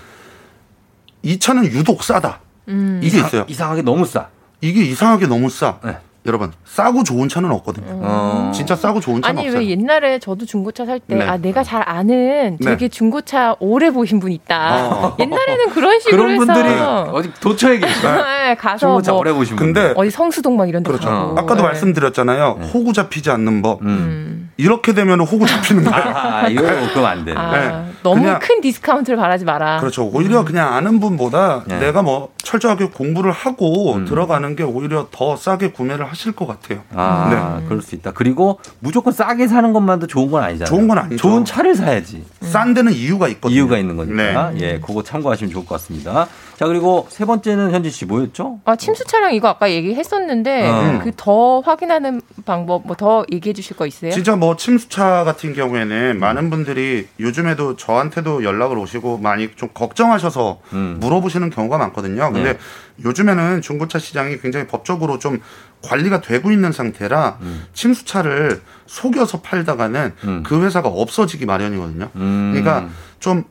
[1.23, 2.41] 이 차는 유독 싸다.
[2.69, 3.01] 음.
[3.03, 3.45] 이게 이상- 있어요.
[3.49, 4.29] 이상하게 너무 싸.
[4.61, 5.79] 이게 이상하게 너무 싸.
[5.83, 5.97] 네.
[6.27, 7.87] 여러분 싸고 좋은 차는 없거든요.
[8.03, 8.53] 어.
[8.55, 9.63] 진짜 싸고 좋은 차는 아니 없어요.
[9.63, 11.25] 왜 옛날에 저도 중고차 살때 네.
[11.27, 12.71] 아 내가 잘 아는 네.
[12.71, 14.87] 되게 중고차 오래 보신 분 있다.
[14.87, 15.17] 어.
[15.19, 16.69] 옛날에는 그런 식으로 그런 분들이
[17.13, 18.23] 어디 도처에 계시다.
[18.23, 19.73] 네, 가서 중고차 뭐 오래 보신 분.
[19.73, 21.09] 근데 어디 성수동 막 이런 데 그렇죠.
[21.09, 21.63] 가고 아까도 네.
[21.63, 22.59] 말씀드렸잖아요.
[22.61, 22.67] 네.
[22.69, 23.81] 호구 잡히지 않는 법.
[23.83, 24.50] 음.
[24.61, 26.05] 이렇게 되면 호구 잡히는 거예요.
[26.15, 27.33] 아, 이거 그럼 안 돼.
[27.35, 27.93] 아, 네.
[28.03, 29.81] 너무 그냥- 큰 디스카운트를 바라지 마라.
[29.81, 30.05] 그렇죠.
[30.07, 31.79] 오히려 그냥 아는 분보다 네.
[31.81, 34.05] 내가 뭐 철저하게 공부를 하고 음.
[34.05, 36.81] 들어가는 게 오히려 더 싸게 구매를 하실 것 같아요.
[36.95, 37.67] 아, 네.
[37.69, 38.13] 그럴 수 있다.
[38.13, 40.69] 그리고 무조건 싸게 사는 것만도 좋은 건 아니잖아요.
[40.69, 41.17] 좋은 건 아니죠.
[41.17, 42.25] 좋은 차를 사야지.
[42.43, 43.57] 싼 데는 이유가 있거든요.
[43.57, 44.51] 이유가 있는 거니까.
[44.53, 44.61] 네.
[44.61, 46.27] 예, 그거 참고하시면 좋을 것 같습니다.
[46.61, 48.61] 자, 그리고 세 번째는 현진 씨 뭐였죠?
[48.67, 51.01] 아, 침수 차량 이거 아까 얘기했었는데 어.
[51.03, 54.11] 그더 확인하는 방법 뭐 더 얘기해 주실 거 있어요?
[54.11, 60.99] 진짜 뭐 침수차 같은 경우에는 많은 분들이 요즘에도 저한테도 연락을 오시고 많이 좀 걱정하셔서 음.
[61.01, 62.31] 물어보시는 경우가 많거든요.
[62.31, 62.59] 근데 네.
[63.07, 65.41] 요즘에는 중고차 시장이 굉장히 법적으로 좀
[65.83, 67.65] 관리가 되고 있는 상태라 음.
[67.73, 70.43] 침수차를 속여서 팔다가는 음.
[70.43, 72.11] 그 회사가 없어지기 마련이거든요.
[72.17, 72.51] 음.
[72.53, 73.45] 그러니까 좀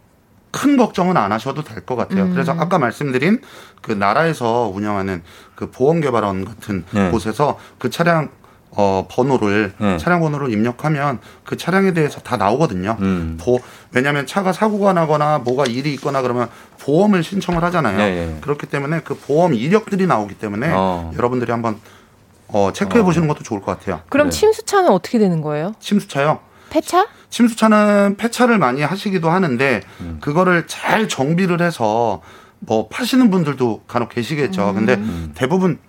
[0.52, 2.24] 큰 걱정은 안 하셔도 될 것 같아요.
[2.24, 2.32] 음.
[2.34, 3.42] 그래서 아까 말씀드린
[3.82, 5.22] 그 나라에서 운영하는
[5.56, 7.12] 그 보험개발원 같은 네.
[7.12, 8.30] 곳에서 그 차량
[8.72, 9.98] 어 번호를 네.
[9.98, 12.98] 차량 번호를 입력하면 그 차량에 대해서 다 나오거든요.
[13.00, 13.38] 음.
[13.42, 13.60] 보
[13.94, 17.98] 왜냐하면 차가 사고가 나거나 뭐가 일이 있거나 그러면 보험을 신청을 하잖아요.
[17.98, 18.38] 네, 네.
[18.42, 21.12] 그렇기 때문에 그 보험 이력들이 나오기 때문에 어.
[21.18, 21.80] 여러분들이 한번
[22.48, 23.04] 어, 체크해 어.
[23.06, 24.02] 보시는 것도 좋을 것 같아요.
[24.10, 24.38] 그럼 그래.
[24.38, 25.74] 침수차는 어떻게 되는 거예요?
[25.80, 26.40] 침수차요.
[26.70, 27.08] 폐차?
[27.30, 30.18] 침수차는 폐차를 많이 하시기도 하는데 음.
[30.22, 32.22] 그거를 잘 정비를 해서
[32.60, 34.74] 뭐 파시는 분들도 간혹 계시겠죠.
[34.74, 35.32] 근데 음.
[35.36, 35.80] 대부분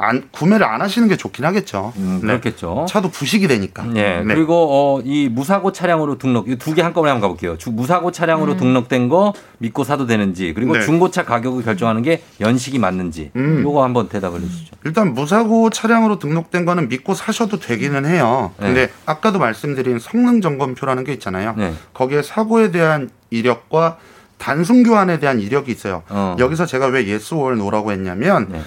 [0.00, 1.92] 안, 구매를 안 하시는 게 좋긴 하겠죠.
[1.96, 2.26] 음, 네.
[2.28, 2.86] 그렇겠죠.
[2.88, 3.84] 차도 부식이 되니까.
[3.96, 4.22] 예.
[4.24, 4.34] 네.
[4.34, 7.58] 그리고 어, 이 무사고 차량으로 등록 이 두 개 한꺼번에 한번 가볼게요.
[7.58, 8.56] 주- 무사고 차량으로 음.
[8.56, 10.80] 등록된 거 믿고 사도 되는지 그리고 네.
[10.80, 13.62] 중고차 가격을 결정하는 게 연식이 맞는지 음.
[13.62, 14.76] 요거 한번 대답을 해주시죠.
[14.84, 18.52] 일단 무사고 차량으로 등록된 거는 믿고 사셔도 되기는 해요.
[18.58, 21.54] 근데 아까도 말씀드린 성능 점검표라는 게 있잖아요.
[21.56, 21.74] 네.
[21.92, 23.98] 거기에 사고에 대한 이력과
[24.38, 26.02] 단순 교환에 대한 이력이 있어요.
[26.08, 26.34] 어.
[26.38, 28.60] 여기서 제가 왜 yes or no라고 했냐면 네.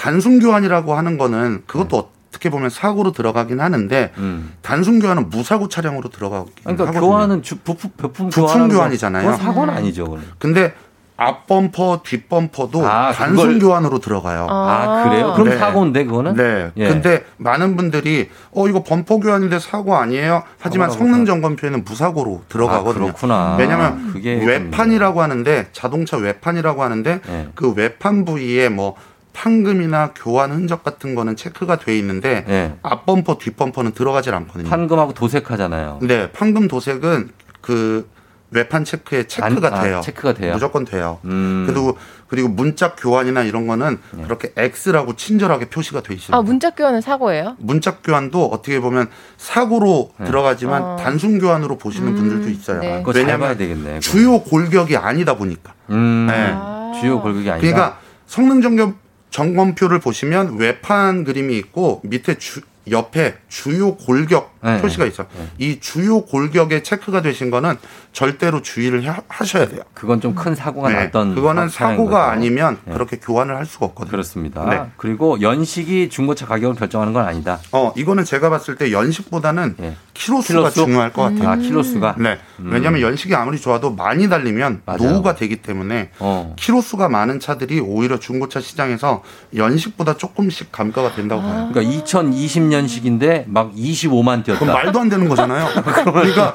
[0.00, 4.52] 단순 교환이라고 하는 거는 그것도 어떻게 보면 사고로 들어가긴 하는데 음.
[4.62, 7.00] 단순 교환은 무사고 차량으로 들어가긴 그러니까 하거든요.
[7.08, 9.30] 교환은 주, 부품, 부품, 부품 교환이잖아요.
[9.32, 10.04] 그건 사고는 아니죠.
[10.04, 10.22] 그건.
[10.38, 10.74] 근데
[11.18, 14.46] 앞 범퍼, 뒷 범퍼도 아, 단순 그걸- 교환으로 들어가요.
[14.50, 15.32] 아, 그래요?
[15.32, 15.56] 그럼 네.
[15.56, 16.34] 사고인데 그거는?
[16.34, 16.70] 네.
[16.76, 16.88] 예.
[16.88, 20.42] 근데 많은 분들이 어 이거 범퍼 교환인데 사고 아니에요?
[20.60, 23.04] 하지만 성능 점검표에는 무사고로 들어가거든요.
[23.04, 23.56] 아, 그렇구나.
[23.58, 27.48] 왜냐하면 그게 외판이라고 하는데 자동차 외판이라고 하는데 네.
[27.54, 28.94] 그 외판 부위에 뭐
[29.56, 32.74] 판금이나 교환 흔적 같은 거는 체크가 돼 있는데 네.
[32.82, 34.68] 앞 범퍼, 뒷 범퍼는 들어가질 않거든요.
[34.68, 35.98] 판금하고 도색하잖아요.
[36.02, 37.28] 네, 판금 도색은
[37.60, 38.08] 그
[38.50, 40.00] 외판 체크에 체크가 안- 아, 돼요.
[40.02, 40.54] 체크가 돼요?
[40.54, 41.18] 무조건 돼요.
[41.26, 41.64] 음.
[41.68, 41.98] 그리고
[42.28, 44.22] 그리고 문짝 교환이나 이런 거는 네.
[44.22, 46.36] 그렇게 X라고 친절하게 표시가 돼 있어요.
[46.36, 47.56] 아, 문자 교환은 사고예요?
[47.58, 50.26] 문짝 교환도 어떻게 보면 사고로 네.
[50.26, 50.96] 들어가지만 어.
[50.96, 52.80] 단순 교환으로 보시는 음, 분들도 있어요.
[52.80, 53.04] 네.
[53.14, 54.00] 왜냐하면 되겠네.
[54.00, 55.74] 주요 골격이 아니다 보니까.
[55.90, 57.00] 음, 네.
[57.00, 57.60] 주요 골격이 아니다.
[57.60, 58.96] 그러니까 성능 점검
[59.30, 65.26] 점검표를 보시면 외판 그림이 있고 밑에 주, 옆에 주요 골격 네, 표시가 있어요.
[65.38, 65.48] 네.
[65.58, 67.76] 이 주요 골격에 체크가 되신 거는
[68.12, 69.80] 절대로 주의를 하, 하셔야 돼요.
[69.94, 72.30] 그건 좀 큰 사고가 네, 났던 그거는 사- 사고가 거죠.
[72.32, 72.92] 아니면 네.
[72.92, 74.10] 그렇게 교환을 할 수가 없거든요.
[74.10, 74.64] 그렇습니다.
[74.68, 74.82] 네.
[74.96, 77.58] 그리고 연식이 중고차 가격을 결정하는 건 아니다.
[77.72, 79.94] 어, 이거는 제가 봤을 때 연식보다는 예.
[80.14, 80.84] 키로수가 키로수?
[80.84, 81.48] 중요할 것 같아요.
[81.50, 82.16] 아, 키로수가?
[82.18, 82.38] 네.
[82.60, 82.70] 음.
[82.72, 85.02] 왜냐하면 연식이 아무리 좋아도 많이 달리면 맞아요.
[85.02, 86.54] 노후가 되기 때문에 어.
[86.58, 89.22] 키로수가 많은 차들이 오히려 중고차 시장에서
[89.54, 91.70] 연식보다 조금씩 감가가 된다고 봐요.
[91.72, 94.58] 그러니까 2020년식인데 막 25만 뛰 었다.
[94.58, 95.68] 그럼 말도 안 되는 거잖아요.
[96.04, 96.54] 그러니까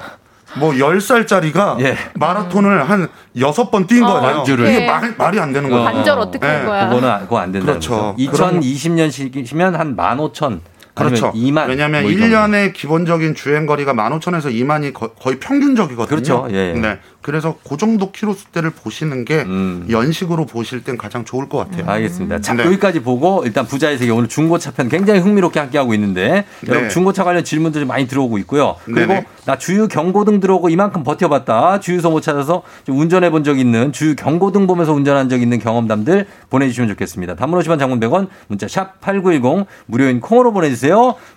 [0.55, 1.97] 뭐 10살짜리가 예.
[2.15, 3.07] 마라톤을 한
[3.39, 4.37] 여섯 번뛴 어, 거예요.
[4.37, 4.67] 완주를.
[4.67, 4.85] 이게 네.
[4.85, 5.77] 말, 말이 안 되는 어.
[5.77, 5.83] 거죠.
[5.85, 6.65] 관절 어떻게 할 네.
[6.65, 6.89] 거야?
[6.89, 7.65] 그거는 그거 안 된다.
[7.67, 8.15] 그렇죠.
[8.17, 10.61] 2020년식이면 한 15,000.
[10.93, 11.31] 그렇죠.
[11.33, 11.67] 2만.
[11.67, 12.35] 왜냐하면 뭐이 정도.
[12.35, 16.07] 1년의 기본적인 주행 거리가 15,000에서 2만이 거, 의 평균적이거든요.
[16.07, 16.47] 그렇죠.
[16.51, 16.79] 예, 예.
[16.79, 16.99] 네.
[17.21, 19.85] 그래서 그 정도 키로 수대를 보시는 게 음.
[19.89, 21.87] 연식으로 보실 땐 가장 좋을 것 같아요.
[21.87, 22.41] 알겠습니다.
[22.41, 22.65] 자, 네.
[22.65, 26.89] 여기까지 보고 일단 부자의 세계 오늘 중고차 편 굉장히 흥미롭게 함께 하고 있는데 여러분 네.
[26.89, 28.75] 중고차 관련 질문들이 많이 들어오고 있고요.
[28.85, 29.25] 그리고 네네.
[29.45, 31.79] 나 주유 경고등 들어오고 이만큼 버텨봤다.
[31.79, 36.27] 주유소 못 찾아서 좀 운전해 본 적 있는 주유 경고등 보면서 운전한 적 있는 경험담들
[36.51, 37.35] 보내주시면 좋겠습니다.
[37.35, 40.80] 단문 50원 장문 100원 문자 샵 8910 무료인 콩으로 보내주세요.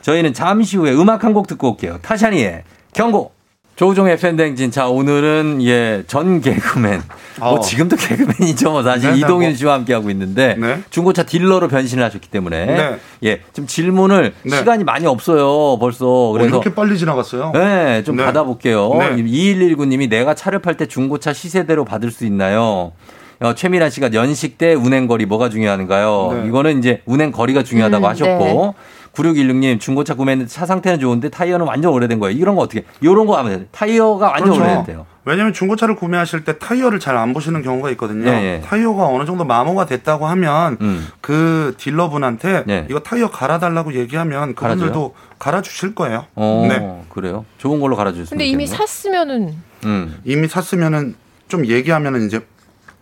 [0.02, 1.98] 저희는 잠시 후에 음악 한 곡 듣고 올게요.
[2.02, 2.62] 타샤니의
[2.92, 3.32] 경고.
[3.76, 4.70] 조우종의 팬댕진.
[4.70, 7.02] 자, 오늘은, 예, 전 개그맨.
[7.40, 7.60] 뭐, 어.
[7.60, 8.70] 지금도 개그맨이죠.
[8.70, 9.56] 뭐 사실 네, 네, 이동윤 뭐.
[9.56, 10.54] 씨와 함께하고 있는데.
[10.56, 10.78] 네.
[10.90, 12.66] 중고차 딜러로 변신을 하셨기 때문에.
[12.66, 12.96] 네.
[13.24, 14.56] 예, 좀 질문을 네.
[14.58, 15.76] 시간이 많이 없어요.
[15.80, 16.06] 벌써.
[16.06, 16.50] 어, 그래서.
[16.50, 17.50] 이렇게 빨리 지나갔어요?
[17.52, 18.24] 네, 좀 네.
[18.24, 18.94] 받아볼게요.
[18.96, 19.16] 네.
[19.16, 22.92] 2119님이 내가 차를 팔 때 중고차 시세대로 받을 수 있나요?
[23.40, 26.42] 어, 최미란 씨가 연식 대 운행 거리 뭐가 중요한가요?
[26.44, 26.48] 네.
[26.48, 28.74] 이거는 이제 운행 거리가 중요하다고 음, 하셨고.
[29.14, 32.36] 9616님 중고차 구매했는데 차 상태는 좋은데 타이어는 완전 오래된 거예요.
[32.36, 32.84] 이런 거 어떻게?
[33.00, 33.66] 이런 거 하면 돼요.
[33.72, 34.62] 타이어가 완전 그렇죠.
[34.62, 35.06] 오래됐대요.
[35.26, 38.28] 왜냐하면 중고차를 구매하실 때 타이어를 잘 안 보시는 경우가 있거든요.
[38.28, 38.60] 예, 예.
[38.60, 41.06] 타이어가 어느 정도 마모가 됐다고 하면 음.
[41.20, 42.86] 그 딜러분한테 예.
[42.90, 46.26] 이거 타이어 갈아달라고 얘기하면 그분들도 갈아주실 거예요.
[46.34, 47.02] 어, 네.
[47.08, 47.44] 그래요.
[47.58, 48.66] 좋은 걸로 갈아주셨으면 근데 이미.
[48.66, 49.54] 샀으면은
[49.84, 50.18] 음.
[50.24, 51.14] 이미 샀으면은
[51.48, 52.44] 좀 얘기하면은 이제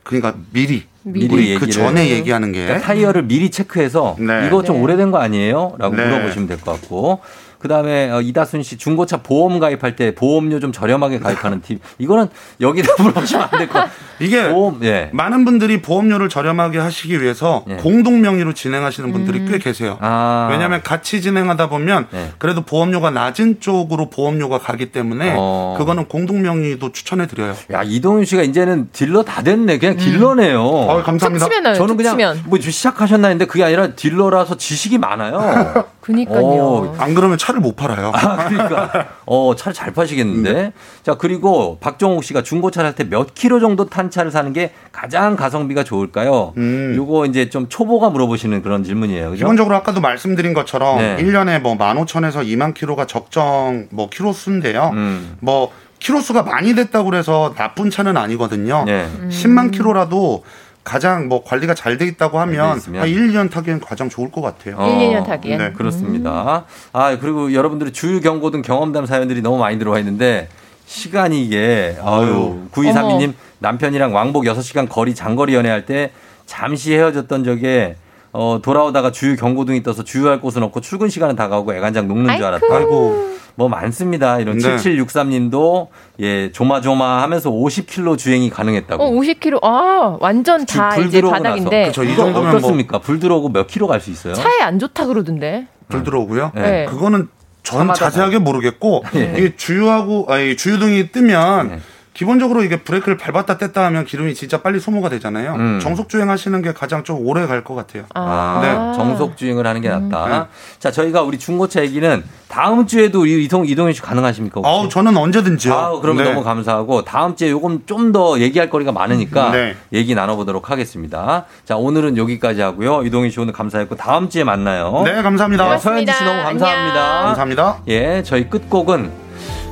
[0.04, 1.68] 그러니까 미리 미리 우리 그.
[1.68, 4.46] 전에 얘기하는 게 그러니까 타이어를 미리 체크해서 네.
[4.46, 4.82] 이거 좀 네.
[4.82, 5.74] 오래된 거 아니에요?
[5.78, 6.04] 라고 네.
[6.06, 7.20] 물어보시면 될 것 같고.
[7.62, 11.78] 그 다음에 이다순 씨 중고차 보험 가입할 때 보험료 좀 저렴하게 가입하는 팁.
[11.98, 12.26] 이거는
[12.60, 13.92] 여기다 물어보시면 안 될 것 같아요.
[14.18, 15.10] 이게 보험, 예.
[15.12, 17.74] 많은 분들이 보험료를 저렴하게 하시기 위해서 예.
[17.76, 19.96] 공동 명의로 진행하시는 분들이 꽤 계세요.
[20.00, 20.48] 아.
[20.50, 22.30] 왜냐하면 같이 진행하다 보면 네.
[22.38, 25.76] 그래도 보험료가 낮은 쪽으로 보험료가 가기 때문에 어.
[25.78, 27.54] 그거는 공동 명의도 추천해 드려요.
[27.72, 29.78] 야, 이동윤 씨가 이제는 딜러 다 됐네.
[29.78, 30.60] 그냥 딜러네요.
[30.62, 31.48] 어, 감사합니다.
[31.48, 32.42] 치면 저는 툭 그냥.
[32.46, 35.84] 뭐 시작하셨나 했는데 그게 아니라 딜러라서 지식이 많아요.
[36.00, 36.40] 그니까요.
[36.40, 38.12] 어, 안 그러면 차를 못 팔아요.
[38.14, 39.08] 아, 그러니까.
[39.26, 40.52] 어, 차를 잘 파시겠는데.
[40.52, 40.72] 네.
[41.02, 45.36] 자, 그리고 박정욱 씨가 중고차를 할 때 몇 킬로 정도 탄 차를 사는 게 가장
[45.36, 46.52] 가성비가 좋을까요?
[46.56, 46.94] 음.
[46.96, 49.30] 요거 이제 좀 초보가 물어보시는 그런 질문이에요.
[49.30, 49.38] 그죠?
[49.44, 51.16] 기본적으로 아까도 말씀드린 것처럼 네.
[51.18, 54.90] 1년에 뭐 15,000에서 2만 킬로가 적정 뭐 킬로수인데요.
[54.94, 55.36] 음.
[55.40, 58.84] 뭐 킬로수가 많이 됐다고 그래서 나쁜 차는 아니거든요.
[58.86, 59.08] 네.
[59.28, 60.42] 10만 킬로라도
[60.84, 62.80] 가장 뭐 관리가 잘 돼 있다고 하면.
[63.00, 64.76] 한 1, 2년 타기엔 가장 좋을 것 같아요.
[64.78, 65.58] 어, 1, 2년 타기엔.
[65.58, 65.72] 네.
[65.72, 66.64] 그렇습니다.
[66.92, 70.48] 아, 그리고 여러분들이 주유 경고 등 경험담 사연들이 너무 많이 들어와 있는데
[70.86, 76.10] 시간이 이게 아유, 9232님 남편이랑 왕복 6시간 거리 장거리 연애할 때
[76.46, 77.96] 잠시 헤어졌던 적에
[78.32, 82.66] 어, 돌아오다가 주유 경고등이 떠서 주유할 곳은 없고 출근 시간은 다가오고 애간장 녹는 줄 알았다.
[82.70, 83.32] 아이고.
[83.54, 84.38] 뭐 많습니다.
[84.40, 84.76] 이런 네.
[84.76, 85.88] 7763님도
[86.20, 89.02] 예, 조마조마 하면서 50km 주행이 가능했다고.
[89.04, 89.62] 어, 50km.
[89.62, 91.86] 아, 완전 주- 다불 이제 바닥인데.
[91.88, 92.98] 그쵸, 이 정도면 뭐- 어떻습니까?
[93.00, 94.32] 불 들어오고 몇 킬로 갈 수 있어요?
[94.32, 95.66] 차에 안 좋다 그러던데.
[95.90, 96.52] 불 들어오고요.
[96.54, 96.86] 네.
[96.88, 97.28] 그거는
[97.62, 99.34] 전 자세하게 모르겠고 예.
[99.36, 101.78] 이게 주유하고 아니 주유등이 뜨면 네.
[102.14, 105.54] 기본적으로 이게 브레이크를 밟았다 뗐다 하면 기름이 진짜 빨리 소모가 되잖아요.
[105.54, 105.80] 음.
[105.80, 108.04] 정속 주행하시는 게 가장 좀 오래 갈 것 같아요.
[108.14, 108.68] 아, 네.
[108.96, 110.28] 정속 주행을 하는 게 낫다.
[110.28, 110.44] 네.
[110.78, 114.60] 자, 저희가 우리 중고차 얘기는 다음 주에도 우리 이동 이동현 씨 가능하십니까?
[114.60, 114.68] 혹시?
[114.70, 115.72] 아우 저는 언제든지요.
[115.72, 116.30] 아, 그러면 네.
[116.32, 119.76] 너무 감사하고 다음 주에 요건 좀더 얘기할 거리가 많으니까 네.
[119.92, 121.46] 얘기 나눠보도록 하겠습니다.
[121.64, 123.04] 자, 오늘은 여기까지 하고요.
[123.04, 125.02] 이동현 씨 오늘 감사했고 다음 주에 만나요.
[125.06, 125.70] 네, 감사합니다.
[125.70, 127.22] 네, 서현지 씨 너무 감사합니다.
[127.22, 127.78] 감사합니다.
[127.88, 129.21] 예, 저희 끝곡은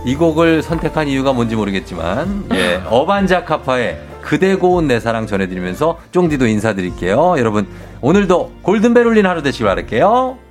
[0.05, 7.37] 이 곡을 선택한 이유가 뭔지 모르겠지만 예, 어반자카파의 그대 고운 내 사랑 전해드리면서 쫑디도 인사드릴게요.
[7.39, 7.67] 여러분
[8.01, 10.50] 오늘도 골든벨 울린 하루 되시길 바랄게요.